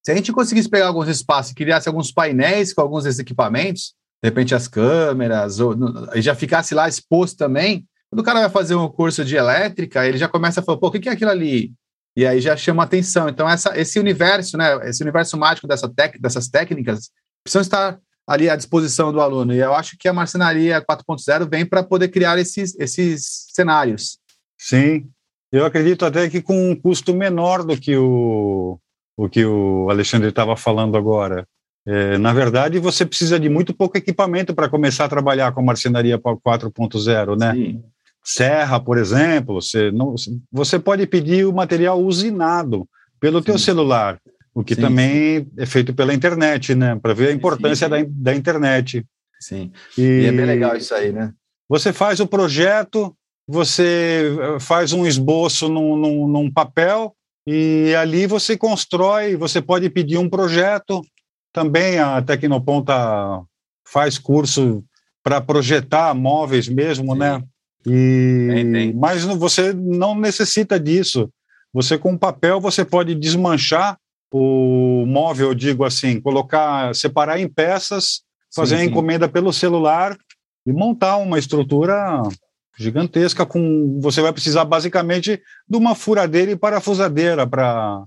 Se 0.05 0.13
a 0.13 0.15
gente 0.15 0.33
conseguisse 0.33 0.69
pegar 0.69 0.87
alguns 0.87 1.09
espaços 1.09 1.51
e 1.51 1.55
criasse 1.57 1.89
alguns 1.89 2.13
painéis 2.13 2.73
com 2.73 2.81
alguns 2.81 3.05
desses 3.05 3.19
equipamentos, 3.19 3.95
de 4.23 4.29
repente 4.29 4.55
as 4.55 4.69
câmeras, 4.69 5.59
ou, 5.59 5.75
e 6.15 6.23
já 6.23 6.35
ficasse 6.35 6.75
lá 6.75 6.89
exposto 6.89 7.37
também, 7.37 7.85
quando 8.11 8.21
o 8.21 8.25
cara 8.25 8.41
vai 8.41 8.51
fazer 8.51 8.75
um 8.75 8.89
curso 8.89 9.25
de 9.25 9.37
elétrica, 9.37 10.07
ele 10.07 10.19
já 10.19 10.29
começa 10.29 10.61
a 10.61 10.63
falar, 10.63 10.79
pô, 10.79 10.89
o 10.89 10.91
que 10.93 11.09
é 11.09 11.13
aquilo 11.13 11.31
ali? 11.31 11.73
E 12.15 12.27
aí 12.27 12.41
já 12.41 12.57
chama 12.57 12.83
atenção. 12.83 13.29
Então, 13.29 13.49
essa, 13.49 13.79
esse 13.79 13.99
universo, 13.99 14.57
né, 14.57 14.89
esse 14.89 15.03
universo 15.03 15.37
mágico 15.37 15.67
dessa 15.67 15.89
tec, 15.89 16.21
dessas 16.21 16.47
técnicas, 16.49 17.11
precisam 17.43 17.63
estar 17.63 17.99
ali 18.27 18.51
à 18.51 18.55
disposição 18.55 19.13
do 19.13 19.21
aluno. 19.21 19.55
E 19.55 19.59
eu 19.59 19.75
acho 19.75 19.97
que 19.99 20.07
a 20.09 20.13
marcenaria 20.13 20.81
4.0 20.83 21.49
vem 21.51 21.65
para 21.65 21.83
poder 21.83 22.09
criar 22.09 22.39
esses, 22.39 22.79
esses 22.79 23.47
cenários. 23.53 24.19
Sim, 24.59 25.09
eu 25.51 25.65
acredito 25.65 26.05
até 26.05 26.29
que 26.29 26.41
com 26.43 26.71
um 26.71 26.77
custo 26.77 27.15
menor 27.15 27.65
do 27.65 27.77
que 27.77 27.97
o, 27.97 28.79
o 29.17 29.29
que 29.29 29.45
o 29.45 29.89
Alexandre 29.91 30.29
estava 30.29 30.57
falando 30.57 30.97
agora. 30.97 31.47
É, 31.87 32.17
na 32.19 32.33
verdade, 32.33 32.79
você 32.79 33.05
precisa 33.05 33.41
de 33.41 33.49
muito 33.49 33.75
pouco 33.75 33.99
equipamento 33.99 34.55
para 34.55 34.69
começar 34.69 35.07
a 35.07 35.09
trabalhar 35.09 35.53
com 35.53 35.63
marcenaria 35.63 36.19
4.0, 36.19 37.39
né? 37.39 37.53
Sim 37.55 37.83
serra, 38.23 38.79
por 38.79 38.99
exemplo, 38.99 39.61
você, 39.61 39.91
não, 39.91 40.15
você 40.51 40.79
pode 40.79 41.07
pedir 41.07 41.45
o 41.47 41.53
material 41.53 42.01
usinado 42.01 42.89
pelo 43.19 43.39
sim. 43.39 43.47
teu 43.47 43.59
celular, 43.59 44.21
o 44.55 44.63
que 44.63 44.75
sim, 44.75 44.81
também 44.81 45.49
é 45.59 45.67
feito 45.67 45.93
pela 45.95 46.15
internet, 46.15 46.75
né? 46.75 46.99
Para 47.01 47.15
ver 47.15 47.29
a 47.29 47.33
importância 47.33 47.89
da, 47.89 47.97
da 48.07 48.35
internet. 48.35 49.05
Sim. 49.41 49.73
E, 49.99 50.03
e, 50.03 50.27
é 50.27 50.33
bem 50.33 50.47
legal 50.47 50.77
isso 50.77 50.95
aí, 50.95 51.13
né? 51.13 51.33
Você 51.69 51.93
faz 51.93 52.21
o 52.21 52.27
projeto, 52.27 53.15
você 53.49 54.37
eh, 54.41 54.61
faz 54.61 54.93
um 54.93 55.07
esboço 55.07 55.69
num, 55.69 55.97
num, 55.97 56.29
num 56.29 56.51
papel 56.51 57.15
e 57.47 57.95
ali 57.95 58.27
você 58.27 58.57
constrói, 58.57 59.37
você 59.37 59.61
pode 59.61 59.89
pedir 59.91 60.19
um 60.19 60.29
projeto. 60.29 61.03
Também 61.53 61.99
a 61.99 62.21
Tecnoponta 62.23 62.95
faz 63.87 64.19
curso 64.19 64.83
para 65.23 65.41
projetar 65.41 66.15
móveis 66.15 66.69
mesmo, 66.69 67.15
né? 67.15 67.43
E, 67.87 68.93
mas 68.95 69.25
você 69.25 69.73
não 69.73 70.15
necessita 70.15 70.79
disso. 70.79 71.29
Você 71.73 71.99
com 71.99 72.17
papel 72.17 72.61
você 72.61 72.85
pode 72.85 73.15
desmanchar 73.15 73.99
o 74.33 75.05
móvel, 75.07 75.55
digo 75.55 75.85
assim, 75.85 76.21
colocar, 76.21 76.95
separar 76.95 77.39
em 77.39 77.49
peças, 77.49 78.23
fazer 78.55 78.77
sim, 78.77 78.83
a 78.83 78.85
encomenda 78.85 79.27
sim. 79.27 79.33
pelo 79.33 79.53
celular 79.53 80.17
e 80.67 80.73
montar 80.73 81.17
uma 81.17 81.39
estrutura 81.39 82.23
gigantesca 82.79 83.45
com 83.45 84.01
você 84.01 84.23
vai 84.23 84.33
precisar 84.33 84.65
basicamente 84.65 85.41
de 85.69 85.77
uma 85.77 85.95
furadeira 85.95 86.51
e 86.51 86.57
parafusadeira 86.57 87.47
para 87.47 88.05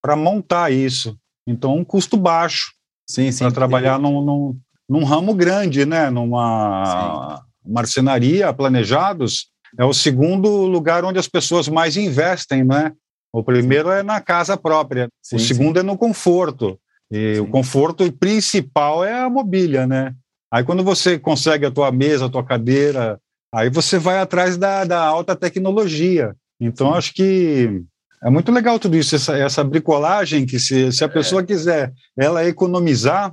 para 0.00 0.14
montar 0.14 0.72
isso. 0.72 1.18
Então 1.48 1.74
um 1.74 1.84
custo 1.84 2.16
baixo. 2.16 2.72
Sim, 3.08 3.32
sim. 3.32 3.44
Para 3.44 3.52
trabalhar 3.52 3.98
num, 3.98 4.20
num, 4.20 4.60
num, 4.88 5.04
ramo 5.04 5.34
grande, 5.34 5.86
né? 5.86 6.10
Numa 6.10 7.42
marcenaria 7.64 8.52
planejados, 8.52 9.48
é 9.78 9.84
o 9.84 9.94
segundo 9.94 10.48
lugar 10.66 11.04
onde 11.04 11.18
as 11.18 11.28
pessoas 11.28 11.68
mais 11.68 11.96
investem, 11.96 12.64
né? 12.64 12.92
O 13.32 13.42
primeiro 13.42 13.90
é 13.90 14.02
na 14.02 14.20
casa 14.20 14.56
própria, 14.56 15.08
sim, 15.22 15.36
o 15.36 15.38
segundo 15.38 15.76
sim. 15.76 15.80
é 15.80 15.82
no 15.82 15.96
conforto. 15.96 16.78
E 17.10 17.36
sim. 17.36 17.40
o 17.40 17.46
conforto 17.46 18.10
principal 18.12 19.04
é 19.04 19.22
a 19.22 19.30
mobília, 19.30 19.86
né? 19.86 20.14
Aí 20.52 20.64
quando 20.64 20.82
você 20.82 21.18
consegue 21.18 21.66
a 21.66 21.70
tua 21.70 21.90
mesa, 21.90 22.26
a 22.26 22.30
tua 22.30 22.44
cadeira, 22.44 23.18
aí 23.54 23.70
você 23.70 23.98
vai 23.98 24.18
atrás 24.18 24.56
da, 24.56 24.84
da 24.84 25.00
alta 25.02 25.36
tecnologia. 25.36 26.34
Então 26.60 26.94
acho 26.94 27.14
que 27.14 27.82
é 28.22 28.30
muito 28.30 28.50
legal 28.52 28.78
tudo 28.78 28.96
isso, 28.96 29.14
essa, 29.14 29.36
essa 29.36 29.64
bricolagem 29.64 30.44
que 30.46 30.58
se, 30.58 30.90
se 30.92 31.04
a 31.04 31.06
é. 31.06 31.10
pessoa 31.10 31.42
é. 31.42 31.44
quiser 31.44 31.92
ela 32.16 32.44
economizar, 32.44 33.32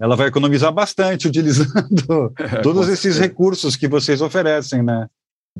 ela 0.00 0.16
vai 0.16 0.28
economizar 0.28 0.72
bastante 0.72 1.28
utilizando 1.28 2.32
é, 2.38 2.60
todos 2.60 2.88
esses 2.88 3.18
recursos 3.18 3.76
que 3.76 3.88
vocês 3.88 4.20
oferecem, 4.20 4.82
né? 4.82 5.06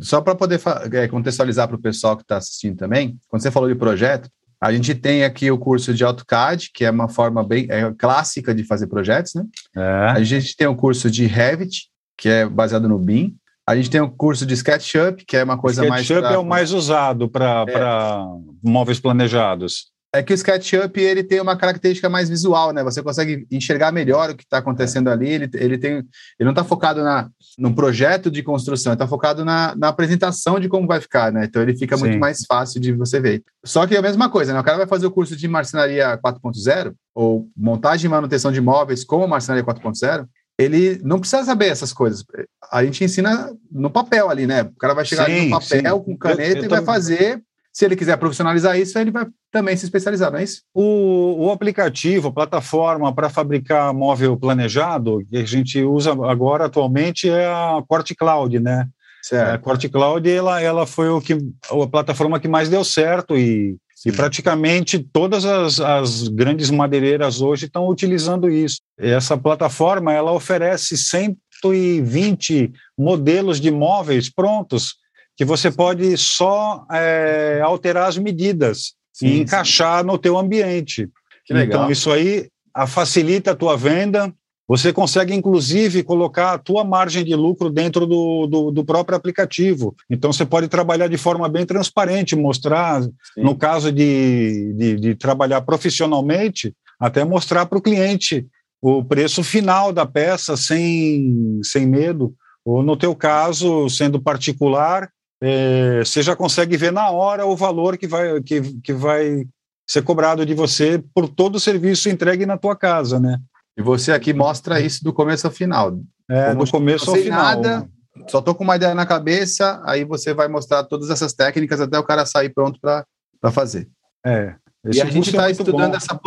Só 0.01 0.21
para 0.21 0.35
poder 0.35 0.61
é, 0.93 1.07
contextualizar 1.07 1.69
para 1.69 1.77
o 1.77 1.81
pessoal 1.81 2.17
que 2.17 2.23
está 2.23 2.37
assistindo 2.37 2.77
também, 2.77 3.17
quando 3.29 3.43
você 3.43 3.51
falou 3.51 3.69
de 3.69 3.77
projeto, 3.77 4.29
a 4.61 4.73
gente 4.73 4.95
tem 4.95 5.25
aqui 5.25 5.51
o 5.51 5.59
curso 5.59 5.93
de 5.93 6.03
AutoCAD, 6.03 6.71
que 6.73 6.85
é 6.85 6.91
uma 6.91 7.09
forma 7.09 7.45
bem 7.45 7.67
é, 7.69 7.93
clássica 7.93 8.55
de 8.55 8.65
fazer 8.65 8.87
projetos, 8.87 9.35
né? 9.35 9.45
É. 9.77 9.81
A 10.11 10.23
gente 10.23 10.57
tem 10.57 10.67
o 10.67 10.75
curso 10.75 11.11
de 11.11 11.27
Revit, 11.27 11.89
que 12.17 12.29
é 12.29 12.47
baseado 12.47 12.89
no 12.89 12.99
BIM. 12.99 13.37
A 13.67 13.75
gente 13.75 13.91
tem 13.91 14.01
o 14.01 14.11
curso 14.11 14.45
de 14.45 14.55
SketchUp, 14.55 15.25
que 15.27 15.37
é 15.37 15.45
uma 15.45 15.57
coisa 15.57 15.83
SketchUp 15.83 15.91
mais... 15.91 16.05
SketchUp 16.05 16.35
é 16.35 16.39
o 16.39 16.45
mais 16.45 16.73
usado 16.73 17.29
para 17.29 17.65
é. 17.69 18.69
móveis 18.69 19.01
planejados. 19.01 19.95
É 20.15 20.23
que 20.23 20.33
o 20.33 20.35
SketchUp 20.35 21.01
ele 21.01 21.25
tem 21.25 21.41
uma 21.41 21.57
característica 21.57 22.09
mais 22.09 22.29
visual, 22.29 22.73
né? 22.73 22.85
Você 22.85 23.03
consegue 23.03 23.49
enxergar 23.51 23.91
melhor 23.91 24.31
o 24.31 24.37
que 24.37 24.45
está 24.45 24.59
acontecendo 24.59 25.09
ali. 25.09 25.29
Ele, 25.29 25.51
ele, 25.55 25.77
tem, 25.77 25.95
ele 25.95 26.05
não 26.39 26.51
está 26.51 26.63
focado 26.63 27.03
na, 27.03 27.29
no 27.59 27.75
projeto 27.75 28.31
de 28.31 28.41
construção, 28.41 28.93
ele 28.93 28.95
está 28.95 29.09
focado 29.09 29.45
na, 29.45 29.75
na 29.75 29.89
apresentação 29.89 30.61
de 30.61 30.69
como 30.69 30.87
vai 30.87 31.01
ficar, 31.01 31.33
né? 31.33 31.47
Então 31.47 31.61
ele 31.61 31.77
fica 31.77 31.97
Sim. 31.97 32.05
muito 32.05 32.19
mais 32.21 32.45
fácil 32.47 32.81
de 32.81 32.93
você 32.93 33.19
ver. 33.19 33.43
Só 33.65 33.89
que 33.89 33.97
é 33.97 33.99
a 33.99 34.03
mesma 34.03 34.29
coisa, 34.29 34.53
né? 34.53 34.61
O 34.61 34.63
cara 34.63 34.79
vai 34.79 34.87
fazer 34.87 35.07
o 35.07 35.11
curso 35.11 35.35
de 35.35 35.49
marcenaria 35.49 36.17
4.0 36.25 36.95
ou 37.13 37.49
montagem 37.57 38.07
e 38.07 38.09
manutenção 38.09 38.53
de 38.53 38.59
imóveis 38.59 39.03
com 39.03 39.25
a 39.25 39.27
marcenaria 39.27 39.65
4.0, 39.65 40.29
ele 40.59 41.01
não 41.03 41.19
precisa 41.19 41.45
saber 41.45 41.67
essas 41.67 41.93
coisas. 41.93 42.25
A 42.71 42.85
gente 42.85 43.03
ensina 43.05 43.53
no 43.71 43.91
papel 43.91 44.31
ali, 44.31 44.47
né? 44.47 44.63
O 44.63 44.77
cara 44.77 44.95
vai 44.95 45.05
chegar 45.05 45.27
sim, 45.27 45.33
ali 45.33 45.49
no 45.49 45.61
papel 45.61 45.97
sim. 45.99 46.05
com 46.05 46.17
caneta 46.17 46.59
eu, 46.59 46.63
eu 46.63 46.65
e 46.65 46.69
vai 46.69 46.85
fazer 46.85 47.43
se 47.75 47.85
ele 47.85 47.97
quiser 47.97 48.17
profissionalizar 48.17 48.79
isso, 48.79 48.97
ele 48.97 49.11
vai 49.11 49.27
também 49.51 49.77
se 49.77 49.85
especializar, 49.85 50.31
não 50.31 50.39
é 50.39 50.45
isso? 50.45 50.63
O, 50.73 51.47
o 51.47 51.51
aplicativo, 51.51 52.29
a 52.29 52.33
plataforma 52.33 53.13
para 53.13 53.29
fabricar 53.29 53.93
móvel 53.93 54.37
planejado, 54.37 55.27
que 55.29 55.37
a 55.37 55.45
gente 55.45 55.83
usa 55.83 56.13
agora 56.13 56.67
atualmente 56.67 57.29
é 57.29 57.47
a 57.47 57.83
Corte 57.89 58.15
Cloud, 58.15 58.61
né? 58.61 58.87
Certo. 59.21 59.55
A 59.55 59.59
Corte 59.59 59.89
Cloud 59.89 60.31
ela, 60.31 60.61
ela 60.61 60.87
foi 60.87 61.09
o 61.09 61.21
que, 61.21 61.35
a 61.35 61.87
plataforma 61.89 62.39
que 62.39 62.47
mais 62.47 62.69
deu 62.69 62.85
certo 62.85 63.37
e, 63.37 63.77
e 64.05 64.13
praticamente 64.13 64.99
todas 64.99 65.45
as, 65.45 65.81
as 65.81 66.29
grandes 66.29 66.71
madeireiras 66.71 67.41
hoje 67.41 67.67
estão 67.67 67.89
utilizando 67.89 68.51
isso. 68.51 68.81
Essa 68.99 69.37
plataforma 69.37 70.13
ela 70.13 70.33
oferece 70.33 70.97
120 70.97 72.73
modelos 72.99 73.61
de 73.61 73.71
móveis 73.71 74.31
prontos 74.31 74.97
que 75.37 75.45
você 75.45 75.71
pode 75.71 76.17
só 76.17 76.87
é, 76.93 77.61
alterar 77.63 78.09
as 78.09 78.19
medidas 78.19 78.95
sim, 79.13 79.27
e 79.27 79.41
encaixar 79.41 80.01
sim. 80.01 80.07
no 80.07 80.19
teu 80.19 80.39
ambiente. 80.39 81.09
Que 81.45 81.53
legal. 81.53 81.83
Então, 81.83 81.91
isso 81.91 82.11
aí 82.13 82.49
facilita 82.87 83.51
a 83.53 83.57
tua 83.57 83.77
venda, 83.77 84.33
Você 84.67 84.93
consegue, 84.93 85.35
inclusive, 85.35 86.03
colocar 86.03 86.55
a 86.55 86.59
tua 86.59 86.83
margem 86.83 87.23
de 87.23 87.35
lucro 87.35 87.69
dentro 87.69 88.07
do, 88.07 88.47
do, 88.47 88.71
do 88.71 88.85
próprio 88.85 89.17
aplicativo. 89.17 89.95
Então, 90.09 90.33
você 90.33 90.47
pode 90.47 90.69
trabalhar 90.69 91.09
de 91.09 91.19
forma 91.19 91.49
bem 91.49 91.67
transparente, 91.67 92.35
mostrar, 92.35 93.03
Sim. 93.03 93.11
no 93.37 93.55
caso 93.55 93.93
de, 93.93 94.73
de, 94.75 94.97
de 94.97 95.15
trabalhar 95.15 95.61
profissionalmente, 95.61 96.75
até 96.99 97.25
mostrar 97.25 97.67
para 97.67 97.79
o 97.79 97.83
cliente 97.83 98.47
o 98.81 99.05
preço 99.05 99.43
final 99.43 99.93
da 99.93 100.07
peça 100.07 100.57
sem, 100.57 101.61
sem 101.63 101.87
medo. 101.87 102.35
Ou, 102.65 102.83
no 102.83 102.97
teu 102.97 103.15
caso, 103.15 103.91
sendo 103.91 104.21
particular, 104.21 105.11
é, 105.43 105.99
você 106.03 106.23
já 106.23 106.35
consegue 106.35 106.77
ver 106.77 106.91
na 106.91 107.11
hora 107.11 107.45
o 107.45 107.55
valor 107.55 107.99
que 107.99 108.07
vai, 108.07 108.41
que, 108.41 108.63
que 108.81 108.93
vai 108.95 109.45
ser 109.87 110.03
cobrado 110.03 110.47
de 110.47 110.55
você 110.55 111.03
por 111.15 111.29
todo 111.29 111.57
o 111.57 111.61
serviço 111.61 112.09
entregue 112.09 112.47
na 112.47 112.57
tua 112.57 112.75
casa, 112.75 113.21
né? 113.21 113.39
E 113.77 113.83
você 113.83 114.13
aqui 114.13 114.33
mostra 114.33 114.81
isso 114.81 115.03
do 115.03 115.13
começo 115.13 115.47
ao 115.47 115.53
final. 115.53 115.99
É, 116.31 116.51
Como 116.51 116.65
do 116.65 116.71
começo 116.71 117.11
ao 117.11 117.17
final. 117.17 117.43
Nada, 117.43 117.89
só 118.29 118.41
tô 118.41 118.55
com 118.55 118.65
uma 118.65 118.77
ideia 118.77 118.95
na 118.95 119.05
cabeça, 119.05 119.83
aí 119.85 120.05
você 120.05 120.33
vai 120.33 120.49
mostrar 120.49 120.85
todas 120.85 121.11
essas 121.11 121.33
técnicas 121.33 121.81
até 121.81 121.99
o 121.99 122.05
cara 122.05 122.25
sair 122.25 122.51
pronto 122.51 122.79
para 122.81 123.07
fazer. 123.51 123.89
É. 124.25 124.55
E 124.93 125.01
a 125.01 125.07
gente 125.07 125.31
está 125.31 125.49
é 125.49 125.53
estudando 125.53 125.95
essa 125.95 126.19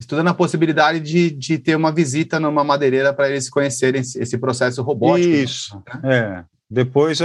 estudando 0.00 0.28
a 0.28 0.34
possibilidade 0.34 0.98
de, 1.00 1.30
de 1.30 1.58
ter 1.58 1.76
uma 1.76 1.92
visita 1.92 2.40
numa 2.40 2.64
madeireira 2.64 3.12
para 3.12 3.28
eles 3.28 3.50
conhecerem 3.50 4.00
esse, 4.00 4.18
esse 4.18 4.38
processo 4.38 4.82
robótico. 4.82 5.28
Isso. 5.28 5.82
Né? 6.02 6.16
É. 6.16 6.44
Depois 6.70 7.18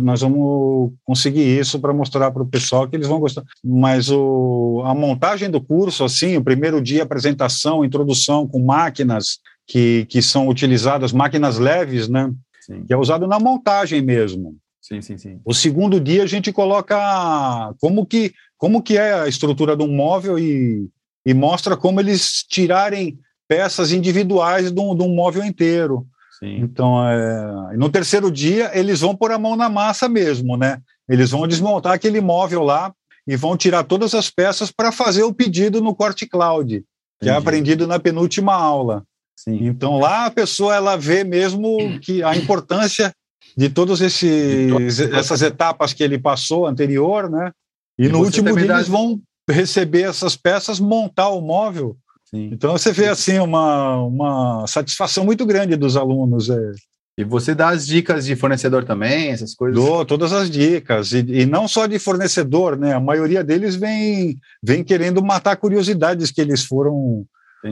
nós 0.00 0.20
vamos 0.20 0.92
conseguir 1.04 1.58
isso 1.58 1.80
para 1.80 1.92
mostrar 1.92 2.30
para 2.30 2.42
o 2.42 2.48
pessoal 2.48 2.88
que 2.88 2.94
eles 2.94 3.08
vão 3.08 3.18
gostar. 3.18 3.42
Mas 3.64 4.08
o, 4.08 4.82
a 4.84 4.94
montagem 4.94 5.50
do 5.50 5.60
curso, 5.60 6.04
assim, 6.04 6.36
o 6.36 6.44
primeiro 6.44 6.80
dia, 6.80 7.02
apresentação, 7.02 7.84
introdução 7.84 8.46
com 8.46 8.64
máquinas 8.64 9.40
que, 9.66 10.06
que 10.08 10.22
são 10.22 10.46
utilizadas, 10.46 11.12
máquinas 11.12 11.58
leves, 11.58 12.08
né? 12.08 12.32
Sim. 12.60 12.84
Que 12.84 12.92
é 12.92 12.96
usado 12.96 13.26
na 13.26 13.40
montagem 13.40 14.00
mesmo. 14.00 14.56
Sim, 14.80 15.00
sim, 15.00 15.18
sim. 15.18 15.40
O 15.44 15.52
segundo 15.52 15.98
dia 15.98 16.22
a 16.22 16.26
gente 16.26 16.52
coloca 16.52 17.74
como 17.80 18.06
que, 18.06 18.32
como 18.56 18.82
que 18.82 18.96
é 18.96 19.14
a 19.14 19.28
estrutura 19.28 19.76
de 19.76 19.82
um 19.82 19.92
móvel 19.92 20.38
e, 20.38 20.88
e 21.26 21.34
mostra 21.34 21.76
como 21.76 21.98
eles 21.98 22.44
tirarem 22.48 23.18
peças 23.48 23.90
individuais 23.90 24.70
de 24.70 24.80
um, 24.80 24.96
de 24.96 25.02
um 25.02 25.14
móvel 25.14 25.44
inteiro. 25.44 26.06
Sim. 26.42 26.56
Então, 26.56 27.08
é... 27.08 27.76
no 27.76 27.88
terceiro 27.88 28.28
dia, 28.30 28.70
eles 28.74 29.00
vão 29.00 29.14
pôr 29.14 29.30
a 29.30 29.38
mão 29.38 29.54
na 29.54 29.68
massa 29.68 30.08
mesmo, 30.08 30.56
né? 30.56 30.80
Eles 31.08 31.30
vão 31.30 31.46
desmontar 31.46 31.92
aquele 31.92 32.20
móvel 32.20 32.64
lá 32.64 32.92
e 33.26 33.36
vão 33.36 33.56
tirar 33.56 33.84
todas 33.84 34.12
as 34.12 34.28
peças 34.28 34.72
para 34.72 34.90
fazer 34.90 35.22
o 35.22 35.32
pedido 35.32 35.80
no 35.80 35.94
Corte 35.94 36.26
Cloud, 36.26 36.74
Entendi. 36.74 36.84
que 37.20 37.28
é 37.28 37.32
aprendido 37.32 37.86
na 37.86 38.00
penúltima 38.00 38.54
aula. 38.54 39.04
Sim. 39.38 39.66
Então, 39.66 40.00
lá 40.00 40.26
a 40.26 40.30
pessoa 40.30 40.74
ela 40.74 40.96
vê 40.96 41.22
mesmo 41.22 41.98
que 42.00 42.24
a 42.24 42.36
importância 42.36 43.14
de 43.56 43.68
todas 43.68 44.00
essas 44.00 45.42
etapas 45.42 45.92
que 45.92 46.02
ele 46.02 46.18
passou 46.18 46.66
anterior, 46.66 47.30
né? 47.30 47.52
E, 47.96 48.06
e 48.06 48.08
no 48.08 48.18
último 48.18 48.52
dia 48.56 48.74
eles 48.74 48.88
vão 48.88 49.20
receber 49.48 50.02
essas 50.02 50.34
peças, 50.34 50.80
montar 50.80 51.28
o 51.28 51.40
móvel 51.40 51.96
Sim. 52.34 52.50
Então 52.52 52.72
você 52.72 52.92
vê 52.92 53.08
assim 53.08 53.38
uma, 53.38 54.02
uma 54.02 54.66
satisfação 54.66 55.24
muito 55.24 55.44
grande 55.44 55.76
dos 55.76 55.96
alunos. 55.96 56.48
É. 56.48 56.72
E 57.18 57.24
você 57.24 57.54
dá 57.54 57.68
as 57.68 57.86
dicas 57.86 58.24
de 58.24 58.34
fornecedor 58.34 58.84
também, 58.84 59.28
essas 59.30 59.54
coisas? 59.54 59.78
Dou 59.78 60.04
todas 60.04 60.32
as 60.32 60.50
dicas, 60.50 61.12
e, 61.12 61.18
e, 61.18 61.46
não 61.46 61.68
só 61.68 61.86
de 61.86 61.98
fornecedor, 61.98 62.78
né? 62.78 62.94
A 62.94 63.00
maioria 63.00 63.44
deles 63.44 63.76
vem, 63.76 64.38
vem 64.62 64.82
querendo 64.82 65.22
matar 65.22 65.56
curiosidades 65.56 66.30
que 66.30 66.40
eles 66.40 66.64
foram, 66.64 67.26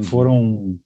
foram 0.04 0.78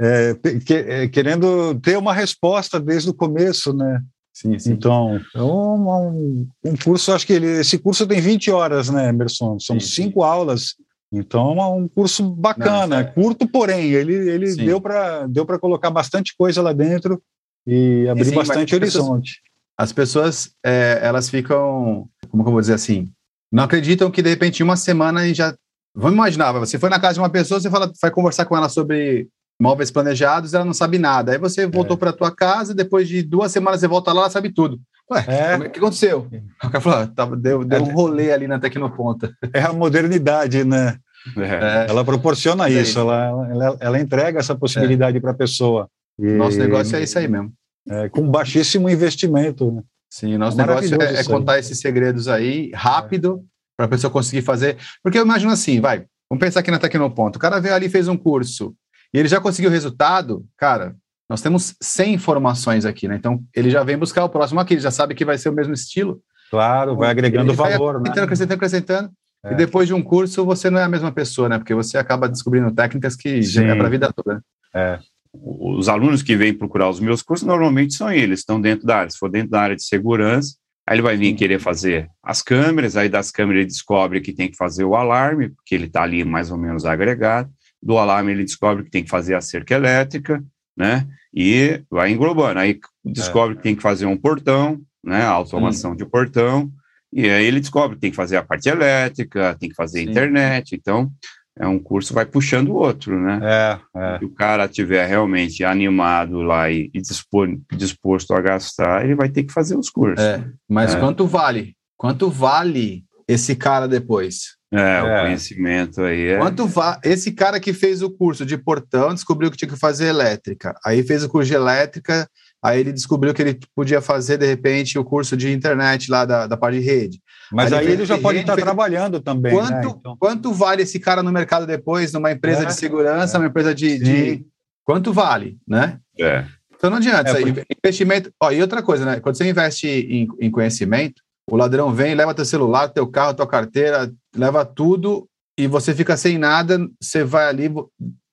é, 0.00 0.34
que, 0.66 0.74
é, 0.74 1.06
querendo 1.06 1.78
ter 1.80 1.96
uma 1.96 2.12
resposta 2.12 2.80
desde 2.80 3.10
o 3.10 3.14
começo, 3.14 3.72
né? 3.72 4.02
Sim, 4.32 4.58
sim. 4.58 4.72
Então, 4.72 5.20
é 5.36 5.42
um, 5.42 6.48
um, 6.64 6.76
curso, 6.82 7.12
acho 7.12 7.24
que 7.24 7.34
ele, 7.34 7.60
esse 7.60 7.78
curso 7.78 8.04
tem 8.04 8.20
20 8.20 8.50
horas, 8.50 8.90
né, 8.90 9.10
Emerson? 9.10 9.60
São 9.60 9.78
sim, 9.78 9.86
cinco 10.04 10.22
sim. 10.22 10.26
aulas 10.26 10.74
então 11.12 11.58
é 11.60 11.66
um 11.66 11.86
curso 11.86 12.30
bacana, 12.30 13.00
é 13.00 13.04
curto, 13.04 13.46
porém, 13.46 13.92
ele, 13.92 14.14
ele 14.14 14.56
deu 14.56 14.80
para 14.80 15.26
deu 15.26 15.46
colocar 15.46 15.90
bastante 15.90 16.34
coisa 16.36 16.62
lá 16.62 16.72
dentro 16.72 17.22
e 17.66 18.08
abrir 18.08 18.24
sim, 18.24 18.34
bastante 18.34 18.74
horizonte. 18.74 19.42
As 19.76 19.92
pessoas, 19.92 20.54
é, 20.64 21.00
elas 21.02 21.28
ficam, 21.28 22.08
como 22.30 22.42
que 22.42 22.48
eu 22.48 22.52
vou 22.52 22.60
dizer 22.60 22.74
assim, 22.74 23.10
não 23.52 23.64
acreditam 23.64 24.10
que 24.10 24.22
de 24.22 24.30
repente 24.30 24.60
em 24.60 24.64
uma 24.64 24.76
semana 24.76 25.26
e 25.26 25.34
já. 25.34 25.54
Vamos 25.94 26.14
imaginar, 26.14 26.52
você 26.52 26.78
foi 26.78 26.88
na 26.88 26.98
casa 26.98 27.14
de 27.14 27.20
uma 27.20 27.28
pessoa, 27.28 27.60
você 27.60 27.68
fala, 27.68 27.92
vai 28.00 28.10
conversar 28.10 28.46
com 28.46 28.56
ela 28.56 28.70
sobre 28.70 29.28
móveis 29.60 29.90
planejados, 29.90 30.54
ela 30.54 30.64
não 30.64 30.72
sabe 30.72 30.98
nada. 30.98 31.32
Aí 31.32 31.38
você 31.38 31.66
voltou 31.66 31.96
é. 31.96 31.98
para 31.98 32.12
tua 32.14 32.34
casa, 32.34 32.74
depois 32.74 33.06
de 33.06 33.22
duas 33.22 33.52
semanas 33.52 33.80
você 33.80 33.86
volta 33.86 34.10
lá, 34.10 34.22
ela 34.22 34.30
sabe 34.30 34.50
tudo. 34.50 34.80
Ué, 35.12 35.24
é. 35.28 35.56
o 35.56 35.70
que 35.70 35.78
aconteceu? 35.78 36.26
O 36.64 36.70
cara 36.70 36.80
falou, 36.80 37.06
tava, 37.08 37.36
deu, 37.36 37.64
deu 37.64 37.78
é. 37.78 37.82
um 37.82 37.92
rolê 37.92 38.32
ali 38.32 38.48
na 38.48 38.58
Tecnoponta. 38.58 39.32
É 39.52 39.62
a 39.62 39.72
modernidade, 39.72 40.64
né? 40.64 40.96
É. 41.36 41.86
Ela 41.88 42.04
proporciona 42.04 42.66
é 42.68 42.72
isso, 42.72 42.98
ela, 42.98 43.48
ela, 43.50 43.76
ela, 43.78 44.00
entrega 44.00 44.40
essa 44.40 44.54
possibilidade 44.54 45.20
para 45.20 45.30
a 45.30 45.34
pessoa. 45.34 45.88
E, 46.18 46.32
nosso 46.32 46.58
negócio 46.58 46.96
é 46.96 47.02
isso 47.02 47.18
aí 47.18 47.28
mesmo. 47.28 47.52
É, 47.88 48.08
com 48.08 48.28
baixíssimo 48.28 48.88
investimento. 48.88 49.70
Né? 49.70 49.82
Sim, 50.10 50.36
nosso 50.36 50.60
é 50.60 50.66
negócio 50.66 51.02
é, 51.02 51.20
é 51.20 51.24
contar 51.24 51.58
esses 51.58 51.78
segredos 51.78 52.28
aí 52.28 52.70
rápido 52.74 53.44
para 53.76 53.86
a 53.86 53.88
pessoa 53.88 54.10
conseguir 54.10 54.42
fazer. 54.42 54.76
Porque 55.02 55.18
eu 55.18 55.24
imagino 55.24 55.52
assim, 55.52 55.80
vai, 55.80 56.04
vamos 56.28 56.44
pensar 56.44 56.60
aqui 56.60 56.70
na 56.70 56.78
Tecnoponto. 56.78 57.38
O 57.38 57.40
cara 57.40 57.60
veio 57.60 57.74
ali 57.74 57.88
fez 57.88 58.08
um 58.08 58.16
curso 58.16 58.74
e 59.14 59.18
ele 59.18 59.28
já 59.28 59.40
conseguiu 59.40 59.70
o 59.70 59.72
resultado, 59.72 60.44
cara, 60.56 60.96
nós 61.32 61.40
temos 61.40 61.74
100 61.80 62.12
informações 62.12 62.84
aqui, 62.84 63.08
né? 63.08 63.16
Então, 63.16 63.42
ele 63.56 63.70
já 63.70 63.82
vem 63.82 63.96
buscar 63.96 64.22
o 64.22 64.28
próximo 64.28 64.60
aqui, 64.60 64.74
ele 64.74 64.82
já 64.82 64.90
sabe 64.90 65.14
que 65.14 65.24
vai 65.24 65.38
ser 65.38 65.48
o 65.48 65.54
mesmo 65.54 65.72
estilo. 65.72 66.20
Claro, 66.50 66.94
vai 66.94 67.08
agregando 67.08 67.54
valor, 67.54 68.02
vai 68.02 68.10
acrescentando, 68.10 68.18
né? 68.18 68.22
Acrescentando, 68.22 68.54
acrescentando. 68.54 69.10
É. 69.46 69.52
E 69.52 69.56
depois 69.56 69.88
de 69.88 69.94
um 69.94 70.02
curso, 70.02 70.44
você 70.44 70.68
não 70.68 70.78
é 70.78 70.84
a 70.84 70.88
mesma 70.90 71.10
pessoa, 71.10 71.48
né? 71.48 71.56
Porque 71.56 71.72
você 71.72 71.96
acaba 71.96 72.28
descobrindo 72.28 72.70
técnicas 72.70 73.16
que 73.16 73.42
Sim. 73.42 73.50
já 73.50 73.64
é 73.64 73.74
para 73.74 73.86
a 73.86 73.90
vida 73.90 74.12
toda. 74.12 74.34
Né? 74.34 74.40
É. 74.74 74.98
Os 75.32 75.88
alunos 75.88 76.22
que 76.22 76.36
vêm 76.36 76.52
procurar 76.52 76.90
os 76.90 77.00
meus 77.00 77.22
cursos, 77.22 77.46
normalmente 77.46 77.94
são 77.94 78.12
eles, 78.12 78.40
estão 78.40 78.60
dentro 78.60 78.86
da 78.86 78.98
área. 78.98 79.10
Se 79.10 79.16
for 79.16 79.30
dentro 79.30 79.48
da 79.48 79.62
área 79.62 79.76
de 79.76 79.84
segurança, 79.84 80.54
aí 80.86 80.96
ele 80.96 81.02
vai 81.02 81.16
vir 81.16 81.30
Sim. 81.30 81.36
querer 81.36 81.60
fazer 81.60 82.10
as 82.22 82.42
câmeras, 82.42 82.94
aí 82.94 83.08
das 83.08 83.30
câmeras 83.30 83.60
ele 83.60 83.68
descobre 83.68 84.20
que 84.20 84.34
tem 84.34 84.50
que 84.50 84.56
fazer 84.58 84.84
o 84.84 84.94
alarme, 84.94 85.48
porque 85.48 85.74
ele 85.74 85.86
está 85.86 86.02
ali 86.02 86.26
mais 86.26 86.50
ou 86.50 86.58
menos 86.58 86.84
agregado. 86.84 87.50
Do 87.82 87.96
alarme 87.96 88.32
ele 88.32 88.44
descobre 88.44 88.84
que 88.84 88.90
tem 88.90 89.02
que 89.02 89.08
fazer 89.08 89.34
a 89.34 89.40
cerca 89.40 89.74
elétrica, 89.74 90.44
né? 90.76 91.06
E 91.34 91.82
vai 91.90 92.10
englobando. 92.10 92.58
Aí 92.58 92.78
descobre 93.04 93.54
é. 93.54 93.56
que 93.56 93.62
tem 93.62 93.74
que 93.76 93.82
fazer 93.82 94.06
um 94.06 94.16
portão, 94.16 94.80
né? 95.02 95.22
A 95.22 95.30
automação 95.30 95.92
Sim. 95.92 95.96
de 95.96 96.06
portão 96.06 96.72
e 97.12 97.28
aí 97.28 97.44
ele 97.44 97.60
descobre 97.60 97.96
que 97.96 98.00
tem 98.00 98.10
que 98.10 98.16
fazer 98.16 98.38
a 98.38 98.42
parte 98.42 98.68
elétrica, 98.68 99.54
tem 99.60 99.68
que 99.68 99.74
fazer 99.74 100.00
a 100.00 100.02
internet. 100.02 100.74
Então, 100.74 101.12
é 101.58 101.68
um 101.68 101.78
curso 101.78 102.14
vai 102.14 102.24
puxando 102.24 102.70
o 102.70 102.76
outro, 102.76 103.20
né? 103.20 103.38
É, 103.42 103.78
é. 103.94 104.18
Se 104.18 104.24
o 104.24 104.30
cara 104.30 104.66
tiver 104.66 105.06
realmente 105.06 105.62
animado 105.62 106.40
lá 106.40 106.70
e, 106.70 106.90
e 106.94 107.00
dispor, 107.02 107.48
disposto 107.72 108.32
a 108.32 108.40
gastar, 108.40 109.04
ele 109.04 109.14
vai 109.14 109.28
ter 109.28 109.42
que 109.42 109.52
fazer 109.52 109.76
os 109.76 109.90
cursos. 109.90 110.24
É, 110.24 110.42
mas 110.66 110.94
é. 110.94 110.98
quanto 110.98 111.26
vale? 111.26 111.76
Quanto 111.98 112.30
vale 112.30 113.04
esse 113.28 113.54
cara 113.54 113.86
depois? 113.86 114.56
É, 114.72 114.98
é. 114.98 115.02
o 115.02 115.22
conhecimento 115.24 116.02
aí 116.02 116.28
é. 116.28 116.38
Quanto 116.38 116.66
va 116.66 116.98
esse 117.04 117.32
cara 117.32 117.60
que 117.60 117.72
fez 117.72 118.00
o 118.00 118.10
curso 118.10 118.46
de 118.46 118.56
portão 118.56 119.12
descobriu 119.12 119.50
que 119.50 119.56
tinha 119.56 119.68
que 119.68 119.78
fazer 119.78 120.06
elétrica, 120.06 120.74
aí 120.84 121.02
fez 121.02 121.22
o 121.22 121.28
curso 121.28 121.48
de 121.48 121.54
elétrica, 121.54 122.28
Aí 122.64 122.78
ele 122.78 122.92
descobriu 122.92 123.34
que 123.34 123.42
ele 123.42 123.58
podia 123.74 124.00
fazer, 124.00 124.38
de 124.38 124.46
repente, 124.46 124.96
o 124.96 125.04
curso 125.04 125.36
de 125.36 125.50
internet 125.50 126.08
lá 126.08 126.24
da, 126.24 126.46
da 126.46 126.56
parte 126.56 126.78
de 126.78 126.84
rede. 126.84 127.20
Mas 127.50 127.72
aí, 127.72 127.88
aí 127.88 127.92
ele 127.92 128.06
já 128.06 128.16
pode 128.16 128.38
estar 128.38 128.54
fez... 128.54 128.64
trabalhando 128.64 129.20
também. 129.20 129.52
Quanto, 129.52 129.72
né? 129.72 129.94
então... 129.98 130.16
quanto 130.16 130.52
vale 130.52 130.82
esse 130.82 131.00
cara 131.00 131.24
no 131.24 131.32
mercado 131.32 131.66
depois, 131.66 132.12
numa 132.12 132.30
empresa 132.30 132.62
é, 132.62 132.66
de 132.66 132.74
segurança, 132.74 133.36
é. 133.36 133.40
uma 133.40 133.48
empresa 133.48 133.74
de, 133.74 133.98
de, 133.98 134.46
Quanto 134.84 135.12
vale, 135.12 135.58
né? 135.66 135.98
É. 136.20 136.44
Então 136.72 136.88
não 136.88 136.98
adianta. 136.98 137.30
É, 137.30 137.42
porque... 137.42 137.64
Investimento. 137.84 138.32
Ó, 138.40 138.52
e 138.52 138.62
outra 138.62 138.80
coisa, 138.80 139.04
né? 139.04 139.18
Quando 139.18 139.36
você 139.36 139.48
investe 139.48 139.88
em, 139.88 140.28
em 140.40 140.50
conhecimento, 140.50 141.20
o 141.52 141.56
ladrão 141.58 141.92
vem, 141.92 142.14
leva 142.14 142.32
teu 142.32 142.46
celular, 142.46 142.88
teu 142.88 143.06
carro, 143.06 143.34
tua 143.34 143.46
carteira, 143.46 144.10
leva 144.34 144.64
tudo 144.64 145.28
e 145.58 145.66
você 145.66 145.94
fica 145.94 146.16
sem 146.16 146.38
nada, 146.38 146.88
você 146.98 147.24
vai 147.24 147.46
ali, 147.46 147.70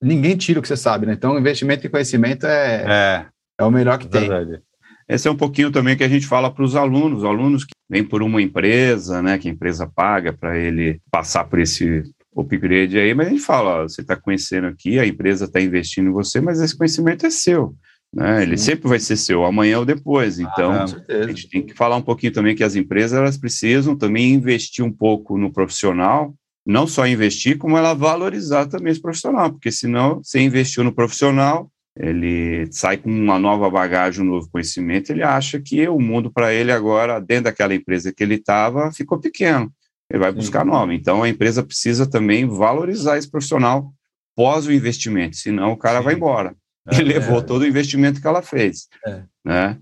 ninguém 0.00 0.38
tira 0.38 0.58
o 0.58 0.62
que 0.62 0.68
você 0.68 0.76
sabe, 0.76 1.04
né? 1.04 1.12
Então, 1.12 1.38
investimento 1.38 1.86
em 1.86 1.90
conhecimento 1.90 2.46
é, 2.46 2.84
é. 2.88 3.26
É 3.60 3.62
o 3.62 3.70
melhor 3.70 3.98
que 3.98 4.08
tem. 4.08 4.26
Esse 5.06 5.28
é 5.28 5.30
um 5.30 5.36
pouquinho 5.36 5.70
também 5.70 5.98
que 5.98 6.02
a 6.02 6.08
gente 6.08 6.26
fala 6.26 6.50
para 6.50 6.64
os 6.64 6.74
alunos, 6.74 7.22
alunos 7.22 7.66
que 7.66 7.74
vêm 7.90 8.02
por 8.02 8.22
uma 8.22 8.40
empresa, 8.40 9.20
né, 9.20 9.36
que 9.36 9.50
a 9.50 9.52
empresa 9.52 9.86
paga 9.86 10.32
para 10.32 10.56
ele 10.56 10.98
passar 11.10 11.44
por 11.44 11.58
esse 11.58 12.02
upgrade 12.34 12.98
aí, 12.98 13.12
mas 13.12 13.26
a 13.26 13.30
gente 13.30 13.42
fala, 13.42 13.82
ó, 13.82 13.82
você 13.82 14.00
está 14.00 14.16
conhecendo 14.16 14.66
aqui, 14.66 14.98
a 14.98 15.06
empresa 15.06 15.44
está 15.44 15.60
investindo 15.60 16.08
em 16.08 16.12
você, 16.12 16.40
mas 16.40 16.58
esse 16.58 16.74
conhecimento 16.74 17.26
é 17.26 17.30
seu. 17.30 17.74
Né? 18.14 18.42
Ele 18.42 18.56
sempre 18.56 18.88
vai 18.88 18.98
ser 18.98 19.16
seu, 19.16 19.44
amanhã 19.44 19.78
ou 19.78 19.84
depois. 19.84 20.38
Ah, 20.38 20.42
então, 20.42 20.72
ah, 20.72 20.84
a 21.08 21.26
gente 21.28 21.48
tem 21.48 21.62
que 21.62 21.74
falar 21.74 21.96
um 21.96 22.02
pouquinho 22.02 22.32
também 22.32 22.56
que 22.56 22.64
as 22.64 22.74
empresas 22.74 23.18
elas 23.18 23.36
precisam 23.36 23.96
também 23.96 24.32
investir 24.32 24.84
um 24.84 24.92
pouco 24.92 25.38
no 25.38 25.52
profissional, 25.52 26.34
não 26.66 26.86
só 26.86 27.06
investir, 27.06 27.56
como 27.56 27.78
ela 27.78 27.94
valorizar 27.94 28.66
também 28.66 28.90
esse 28.90 29.00
profissional, 29.00 29.50
porque 29.50 29.70
senão 29.70 30.20
você 30.22 30.40
investiu 30.40 30.82
no 30.82 30.92
profissional, 30.92 31.70
ele 31.96 32.66
sai 32.70 32.96
com 32.96 33.10
uma 33.10 33.38
nova 33.38 33.70
bagagem, 33.70 34.22
um 34.22 34.28
novo 34.28 34.48
conhecimento, 34.50 35.10
ele 35.10 35.22
acha 35.22 35.60
que 35.60 35.88
o 35.88 36.00
mundo 36.00 36.32
para 36.32 36.52
ele 36.52 36.72
agora, 36.72 37.20
dentro 37.20 37.44
daquela 37.44 37.74
empresa 37.74 38.12
que 38.12 38.22
ele 38.22 38.36
estava, 38.36 38.92
ficou 38.92 39.18
pequeno. 39.18 39.72
Ele 40.10 40.18
vai 40.18 40.32
buscar 40.32 40.64
nova. 40.64 40.92
Então 40.92 41.22
a 41.22 41.28
empresa 41.28 41.62
precisa 41.62 42.04
também 42.04 42.44
valorizar 42.44 43.16
esse 43.16 43.30
profissional 43.30 43.92
pós 44.34 44.66
o 44.66 44.72
investimento, 44.72 45.36
senão 45.36 45.72
o 45.72 45.76
cara 45.76 45.98
Sim. 45.98 46.04
vai 46.04 46.14
embora. 46.14 46.56
É, 46.90 46.96
ele 46.96 47.12
levou 47.12 47.38
é. 47.38 47.42
todo 47.42 47.62
o 47.62 47.66
investimento 47.66 48.20
que 48.20 48.26
ela 48.26 48.42
fez. 48.42 48.88
É. 49.06 49.22
Né? 49.44 49.78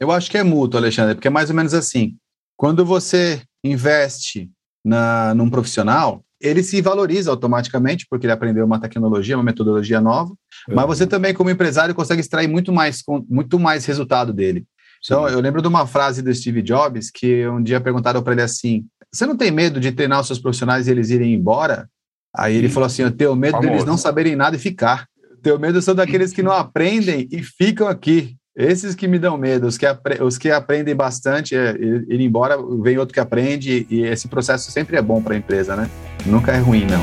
Eu 0.00 0.10
acho 0.10 0.30
que 0.30 0.38
é 0.38 0.42
mútuo, 0.42 0.78
Alexandre, 0.78 1.14
porque 1.14 1.28
é 1.28 1.30
mais 1.30 1.50
ou 1.50 1.56
menos 1.56 1.74
assim. 1.74 2.16
Quando 2.56 2.84
você 2.84 3.42
investe 3.64 4.50
na, 4.84 5.34
num 5.34 5.50
profissional, 5.50 6.22
ele 6.40 6.62
se 6.62 6.80
valoriza 6.80 7.30
automaticamente, 7.30 8.06
porque 8.08 8.26
ele 8.26 8.32
aprendeu 8.32 8.64
uma 8.64 8.80
tecnologia, 8.80 9.36
uma 9.36 9.44
metodologia 9.44 10.00
nova, 10.00 10.30
uhum. 10.30 10.74
mas 10.74 10.86
você 10.86 11.06
também, 11.06 11.34
como 11.34 11.50
empresário, 11.50 11.94
consegue 11.94 12.20
extrair 12.20 12.48
muito 12.48 12.72
mais, 12.72 13.02
muito 13.28 13.58
mais 13.58 13.84
resultado 13.84 14.32
dele. 14.32 14.64
Então, 15.04 15.28
Sim. 15.28 15.34
eu 15.34 15.40
lembro 15.40 15.62
de 15.62 15.68
uma 15.68 15.86
frase 15.86 16.22
do 16.22 16.34
Steve 16.34 16.62
Jobs, 16.62 17.10
que 17.10 17.46
um 17.48 17.62
dia 17.62 17.80
perguntaram 17.80 18.22
para 18.22 18.32
ele 18.32 18.42
assim, 18.42 18.84
você 19.12 19.26
não 19.26 19.36
tem 19.36 19.50
medo 19.50 19.80
de 19.80 19.92
treinar 19.92 20.20
os 20.20 20.26
seus 20.26 20.38
profissionais 20.38 20.86
e 20.86 20.90
eles 20.90 21.10
irem 21.10 21.34
embora? 21.34 21.88
Aí 22.36 22.56
ele 22.56 22.68
falou 22.68 22.86
assim, 22.86 23.02
eu 23.02 23.10
tenho 23.10 23.34
medo 23.34 23.52
Famoso. 23.52 23.70
deles 23.70 23.84
não 23.84 23.96
saberem 23.96 24.36
nada 24.36 24.56
e 24.56 24.58
ficar. 24.58 25.08
Tenho 25.48 25.58
medo 25.58 25.80
são 25.80 25.94
daqueles 25.94 26.30
que 26.30 26.42
não 26.42 26.52
aprendem 26.52 27.26
e 27.32 27.42
ficam 27.42 27.88
aqui. 27.88 28.36
Esses 28.54 28.94
que 28.94 29.08
me 29.08 29.18
dão 29.18 29.38
medo, 29.38 29.66
os 29.66 29.78
que, 29.78 29.86
os 30.20 30.36
que 30.36 30.50
aprendem 30.50 30.94
bastante, 30.94 31.56
é, 31.56 31.70
ir 31.70 32.20
embora, 32.20 32.58
vem 32.82 32.98
outro 32.98 33.14
que 33.14 33.20
aprende, 33.20 33.86
e 33.88 34.02
esse 34.02 34.28
processo 34.28 34.70
sempre 34.70 34.98
é 34.98 35.00
bom 35.00 35.22
para 35.22 35.32
a 35.32 35.38
empresa, 35.38 35.74
né? 35.74 35.88
Nunca 36.26 36.52
é 36.52 36.58
ruim, 36.58 36.84
não. 36.84 37.02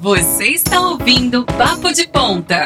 Você 0.00 0.44
está 0.44 0.80
ouvindo 0.82 1.44
Papo 1.44 1.92
de 1.92 2.06
Ponta. 2.06 2.62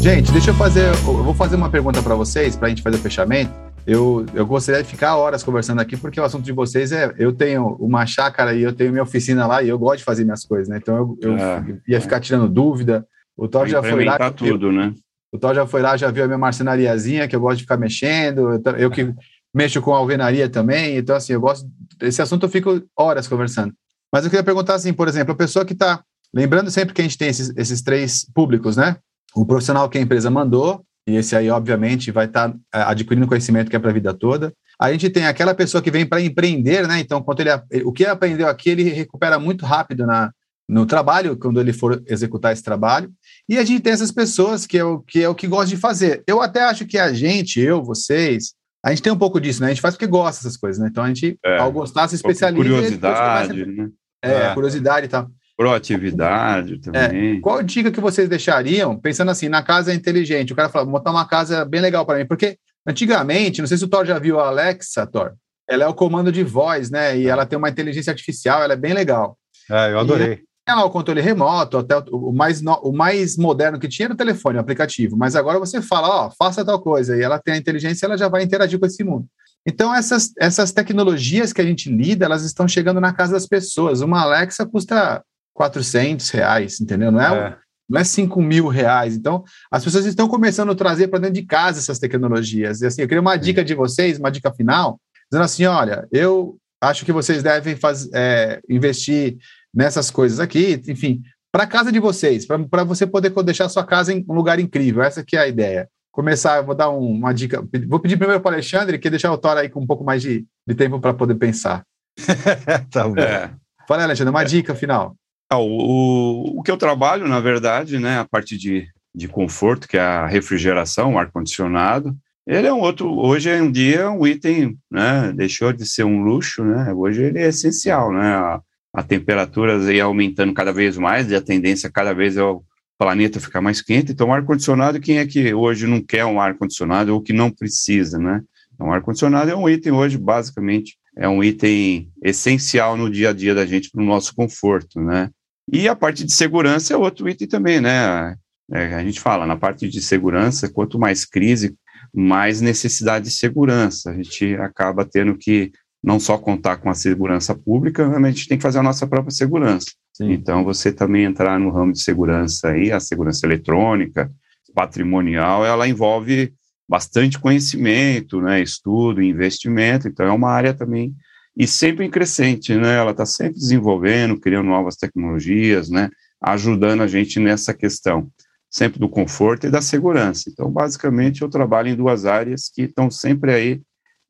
Gente, 0.00 0.30
deixa 0.30 0.50
eu 0.50 0.54
fazer. 0.54 0.86
Eu 0.90 1.24
vou 1.24 1.34
fazer 1.34 1.56
uma 1.56 1.68
pergunta 1.68 2.00
para 2.00 2.14
vocês, 2.14 2.54
para 2.54 2.66
a 2.66 2.68
gente 2.68 2.82
fazer 2.82 2.98
o 2.98 3.00
fechamento. 3.00 3.65
Eu, 3.86 4.26
eu 4.34 4.44
gostaria 4.44 4.82
de 4.82 4.88
ficar 4.88 5.16
horas 5.16 5.44
conversando 5.44 5.80
aqui, 5.80 5.96
porque 5.96 6.20
o 6.20 6.24
assunto 6.24 6.44
de 6.44 6.52
vocês 6.52 6.90
é. 6.90 7.14
Eu 7.18 7.32
tenho 7.32 7.76
uma 7.78 8.04
chácara 8.04 8.52
e 8.52 8.62
eu 8.62 8.72
tenho 8.72 8.90
minha 8.90 9.04
oficina 9.04 9.46
lá 9.46 9.62
e 9.62 9.68
eu 9.68 9.78
gosto 9.78 9.98
de 9.98 10.04
fazer 10.04 10.24
minhas 10.24 10.44
coisas, 10.44 10.68
né? 10.68 10.78
Então 10.78 10.96
eu, 10.96 11.18
eu 11.22 11.38
é, 11.38 11.64
ia 11.86 12.00
ficar 12.00 12.18
tirando 12.18 12.48
dúvida. 12.48 13.06
O 13.36 13.46
Thor 13.46 13.68
já 13.68 13.80
foi 13.80 14.04
lá. 14.04 14.30
tudo, 14.30 14.72
né? 14.72 14.92
O 15.32 15.38
Thor 15.38 15.54
já 15.54 15.66
foi 15.66 15.82
lá, 15.82 15.96
já 15.96 16.10
viu 16.10 16.24
a 16.24 16.26
minha 16.26 16.38
marcenariazinha, 16.38 17.28
que 17.28 17.36
eu 17.36 17.40
gosto 17.40 17.58
de 17.58 17.62
ficar 17.62 17.76
mexendo. 17.76 18.60
Eu 18.76 18.90
que 18.90 19.14
mexo 19.54 19.80
com 19.80 19.94
alvenaria 19.94 20.48
também. 20.48 20.96
Então, 20.96 21.14
assim, 21.14 21.34
eu 21.34 21.40
gosto. 21.40 21.68
Esse 22.00 22.20
assunto 22.20 22.46
eu 22.46 22.50
fico 22.50 22.82
horas 22.98 23.28
conversando. 23.28 23.72
Mas 24.12 24.24
eu 24.24 24.30
queria 24.30 24.44
perguntar 24.44 24.74
assim, 24.74 24.92
por 24.92 25.06
exemplo, 25.06 25.32
a 25.32 25.36
pessoa 25.36 25.64
que 25.64 25.74
está. 25.74 26.02
Lembrando 26.34 26.70
sempre 26.70 26.92
que 26.92 27.00
a 27.00 27.04
gente 27.04 27.16
tem 27.16 27.28
esses, 27.28 27.52
esses 27.56 27.82
três 27.82 28.26
públicos, 28.34 28.76
né? 28.76 28.96
O 29.34 29.46
profissional 29.46 29.88
que 29.88 29.96
a 29.96 30.00
empresa 30.00 30.28
mandou, 30.28 30.84
e 31.06 31.16
esse 31.16 31.36
aí, 31.36 31.48
obviamente, 31.48 32.10
vai 32.10 32.26
estar 32.26 32.50
tá 32.50 32.58
é, 32.74 32.82
adquirindo 32.82 33.28
conhecimento 33.28 33.70
que 33.70 33.76
é 33.76 33.78
para 33.78 33.90
a 33.90 33.94
vida 33.94 34.12
toda. 34.12 34.52
A 34.78 34.90
gente 34.90 35.08
tem 35.08 35.26
aquela 35.26 35.54
pessoa 35.54 35.80
que 35.80 35.90
vem 35.90 36.04
para 36.04 36.20
empreender, 36.20 36.86
né? 36.86 36.98
Então, 36.98 37.22
quando 37.22 37.40
ele, 37.40 37.50
o 37.84 37.92
que 37.92 38.02
ele 38.02 38.10
aprendeu 38.10 38.48
aqui, 38.48 38.70
ele 38.70 38.82
recupera 38.82 39.38
muito 39.38 39.64
rápido 39.64 40.04
na, 40.04 40.32
no 40.68 40.84
trabalho, 40.84 41.36
quando 41.36 41.60
ele 41.60 41.72
for 41.72 42.02
executar 42.06 42.52
esse 42.52 42.62
trabalho. 42.62 43.10
E 43.48 43.56
a 43.56 43.64
gente 43.64 43.82
tem 43.82 43.92
essas 43.92 44.10
pessoas 44.10 44.66
que 44.66 44.76
é 44.76 44.84
o 44.84 44.98
que, 44.98 45.22
é 45.22 45.28
o 45.28 45.34
que 45.34 45.46
gosta 45.46 45.68
de 45.68 45.76
fazer. 45.76 46.24
Eu 46.26 46.42
até 46.42 46.64
acho 46.64 46.84
que 46.84 46.98
a 46.98 47.12
gente, 47.12 47.60
eu, 47.60 47.84
vocês, 47.84 48.54
a 48.84 48.90
gente 48.90 49.02
tem 49.02 49.12
um 49.12 49.18
pouco 49.18 49.40
disso, 49.40 49.60
né? 49.60 49.68
A 49.68 49.70
gente 49.70 49.80
faz 49.80 49.94
porque 49.94 50.08
gosta 50.08 50.42
dessas 50.42 50.56
coisas, 50.56 50.82
né? 50.82 50.88
Então, 50.90 51.04
a 51.04 51.08
gente, 51.08 51.38
é, 51.44 51.58
ao 51.58 51.70
gostar, 51.70 52.08
se 52.08 52.16
especializa. 52.16 52.64
Curiosidade, 52.64 53.64
né? 53.64 53.88
É, 54.22 54.32
é, 54.32 54.54
curiosidade 54.54 55.06
e 55.06 55.08
tal. 55.08 55.30
Proatividade 55.56 56.78
também. 56.78 57.38
É, 57.38 57.40
qual 57.40 57.62
dica 57.62 57.90
que 57.90 58.00
vocês 58.00 58.28
deixariam, 58.28 58.98
pensando 58.98 59.30
assim, 59.30 59.48
na 59.48 59.62
casa 59.62 59.94
inteligente? 59.94 60.52
O 60.52 60.56
cara 60.56 60.68
fala, 60.68 60.84
vou 60.84 60.92
botar 60.92 61.10
uma 61.10 61.26
casa 61.26 61.64
bem 61.64 61.80
legal 61.80 62.04
para 62.04 62.18
mim, 62.18 62.26
porque 62.26 62.58
antigamente, 62.86 63.60
não 63.60 63.66
sei 63.66 63.78
se 63.78 63.84
o 63.84 63.88
Thor 63.88 64.04
já 64.04 64.18
viu 64.18 64.38
a 64.38 64.48
Alexa, 64.48 65.06
Thor, 65.06 65.32
ela 65.68 65.84
é 65.84 65.88
o 65.88 65.94
comando 65.94 66.30
de 66.30 66.44
voz, 66.44 66.90
né? 66.90 67.18
E 67.18 67.26
ela 67.26 67.46
tem 67.46 67.58
uma 67.58 67.70
inteligência 67.70 68.10
artificial, 68.10 68.62
ela 68.62 68.74
é 68.74 68.76
bem 68.76 68.92
legal. 68.92 69.38
É, 69.70 69.92
eu 69.92 69.98
adorei. 69.98 70.44
É 70.68 70.74
lá 70.74 70.84
o 70.84 70.90
controle 70.90 71.20
remoto, 71.20 71.78
até 71.78 71.96
o 72.10 72.32
mais, 72.32 72.60
no, 72.60 72.74
o 72.82 72.92
mais 72.92 73.36
moderno 73.36 73.78
que 73.78 73.88
tinha 73.88 74.06
era 74.06 74.14
o 74.14 74.16
telefone, 74.16 74.58
o 74.58 74.60
aplicativo. 74.60 75.16
Mas 75.16 75.36
agora 75.36 75.60
você 75.60 75.80
fala, 75.80 76.26
ó, 76.26 76.30
faça 76.36 76.64
tal 76.64 76.80
coisa, 76.80 77.16
e 77.16 77.22
ela 77.22 77.38
tem 77.38 77.54
a 77.54 77.56
inteligência, 77.56 78.04
ela 78.04 78.18
já 78.18 78.28
vai 78.28 78.42
interagir 78.42 78.78
com 78.78 78.86
esse 78.86 79.02
mundo. 79.04 79.26
Então, 79.64 79.94
essas, 79.94 80.32
essas 80.38 80.72
tecnologias 80.72 81.52
que 81.52 81.60
a 81.60 81.64
gente 81.64 81.90
lida, 81.90 82.24
elas 82.24 82.44
estão 82.44 82.68
chegando 82.68 83.00
na 83.00 83.12
casa 83.12 83.32
das 83.32 83.46
pessoas. 83.46 84.00
Uma 84.00 84.22
Alexa 84.22 84.66
custa 84.66 85.22
400 85.56 86.28
reais, 86.30 86.80
entendeu? 86.80 87.10
Não 87.10 87.20
é, 87.20 87.48
é. 87.48 87.56
Não 87.88 88.00
é 88.00 88.04
5 88.04 88.40
mil 88.42 88.68
reais. 88.68 89.16
Então, 89.16 89.42
as 89.70 89.82
pessoas 89.82 90.04
estão 90.04 90.28
começando 90.28 90.70
a 90.70 90.74
trazer 90.74 91.08
para 91.08 91.18
dentro 91.18 91.34
de 91.34 91.42
casa 91.42 91.78
essas 91.78 91.98
tecnologias. 91.98 92.82
E 92.82 92.86
assim, 92.86 93.02
eu 93.02 93.08
queria 93.08 93.20
uma 93.20 93.36
dica 93.36 93.64
de 93.64 93.74
vocês, 93.74 94.18
uma 94.18 94.30
dica 94.30 94.52
final, 94.52 95.00
dizendo 95.30 95.44
assim: 95.44 95.64
olha, 95.64 96.06
eu 96.12 96.56
acho 96.80 97.04
que 97.04 97.12
vocês 97.12 97.42
devem 97.42 97.74
faz, 97.74 98.08
é, 98.12 98.60
investir 98.68 99.38
nessas 99.74 100.10
coisas 100.10 100.40
aqui, 100.40 100.80
enfim, 100.88 101.22
para 101.50 101.66
casa 101.66 101.90
de 101.90 101.98
vocês, 101.98 102.46
para 102.46 102.84
você 102.84 103.06
poder 103.06 103.32
deixar 103.42 103.68
sua 103.68 103.84
casa 103.84 104.12
em 104.12 104.24
um 104.28 104.34
lugar 104.34 104.60
incrível. 104.60 105.02
Essa 105.02 105.24
que 105.24 105.36
é 105.36 105.40
a 105.40 105.48
ideia. 105.48 105.88
Começar, 106.12 106.60
vou 106.62 106.74
dar 106.74 106.90
um, 106.90 107.12
uma 107.12 107.32
dica. 107.32 107.66
Vou 107.88 108.00
pedir 108.00 108.16
primeiro 108.16 108.42
para 108.42 108.50
o 108.50 108.54
Alexandre, 108.54 108.98
que 108.98 109.10
deixar 109.10 109.32
o 109.32 109.38
Thor 109.38 109.56
aí 109.56 109.68
com 109.68 109.80
um 109.80 109.86
pouco 109.86 110.04
mais 110.04 110.20
de, 110.22 110.46
de 110.66 110.74
tempo 110.74 111.00
para 111.00 111.14
poder 111.14 111.34
pensar. 111.34 111.82
tá 112.90 113.08
bom. 113.08 113.20
É. 113.20 113.50
Fala, 113.86 114.02
Alexandre, 114.02 114.30
uma 114.30 114.44
dica 114.44 114.74
final. 114.74 115.14
Ah, 115.48 115.58
o, 115.58 116.58
o 116.58 116.62
que 116.62 116.70
eu 116.70 116.76
trabalho, 116.76 117.28
na 117.28 117.38
verdade, 117.40 117.98
né, 117.98 118.18
a 118.18 118.24
parte 118.24 118.56
de, 118.56 118.86
de 119.14 119.28
conforto, 119.28 119.86
que 119.86 119.96
é 119.96 120.00
a 120.00 120.26
refrigeração, 120.26 121.14
o 121.14 121.18
ar-condicionado, 121.18 122.16
ele 122.46 122.66
é 122.66 122.72
um 122.72 122.80
outro, 122.80 123.08
hoje 123.12 123.50
é 123.50 123.60
um 123.60 123.70
dia 123.70 124.10
um 124.10 124.26
item, 124.26 124.76
né, 124.90 125.32
deixou 125.34 125.72
de 125.72 125.86
ser 125.86 126.04
um 126.04 126.22
luxo, 126.22 126.64
né, 126.64 126.92
hoje 126.92 127.22
ele 127.22 127.38
é 127.38 127.48
essencial, 127.48 128.12
né, 128.12 128.34
a, 128.34 128.60
a 128.92 129.02
temperatura 129.02 129.78
aumentando 130.02 130.52
cada 130.52 130.72
vez 130.72 130.96
mais, 130.96 131.30
e 131.30 131.36
a 131.36 131.40
tendência 131.40 131.90
cada 131.90 132.12
vez 132.12 132.36
é 132.36 132.42
o 132.42 132.62
planeta 132.98 133.40
ficar 133.40 133.60
mais 133.60 133.80
quente, 133.80 134.12
então 134.12 134.32
ar-condicionado, 134.32 135.00
quem 135.00 135.18
é 135.18 135.26
que 135.26 135.54
hoje 135.54 135.86
não 135.86 136.02
quer 136.02 136.24
um 136.24 136.40
ar-condicionado 136.40 137.14
ou 137.14 137.22
que 137.22 137.32
não 137.32 137.50
precisa, 137.50 138.18
né, 138.18 138.42
então, 138.76 138.92
ar-condicionado 138.92 139.50
é 139.50 139.56
um 139.56 139.68
item 139.68 139.92
hoje, 139.92 140.18
basicamente, 140.18 140.98
é 141.16 141.26
um 141.26 141.42
item 141.42 142.12
essencial 142.22 142.96
no 142.96 143.10
dia 143.10 143.30
a 143.30 143.32
dia 143.32 143.54
da 143.54 143.64
gente 143.64 143.90
para 143.90 144.02
o 144.02 144.06
nosso 144.06 144.34
conforto, 144.34 145.00
né? 145.00 145.30
E 145.72 145.88
a 145.88 145.96
parte 145.96 146.24
de 146.24 146.32
segurança 146.32 146.94
é 146.94 146.96
outro 146.96 147.28
item 147.28 147.48
também, 147.48 147.80
né? 147.80 148.36
É, 148.72 148.94
a 148.94 149.02
gente 149.02 149.20
fala, 149.20 149.46
na 149.46 149.56
parte 149.56 149.88
de 149.88 150.00
segurança, 150.00 150.68
quanto 150.68 150.98
mais 150.98 151.24
crise, 151.24 151.76
mais 152.14 152.60
necessidade 152.60 153.26
de 153.26 153.30
segurança. 153.30 154.10
A 154.10 154.14
gente 154.14 154.54
acaba 154.56 155.04
tendo 155.04 155.36
que 155.36 155.72
não 156.02 156.20
só 156.20 156.38
contar 156.38 156.76
com 156.76 156.88
a 156.88 156.94
segurança 156.94 157.54
pública, 157.54 158.08
mas 158.08 158.24
a 158.24 158.30
gente 158.30 158.48
tem 158.48 158.56
que 158.56 158.62
fazer 158.62 158.78
a 158.78 158.82
nossa 158.82 159.06
própria 159.06 159.32
segurança. 159.32 159.86
Sim. 160.12 160.32
Então, 160.32 160.64
você 160.64 160.92
também 160.92 161.24
entrar 161.24 161.58
no 161.58 161.70
ramo 161.70 161.92
de 161.92 162.00
segurança 162.00 162.68
aí, 162.68 162.92
a 162.92 163.00
segurança 163.00 163.44
eletrônica, 163.44 164.30
patrimonial, 164.74 165.64
ela 165.64 165.88
envolve 165.88 166.52
bastante 166.88 167.38
conhecimento, 167.38 168.40
né, 168.40 168.62
estudo, 168.62 169.22
investimento, 169.22 170.06
então 170.06 170.26
é 170.26 170.32
uma 170.32 170.50
área 170.50 170.72
também 170.72 171.14
e 171.56 171.66
sempre 171.66 172.04
em 172.04 172.10
crescente, 172.10 172.74
né? 172.74 172.96
Ela 172.96 173.12
está 173.12 173.24
sempre 173.24 173.54
desenvolvendo, 173.54 174.38
criando 174.38 174.66
novas 174.66 174.96
tecnologias, 174.96 175.88
né? 175.88 176.10
Ajudando 176.40 177.02
a 177.02 177.06
gente 177.06 177.40
nessa 177.40 177.72
questão, 177.72 178.30
sempre 178.68 179.00
do 179.00 179.08
conforto 179.08 179.66
e 179.66 179.70
da 179.70 179.80
segurança. 179.80 180.50
Então, 180.50 180.70
basicamente, 180.70 181.40
eu 181.40 181.48
trabalho 181.48 181.88
em 181.88 181.96
duas 181.96 182.26
áreas 182.26 182.68
que 182.68 182.82
estão 182.82 183.10
sempre 183.10 183.52
aí, 183.52 183.80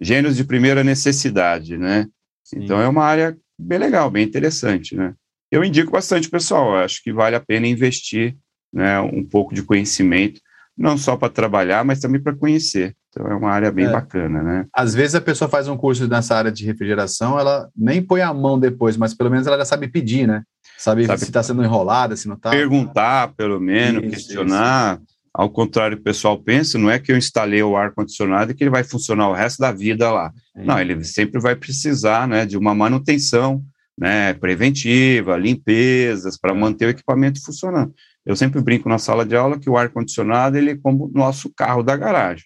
gêneros 0.00 0.36
de 0.36 0.44
primeira 0.44 0.84
necessidade, 0.84 1.76
né? 1.76 2.06
Sim. 2.44 2.62
Então, 2.62 2.80
é 2.80 2.86
uma 2.86 3.04
área 3.04 3.36
bem 3.58 3.78
legal, 3.78 4.08
bem 4.10 4.24
interessante, 4.24 4.94
né? 4.94 5.14
Eu 5.50 5.64
indico 5.64 5.92
bastante, 5.92 6.28
pessoal, 6.28 6.76
acho 6.76 7.02
que 7.02 7.12
vale 7.12 7.34
a 7.34 7.40
pena 7.40 7.66
investir 7.66 8.36
né, 8.72 9.00
um 9.00 9.24
pouco 9.24 9.54
de 9.54 9.62
conhecimento, 9.62 10.40
não 10.76 10.98
só 10.98 11.16
para 11.16 11.32
trabalhar, 11.32 11.84
mas 11.84 12.00
também 12.00 12.20
para 12.20 12.36
conhecer. 12.36 12.94
Então 13.16 13.32
é 13.32 13.34
uma 13.34 13.50
área 13.50 13.72
bem 13.72 13.86
é. 13.86 13.90
bacana, 13.90 14.42
né? 14.42 14.66
Às 14.74 14.94
vezes 14.94 15.14
a 15.14 15.20
pessoa 15.22 15.48
faz 15.48 15.66
um 15.68 15.76
curso 15.76 16.06
nessa 16.06 16.36
área 16.36 16.52
de 16.52 16.66
refrigeração, 16.66 17.40
ela 17.40 17.70
nem 17.74 18.02
põe 18.02 18.20
a 18.20 18.32
mão 18.34 18.58
depois, 18.58 18.96
mas 18.98 19.14
pelo 19.14 19.30
menos 19.30 19.46
ela 19.46 19.56
já 19.56 19.64
sabe 19.64 19.88
pedir, 19.88 20.28
né? 20.28 20.42
Sabe, 20.76 21.06
sabe 21.06 21.20
se 21.20 21.24
está 21.24 21.42
sendo 21.42 21.64
enrolada, 21.64 22.14
se 22.14 22.28
não 22.28 22.36
está. 22.36 22.50
Perguntar, 22.50 23.32
pelo 23.34 23.58
menos, 23.58 24.02
isso, 24.02 24.10
questionar. 24.10 24.96
Isso. 24.96 25.16
Ao 25.32 25.48
contrário, 25.50 25.96
o 25.96 26.02
pessoal 26.02 26.38
pensa, 26.38 26.78
não 26.78 26.90
é 26.90 26.98
que 26.98 27.10
eu 27.10 27.16
instalei 27.16 27.62
o 27.62 27.76
ar-condicionado 27.76 28.52
e 28.52 28.54
que 28.54 28.64
ele 28.64 28.70
vai 28.70 28.84
funcionar 28.84 29.28
o 29.28 29.34
resto 29.34 29.58
da 29.58 29.72
vida 29.72 30.10
lá. 30.10 30.30
Sim. 30.54 30.64
Não, 30.64 30.78
ele 30.78 31.02
sempre 31.04 31.40
vai 31.40 31.56
precisar 31.56 32.28
né, 32.28 32.44
de 32.44 32.56
uma 32.56 32.74
manutenção 32.74 33.62
né, 33.98 34.34
preventiva, 34.34 35.36
limpezas, 35.36 36.38
para 36.38 36.52
é. 36.52 36.58
manter 36.58 36.86
o 36.86 36.90
equipamento 36.90 37.42
funcionando. 37.42 37.94
Eu 38.24 38.34
sempre 38.34 38.60
brinco 38.60 38.88
na 38.88 38.98
sala 38.98 39.24
de 39.24 39.36
aula 39.36 39.58
que 39.58 39.70
o 39.70 39.76
ar-condicionado 39.76 40.56
ele 40.56 40.72
é 40.72 40.76
como 40.76 41.06
o 41.06 41.12
nosso 41.12 41.50
carro 41.54 41.82
da 41.82 41.96
garagem. 41.96 42.44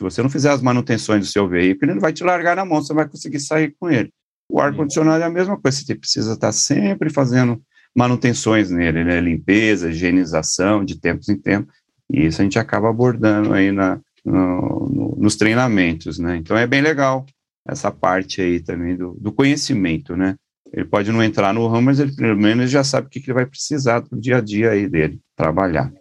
Se 0.00 0.04
você 0.04 0.22
não 0.22 0.30
fizer 0.30 0.50
as 0.50 0.62
manutenções 0.62 1.20
do 1.20 1.30
seu 1.30 1.46
veículo, 1.46 1.92
ele 1.92 2.00
vai 2.00 2.10
te 2.10 2.24
largar 2.24 2.56
na 2.56 2.64
mão, 2.64 2.82
você 2.82 2.94
vai 2.94 3.06
conseguir 3.06 3.38
sair 3.38 3.74
com 3.78 3.90
ele. 3.90 4.10
O 4.50 4.58
ar-condicionado 4.58 5.22
é 5.22 5.26
a 5.26 5.30
mesma 5.30 5.60
coisa, 5.60 5.76
você 5.76 5.94
precisa 5.94 6.32
estar 6.32 6.52
sempre 6.52 7.10
fazendo 7.10 7.60
manutenções 7.94 8.70
nele, 8.70 9.04
né? 9.04 9.20
limpeza, 9.20 9.90
higienização 9.90 10.86
de 10.86 10.98
tempos 10.98 11.28
em 11.28 11.36
tempos, 11.36 11.74
e 12.10 12.24
isso 12.24 12.40
a 12.40 12.44
gente 12.44 12.58
acaba 12.58 12.88
abordando 12.88 13.52
aí 13.52 13.70
na, 13.72 14.00
no, 14.24 14.88
no, 14.88 15.16
nos 15.18 15.36
treinamentos, 15.36 16.18
né? 16.18 16.36
Então 16.36 16.56
é 16.56 16.66
bem 16.66 16.80
legal 16.80 17.26
essa 17.68 17.90
parte 17.90 18.40
aí 18.40 18.58
também 18.58 18.96
do, 18.96 19.14
do, 19.20 19.30
conhecimento, 19.30 20.16
né? 20.16 20.34
Ele 20.72 20.86
pode 20.86 21.12
não 21.12 21.22
entrar 21.22 21.52
no 21.52 21.68
ramo, 21.68 21.82
mas 21.82 22.00
ele 22.00 22.16
pelo 22.16 22.36
menos 22.38 22.70
já 22.70 22.82
sabe 22.82 23.06
o 23.06 23.10
que, 23.10 23.20
que 23.20 23.26
ele 23.26 23.34
vai 23.34 23.44
precisar 23.44 24.00
do 24.00 24.18
dia 24.18 24.38
a 24.38 24.40
dia 24.40 24.70
aí 24.70 24.88
dele, 24.88 25.20
trabalhar. 25.36 25.92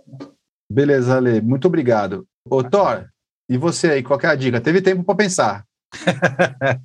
Beleza, 0.71 1.17
Ale, 1.17 1.41
muito 1.41 1.67
obrigado. 1.67 2.25
Ô, 2.49 2.63
Thor, 2.63 3.05
e 3.49 3.57
você 3.57 3.87
aí, 3.87 4.03
qual 4.03 4.19
é 4.21 4.27
a 4.27 4.35
dica? 4.35 4.61
Teve 4.61 4.81
tempo 4.81 5.03
para 5.03 5.15
pensar. 5.15 5.65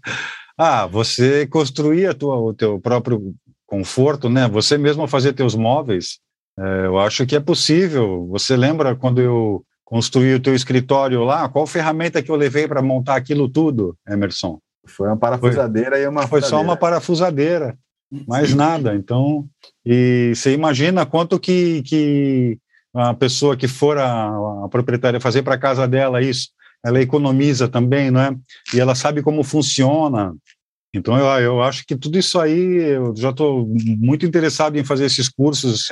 ah, 0.56 0.86
você 0.86 1.46
construir 1.46 2.14
tua, 2.14 2.36
o 2.36 2.54
teu 2.54 2.80
próprio 2.80 3.34
conforto, 3.66 4.30
né? 4.30 4.48
Você 4.48 4.78
mesmo 4.78 5.06
fazer 5.06 5.34
teus 5.34 5.54
móveis, 5.54 6.18
é, 6.58 6.86
eu 6.86 6.98
acho 6.98 7.26
que 7.26 7.36
é 7.36 7.40
possível. 7.40 8.26
Você 8.28 8.56
lembra 8.56 8.94
quando 8.94 9.20
eu 9.20 9.64
construí 9.84 10.34
o 10.34 10.40
teu 10.40 10.54
escritório 10.54 11.22
lá? 11.22 11.48
Qual 11.48 11.66
ferramenta 11.66 12.22
que 12.22 12.30
eu 12.30 12.36
levei 12.36 12.66
para 12.66 12.80
montar 12.80 13.16
aquilo 13.16 13.48
tudo, 13.48 13.96
Emerson? 14.08 14.58
Foi 14.86 15.08
uma 15.08 15.16
parafusadeira 15.16 15.96
foi, 15.96 16.02
e 16.02 16.08
uma 16.08 16.26
Foi 16.26 16.42
só 16.42 16.60
uma 16.60 16.76
parafusadeira, 16.76 17.76
mais 18.26 18.54
nada. 18.54 18.94
Então, 18.94 19.46
e 19.84 20.32
você 20.34 20.52
imagina 20.52 21.06
quanto 21.06 21.38
que, 21.38 21.82
que 21.82 22.58
a 22.94 23.14
pessoa 23.14 23.56
que 23.56 23.66
for 23.66 23.98
a, 23.98 24.28
a 24.64 24.68
proprietária 24.68 25.20
fazer 25.20 25.42
para 25.42 25.54
a 25.54 25.58
casa 25.58 25.88
dela 25.88 26.22
isso, 26.22 26.50
ela 26.84 27.00
economiza 27.00 27.66
também, 27.66 28.10
não 28.10 28.20
é? 28.20 28.36
E 28.74 28.80
ela 28.80 28.94
sabe 28.94 29.22
como 29.22 29.42
funciona. 29.42 30.34
Então, 30.94 31.18
eu, 31.18 31.26
eu 31.42 31.62
acho 31.62 31.84
que 31.86 31.96
tudo 31.96 32.18
isso 32.18 32.38
aí, 32.38 32.76
eu 32.94 33.14
já 33.16 33.30
estou 33.30 33.66
muito 33.98 34.26
interessado 34.26 34.76
em 34.76 34.84
fazer 34.84 35.06
esses 35.06 35.28
cursos 35.28 35.88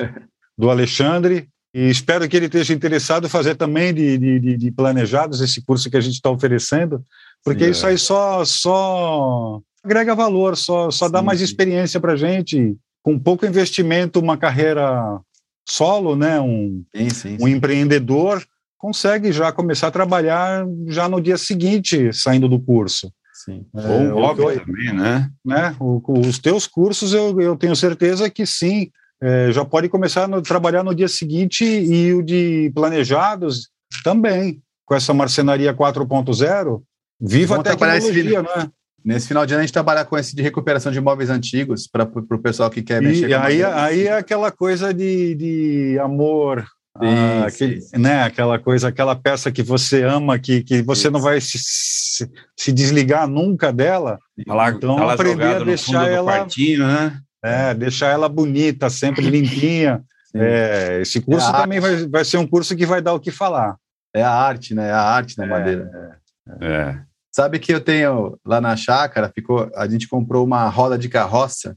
do 0.57 0.69
Alexandre 0.69 1.47
e 1.73 1.89
espero 1.89 2.29
que 2.29 2.37
ele 2.37 2.45
esteja 2.45 2.73
interessado 2.73 3.25
em 3.25 3.29
fazer 3.29 3.55
também 3.55 3.93
de, 3.93 4.17
de, 4.17 4.57
de 4.57 4.71
planejados 4.71 5.41
esse 5.41 5.61
curso 5.65 5.89
que 5.89 5.97
a 5.97 6.01
gente 6.01 6.13
está 6.13 6.29
oferecendo, 6.29 7.03
porque 7.43 7.67
isso 7.67 7.85
é. 7.87 7.89
aí 7.89 7.97
só, 7.97 8.45
só 8.45 9.59
agrega 9.83 10.15
valor, 10.15 10.55
só, 10.55 10.91
só 10.91 11.09
dá 11.09 11.21
mais 11.21 11.41
experiência 11.41 11.99
para 11.99 12.13
a 12.13 12.15
gente. 12.15 12.77
Com 13.01 13.19
pouco 13.19 13.45
investimento, 13.45 14.19
uma 14.19 14.37
carreira 14.37 15.19
solo, 15.67 16.15
né, 16.15 16.39
um, 16.39 16.83
sim, 16.95 17.09
sim, 17.09 17.37
um 17.41 17.47
empreendedor, 17.47 18.45
consegue 18.83 19.31
já 19.31 19.49
começar 19.49 19.87
a 19.87 19.91
trabalhar 19.91 20.65
já 20.87 21.07
no 21.07 21.21
dia 21.21 21.37
seguinte, 21.37 22.11
saindo 22.11 22.49
do 22.49 22.59
curso. 22.59 23.09
Sim. 23.33 23.65
É, 23.73 24.11
Ou 24.11 24.17
óbvio 24.17 24.59
também, 24.59 24.93
né? 24.93 25.29
né? 25.43 25.73
O, 25.79 26.01
os 26.19 26.37
teus 26.37 26.67
cursos, 26.67 27.13
eu, 27.13 27.39
eu 27.39 27.55
tenho 27.55 27.77
certeza 27.77 28.29
que 28.29 28.45
sim, 28.45 28.91
é, 29.21 29.53
já 29.53 29.63
pode 29.63 29.87
começar 29.87 30.25
a 30.25 30.41
trabalhar 30.41 30.83
no 30.83 30.93
dia 30.93 31.07
seguinte 31.07 31.63
e 31.63 32.13
o 32.13 32.21
de 32.21 32.73
planejados 32.75 33.69
também, 34.03 34.61
com 34.85 34.93
essa 34.93 35.13
marcenaria 35.13 35.73
4.0, 35.73 36.81
viva 37.21 37.55
a 37.55 37.63
tecnologia, 37.63 38.41
né? 38.41 38.69
Nesse 39.03 39.29
final 39.29 39.45
de 39.45 39.53
ano 39.53 39.61
a 39.61 39.65
gente 39.65 39.73
trabalha 39.73 40.03
com 40.03 40.17
esse 40.17 40.35
de 40.35 40.41
recuperação 40.41 40.91
de 40.91 40.97
imóveis 40.97 41.29
antigos 41.29 41.87
para 41.87 42.03
o 42.03 42.39
pessoal 42.39 42.69
que 42.69 42.81
quer 42.81 43.01
mexer. 43.01 43.29
E 43.29 43.33
aí, 43.33 43.63
aí 43.63 44.07
é 44.07 44.17
aquela 44.17 44.51
coisa 44.51 44.93
de, 44.93 45.35
de 45.35 45.99
amor, 45.99 46.65
ah, 46.95 47.45
aquele, 47.47 47.79
né, 47.97 48.23
aquela 48.23 48.59
coisa, 48.59 48.87
aquela 48.87 49.15
peça 49.15 49.51
que 49.51 49.63
você 49.63 50.03
ama, 50.03 50.37
que, 50.37 50.63
que 50.63 50.81
você 50.83 51.09
não 51.09 51.19
vai 51.19 51.41
se, 51.41 51.57
se, 51.57 52.31
se 52.57 52.71
desligar 52.71 53.27
nunca 53.27 53.73
dela. 53.73 54.19
Ela, 54.47 54.69
então 54.69 54.99
ela 54.99 55.13
aprender 55.13 55.55
a 55.55 55.63
deixar 55.63 56.07
ela, 56.07 56.31
quartinho, 56.31 56.85
né? 56.85 57.19
É, 57.43 57.73
deixar 57.73 58.07
ela 58.07 58.29
bonita, 58.29 58.89
sempre 58.89 59.27
limpinha. 59.29 60.03
É, 60.35 60.99
esse 61.01 61.19
curso 61.21 61.49
é 61.49 61.51
também 61.51 61.79
vai, 61.79 62.07
vai 62.07 62.25
ser 62.25 62.37
um 62.37 62.47
curso 62.47 62.75
que 62.75 62.85
vai 62.85 63.01
dar 63.01 63.13
o 63.13 63.19
que 63.19 63.31
falar. 63.31 63.75
É 64.15 64.21
a 64.21 64.31
arte, 64.31 64.75
né? 64.75 64.89
É 64.89 64.91
a 64.91 65.01
arte 65.01 65.35
da 65.35 65.45
é, 65.45 65.47
madeira. 65.47 66.19
É. 66.61 66.65
é. 66.65 66.99
Sabe 67.35 67.57
que 67.57 67.73
eu 67.73 67.81
tenho 67.81 68.37
lá 68.45 68.61
na 68.61 68.75
chácara, 68.75 69.31
ficou, 69.33 69.69
a 69.75 69.87
gente 69.87 70.07
comprou 70.07 70.45
uma 70.45 70.69
roda 70.69 70.97
de 70.99 71.09
carroça, 71.09 71.75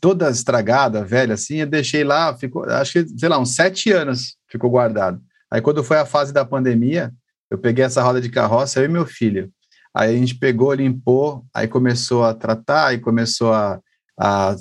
toda 0.00 0.30
estragada, 0.30 1.04
velha, 1.04 1.34
assim, 1.34 1.56
eu 1.56 1.66
deixei 1.66 2.04
lá, 2.04 2.32
ficou, 2.36 2.64
acho 2.70 2.92
que, 2.92 3.18
sei 3.18 3.28
lá, 3.28 3.36
uns 3.38 3.56
sete 3.56 3.90
anos 3.90 4.36
ficou 4.52 4.70
guardado. 4.70 5.20
Aí 5.50 5.60
quando 5.60 5.82
foi 5.82 5.98
a 5.98 6.06
fase 6.06 6.32
da 6.32 6.44
pandemia, 6.44 7.12
eu 7.50 7.58
peguei 7.58 7.84
essa 7.84 8.02
roda 8.02 8.20
de 8.20 8.30
carroça, 8.30 8.80
eu 8.80 8.84
e 8.84 8.88
meu 8.88 9.04
filho. 9.04 9.50
Aí 9.94 10.14
a 10.14 10.18
gente 10.18 10.34
pegou, 10.34 10.72
limpou, 10.72 11.44
aí 11.52 11.68
começou 11.68 12.24
a 12.24 12.32
tratar, 12.32 12.86
aí 12.86 12.98
começou 12.98 13.52
a, 13.52 13.78
a 14.18 14.56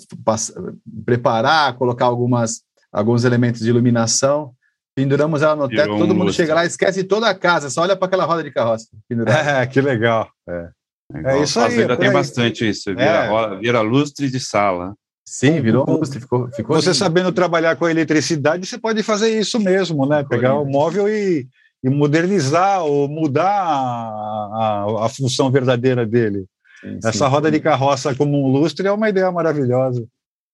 preparar, 1.06 1.78
colocar 1.78 2.06
algumas, 2.06 2.62
alguns 2.92 3.24
elementos 3.24 3.62
de 3.62 3.70
iluminação. 3.70 4.54
Penduramos 4.94 5.42
ela 5.42 5.56
no 5.56 5.70
teto, 5.70 5.88
todo 5.88 6.14
mundo 6.14 6.26
lustre. 6.26 6.44
chega 6.44 6.54
lá, 6.54 6.66
esquece 6.66 7.06
toda 7.06 7.30
a 7.30 7.34
casa, 7.34 7.70
só 7.70 7.84
olha 7.84 7.96
para 7.96 8.08
aquela 8.08 8.26
roda 8.26 8.44
de 8.44 8.52
carroça. 8.52 8.88
É, 9.62 9.66
que 9.66 9.80
legal. 9.80 10.30
É, 10.50 10.70
é, 11.14 11.38
é 11.38 11.44
isso 11.44 11.60
aí. 11.62 11.80
Ainda 11.80 11.96
tem 11.96 12.10
aí. 12.10 12.14
bastante 12.14 12.68
isso, 12.68 12.90
vira, 12.90 13.04
é. 13.04 13.28
roda, 13.30 13.56
vira 13.58 13.80
lustre 13.80 14.30
de 14.30 14.40
sala. 14.40 14.94
Sim, 15.26 15.62
virou 15.62 15.86
lustre, 15.86 16.20
ficou, 16.20 16.50
ficou 16.52 16.76
Você 16.76 16.94
sabendo 16.94 17.32
trabalhar 17.32 17.76
com 17.76 17.88
eletricidade, 17.88 18.66
você 18.66 18.78
pode 18.78 19.02
fazer 19.04 19.40
isso 19.40 19.60
mesmo, 19.60 20.06
né? 20.06 20.24
Ficou 20.24 20.30
Pegar 20.38 20.54
lindo. 20.54 20.64
o 20.64 20.72
móvel 20.72 21.08
e, 21.08 21.48
e, 21.84 21.90
modernizar 21.90 22.84
ou 22.84 23.08
mudar 23.08 23.50
a, 23.50 24.86
a, 25.04 25.06
a 25.06 25.10
função 25.10 25.52
verdadeira 25.52 26.06
dele. 26.06 26.46
Sim, 26.82 26.98
Essa 26.98 27.14
sim, 27.14 27.32
roda 27.32 27.48
sim. 27.48 27.54
de 27.54 27.60
carroça 27.60 28.16
como 28.16 28.44
um 28.44 28.52
lustre 28.52 28.88
é 28.88 28.92
uma 28.92 29.10
ideia 29.10 29.32
maravilhosa. 29.32 30.06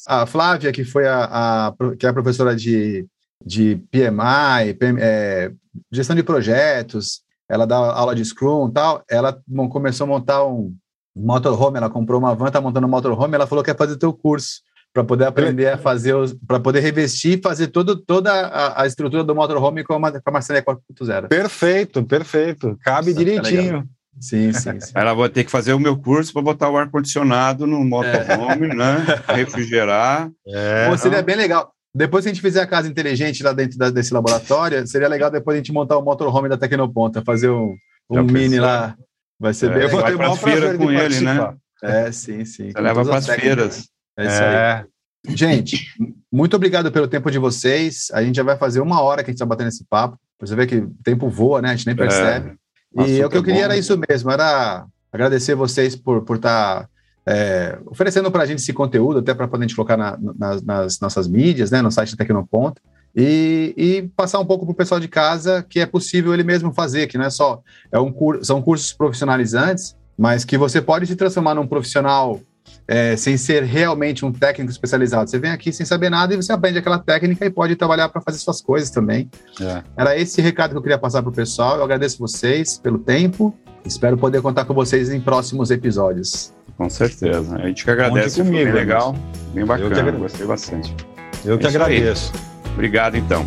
A 0.05 0.25
Flávia, 0.25 0.71
que 0.71 0.83
foi 0.83 1.07
a, 1.07 1.23
a 1.69 1.73
que 1.97 2.05
é 2.05 2.09
a 2.09 2.13
professora 2.13 2.55
de 2.55 3.07
de 3.45 3.75
PMI, 3.91 4.73
PM, 4.73 4.99
é, 5.01 5.51
gestão 5.91 6.15
de 6.15 6.23
projetos, 6.23 7.21
ela 7.49 7.65
dá 7.65 7.77
aula 7.77 8.15
de 8.15 8.23
Scrum 8.25 8.69
e 8.69 8.73
tal, 8.73 9.03
ela 9.09 9.41
começou 9.69 10.05
a 10.05 10.07
montar 10.07 10.45
um 10.45 10.75
motorhome, 11.17 11.77
ela 11.77 11.89
comprou 11.89 12.19
uma 12.19 12.35
van, 12.35 12.51
tá 12.51 12.61
montando 12.61 12.87
um 12.87 12.89
motorhome, 12.89 13.35
ela 13.35 13.47
falou 13.47 13.63
que 13.63 13.69
ia 13.69 13.75
fazer 13.75 13.97
teu 13.97 14.13
curso 14.13 14.61
para 14.93 15.03
poder 15.03 15.25
aprender 15.25 15.67
a 15.67 15.77
fazer, 15.77 16.15
para 16.47 16.59
poder 16.59 16.79
revestir 16.79 17.37
e 17.37 17.41
fazer 17.41 17.67
todo, 17.67 17.95
toda 17.95 18.31
a, 18.31 18.81
a, 18.81 18.87
estrutura 18.87 19.23
do 19.23 19.35
motorhome 19.35 19.83
com 19.83 19.93
a, 19.93 20.11
com 20.11 20.29
a 20.29 20.31
marcenaria 20.31 20.65
4.0. 20.65 21.27
Perfeito, 21.27 22.03
perfeito, 22.03 22.77
cabe 22.83 23.11
Nossa, 23.11 23.19
direitinho. 23.19 23.87
sim, 24.19 24.51
sim, 24.53 24.79
sim. 24.79 24.91
Ela 24.95 25.13
vai 25.13 25.29
ter 25.29 25.43
que 25.43 25.51
fazer 25.51 25.73
o 25.73 25.79
meu 25.79 25.97
curso 25.97 26.33
para 26.33 26.41
botar 26.41 26.69
o 26.69 26.77
ar-condicionado 26.77 27.67
no 27.67 27.83
motorhome, 27.85 28.67
é. 28.71 28.75
né? 28.75 29.05
Refrigerar. 29.27 30.31
É, 30.47 30.89
Pô, 30.89 30.97
seria 30.97 31.21
bem 31.21 31.35
legal. 31.35 31.71
Depois 31.93 32.23
que 32.23 32.29
a 32.29 32.33
gente 32.33 32.41
fizer 32.41 32.61
a 32.61 32.67
casa 32.67 32.87
inteligente 32.87 33.43
lá 33.43 33.53
dentro 33.53 33.77
da, 33.77 33.89
desse 33.89 34.13
laboratório, 34.13 34.85
seria 34.87 35.07
legal 35.07 35.31
depois 35.31 35.55
a 35.55 35.57
gente 35.57 35.71
montar 35.71 35.97
o 35.97 36.03
motorhome 36.03 36.49
da 36.49 36.57
Tecnoponta, 36.57 37.23
fazer 37.23 37.49
um, 37.49 37.75
um 38.09 38.23
mini 38.23 38.59
lá. 38.59 38.95
Vai 39.39 39.53
ser 39.53 39.71
é, 39.71 39.73
bem 39.73 39.83
legal. 39.85 40.01
Vai 40.01 40.17
para 40.17 40.35
feira 40.35 40.77
com 40.77 40.91
ele, 40.91 41.19
né? 41.21 41.53
É, 41.83 42.11
sim, 42.11 42.43
sim. 42.43 42.71
Você 42.71 42.81
leva 42.81 43.05
para 43.05 43.17
as 43.17 43.27
feiras. 43.27 43.89
É 44.17 44.25
isso 44.25 44.41
é. 44.41 44.73
aí. 44.73 45.35
Gente, 45.35 45.87
muito 46.31 46.55
obrigado 46.55 46.91
pelo 46.91 47.07
tempo 47.07 47.29
de 47.29 47.37
vocês. 47.37 48.07
A 48.13 48.23
gente 48.23 48.35
já 48.35 48.43
vai 48.43 48.57
fazer 48.57 48.79
uma 48.79 49.01
hora 49.01 49.23
que 49.23 49.29
a 49.29 49.31
gente 49.31 49.37
está 49.37 49.45
batendo 49.45 49.67
esse 49.67 49.83
papo. 49.85 50.17
Você 50.39 50.55
vê 50.55 50.65
que 50.65 50.77
o 50.77 50.95
tempo 51.03 51.29
voa, 51.29 51.61
né? 51.61 51.69
A 51.69 51.75
gente 51.75 51.87
nem 51.87 51.95
percebe. 51.95 52.57
É. 52.97 53.07
E 53.07 53.23
o 53.23 53.29
que 53.29 53.37
eu 53.37 53.43
queria 53.43 53.61
bom, 53.61 53.65
era 53.65 53.77
isso 53.77 53.99
mesmo, 54.09 54.31
era 54.31 54.85
agradecer 55.11 55.55
vocês 55.55 55.95
por 55.95 56.17
estar 56.17 56.25
por 56.25 56.37
tá 56.39 56.89
é, 57.27 57.77
oferecendo 57.85 58.31
para 58.31 58.43
a 58.43 58.45
gente 58.45 58.59
esse 58.59 58.71
conteúdo, 58.71 59.19
até 59.19 59.33
para 59.33 59.47
poder 59.47 59.65
a 59.65 59.67
gente 59.67 59.75
colocar 59.75 59.97
na, 59.97 60.17
na, 60.17 60.61
nas 60.61 60.99
nossas 60.99 61.27
mídias, 61.27 61.69
né, 61.69 61.81
no 61.81 61.91
site 61.91 62.11
da 62.11 62.17
Tecnoponto, 62.17 62.81
e, 63.19 63.73
e 63.75 64.01
passar 64.15 64.39
um 64.39 64.45
pouco 64.45 64.63
para 64.63 64.73
o 64.73 64.75
pessoal 64.75 64.99
de 64.99 65.07
casa 65.07 65.65
que 65.67 65.79
é 65.79 65.87
possível 65.87 66.35
ele 66.35 66.43
mesmo 66.43 66.71
fazer, 66.71 67.07
que 67.07 67.17
não 67.17 67.25
é 67.25 67.31
só, 67.31 67.63
é 67.91 67.99
um 67.99 68.11
cur, 68.11 68.45
são 68.45 68.61
cursos 68.61 68.93
profissionalizantes, 68.93 69.97
mas 70.15 70.45
que 70.45 70.55
você 70.55 70.79
pode 70.79 71.07
se 71.07 71.15
transformar 71.15 71.55
num 71.55 71.65
profissional 71.65 72.39
é, 72.87 73.15
sem 73.17 73.35
ser 73.35 73.63
realmente 73.63 74.23
um 74.23 74.31
técnico 74.31 74.71
especializado. 74.71 75.29
Você 75.29 75.39
vem 75.39 75.49
aqui 75.49 75.73
sem 75.73 75.85
saber 75.85 76.11
nada 76.11 76.33
e 76.33 76.37
você 76.37 76.53
aprende 76.53 76.77
aquela 76.77 76.99
técnica 76.99 77.43
e 77.43 77.49
pode 77.49 77.75
trabalhar 77.75 78.07
para 78.09 78.21
fazer 78.21 78.37
suas 78.37 78.61
coisas 78.61 78.91
também. 78.91 79.29
É. 79.59 79.81
Era 79.97 80.17
esse 80.17 80.39
recado 80.39 80.71
que 80.71 80.77
eu 80.77 80.81
queria 80.81 80.97
passar 80.99 81.23
para 81.23 81.29
o 81.29 81.33
pessoal. 81.33 81.77
Eu 81.77 81.83
agradeço 81.83 82.19
vocês 82.19 82.77
pelo 82.77 82.99
tempo. 82.99 83.55
Espero 83.83 84.17
poder 84.17 84.41
contar 84.43 84.65
com 84.65 84.73
vocês 84.73 85.09
em 85.09 85.19
próximos 85.19 85.71
episódios. 85.71 86.53
Com 86.77 86.89
certeza. 86.89 87.55
A 87.55 87.67
gente 87.67 87.83
que 87.83 87.89
agradece. 87.89 88.41
Comigo, 88.41 88.65
bem 88.65 88.73
legal, 88.73 89.15
bem 89.53 89.65
bacana. 89.65 90.11
Gostei 90.11 90.45
bastante. 90.45 90.95
Eu 91.43 91.57
que 91.57 91.65
é 91.65 91.69
agradeço. 91.69 92.31
Aí. 92.35 92.56
Obrigado, 92.77 93.17
então. 93.17 93.43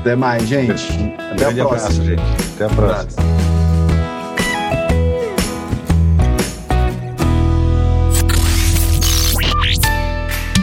Até 0.00 0.16
mais, 0.16 0.42
gente. 0.48 0.92
Até 1.30 1.44
a 1.44 1.54
próxima. 1.54 1.76
Abraço, 1.76 2.02
gente. 2.02 2.22
Até 2.56 2.64
a 2.64 2.68
próxima. 2.68 3.22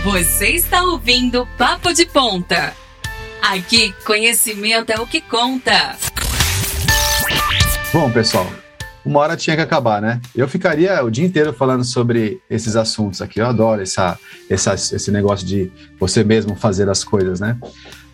Você 0.03 0.47
está 0.49 0.83
ouvindo 0.83 1.47
Papo 1.57 1.93
de 1.93 2.05
Ponta. 2.05 2.73
Aqui, 3.41 3.95
conhecimento 4.03 4.89
é 4.89 4.99
o 4.99 5.07
que 5.07 5.21
conta. 5.21 5.95
Bom, 7.93 8.11
pessoal, 8.11 8.45
uma 9.05 9.21
hora 9.21 9.37
tinha 9.37 9.55
que 9.55 9.61
acabar, 9.61 10.01
né? 10.01 10.19
Eu 10.35 10.45
ficaria 10.49 11.01
o 11.05 11.09
dia 11.09 11.25
inteiro 11.25 11.53
falando 11.53 11.85
sobre 11.85 12.41
esses 12.49 12.75
assuntos 12.75 13.21
aqui. 13.21 13.39
Eu 13.39 13.47
adoro 13.47 13.81
essa, 13.81 14.19
essa, 14.49 14.73
esse 14.73 15.09
negócio 15.09 15.47
de 15.47 15.71
você 15.97 16.21
mesmo 16.21 16.53
fazer 16.53 16.89
as 16.89 17.01
coisas, 17.01 17.39
né? 17.39 17.57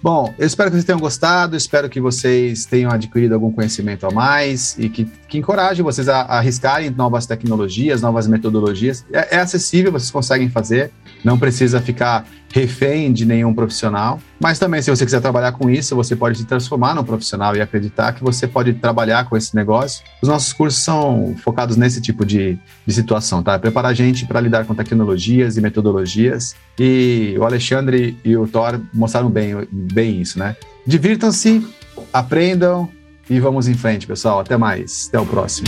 Bom, 0.06 0.36
eu 0.38 0.46
espero 0.46 0.70
que 0.70 0.76
vocês 0.76 0.86
tenham 0.86 1.00
gostado, 1.00 1.58
espero 1.58 1.90
que 1.90 2.00
vocês 2.00 2.64
tenham 2.64 2.92
adquirido 2.92 3.34
algum 3.34 3.52
conhecimento 3.52 4.06
a 4.06 4.12
mais 4.12 4.78
e 4.78 4.88
que, 4.88 5.06
que 5.28 5.40
encoraje 5.40 5.82
vocês 5.82 6.08
a, 6.08 6.22
a 6.22 6.38
arriscarem 6.38 6.92
novas 6.92 7.26
tecnologias, 7.26 8.04
novas 8.04 8.28
metodologias. 8.28 9.04
É, 9.12 9.38
é 9.38 9.40
acessível, 9.40 9.92
vocês 9.92 10.12
conseguem 10.12 10.48
fazer, 10.48 10.92
não 11.24 11.40
precisa 11.40 11.82
ficar 11.82 12.24
refém 12.56 13.12
de 13.12 13.26
nenhum 13.26 13.54
profissional. 13.54 14.18
Mas 14.40 14.58
também, 14.58 14.82
se 14.82 14.90
você 14.90 15.04
quiser 15.04 15.20
trabalhar 15.20 15.52
com 15.52 15.70
isso, 15.70 15.94
você 15.94 16.16
pode 16.16 16.38
se 16.38 16.46
transformar 16.46 16.96
num 16.96 17.04
profissional 17.04 17.54
e 17.54 17.60
acreditar 17.60 18.14
que 18.14 18.24
você 18.24 18.48
pode 18.48 18.72
trabalhar 18.76 19.28
com 19.28 19.36
esse 19.36 19.54
negócio. 19.54 20.02
Os 20.22 20.30
nossos 20.30 20.54
cursos 20.54 20.82
são 20.82 21.36
focados 21.44 21.76
nesse 21.76 22.00
tipo 22.00 22.26
de, 22.26 22.58
de 22.88 22.94
situação, 22.94 23.44
tá? 23.44 23.60
Preparar 23.60 23.92
a 23.92 23.94
gente 23.94 24.26
para 24.26 24.40
lidar 24.40 24.64
com 24.64 24.74
tecnologias 24.74 25.58
e 25.58 25.62
metodologias. 25.62 26.56
E 26.80 27.36
o 27.38 27.44
Alexandre 27.44 28.18
e 28.24 28.38
o 28.38 28.48
Thor 28.48 28.80
mostraram 28.94 29.30
bem, 29.30 29.68
bem 29.70 30.22
isso, 30.22 30.40
né? 30.40 30.56
Divirtam-se, 30.88 31.62
aprendam 32.14 32.88
e 33.30 33.38
vamos 33.38 33.68
em 33.68 33.74
frente, 33.74 34.08
pessoal. 34.08 34.40
Até 34.40 34.56
mais. 34.56 35.08
Até 35.10 35.20
o 35.20 35.26
próximo. 35.26 35.68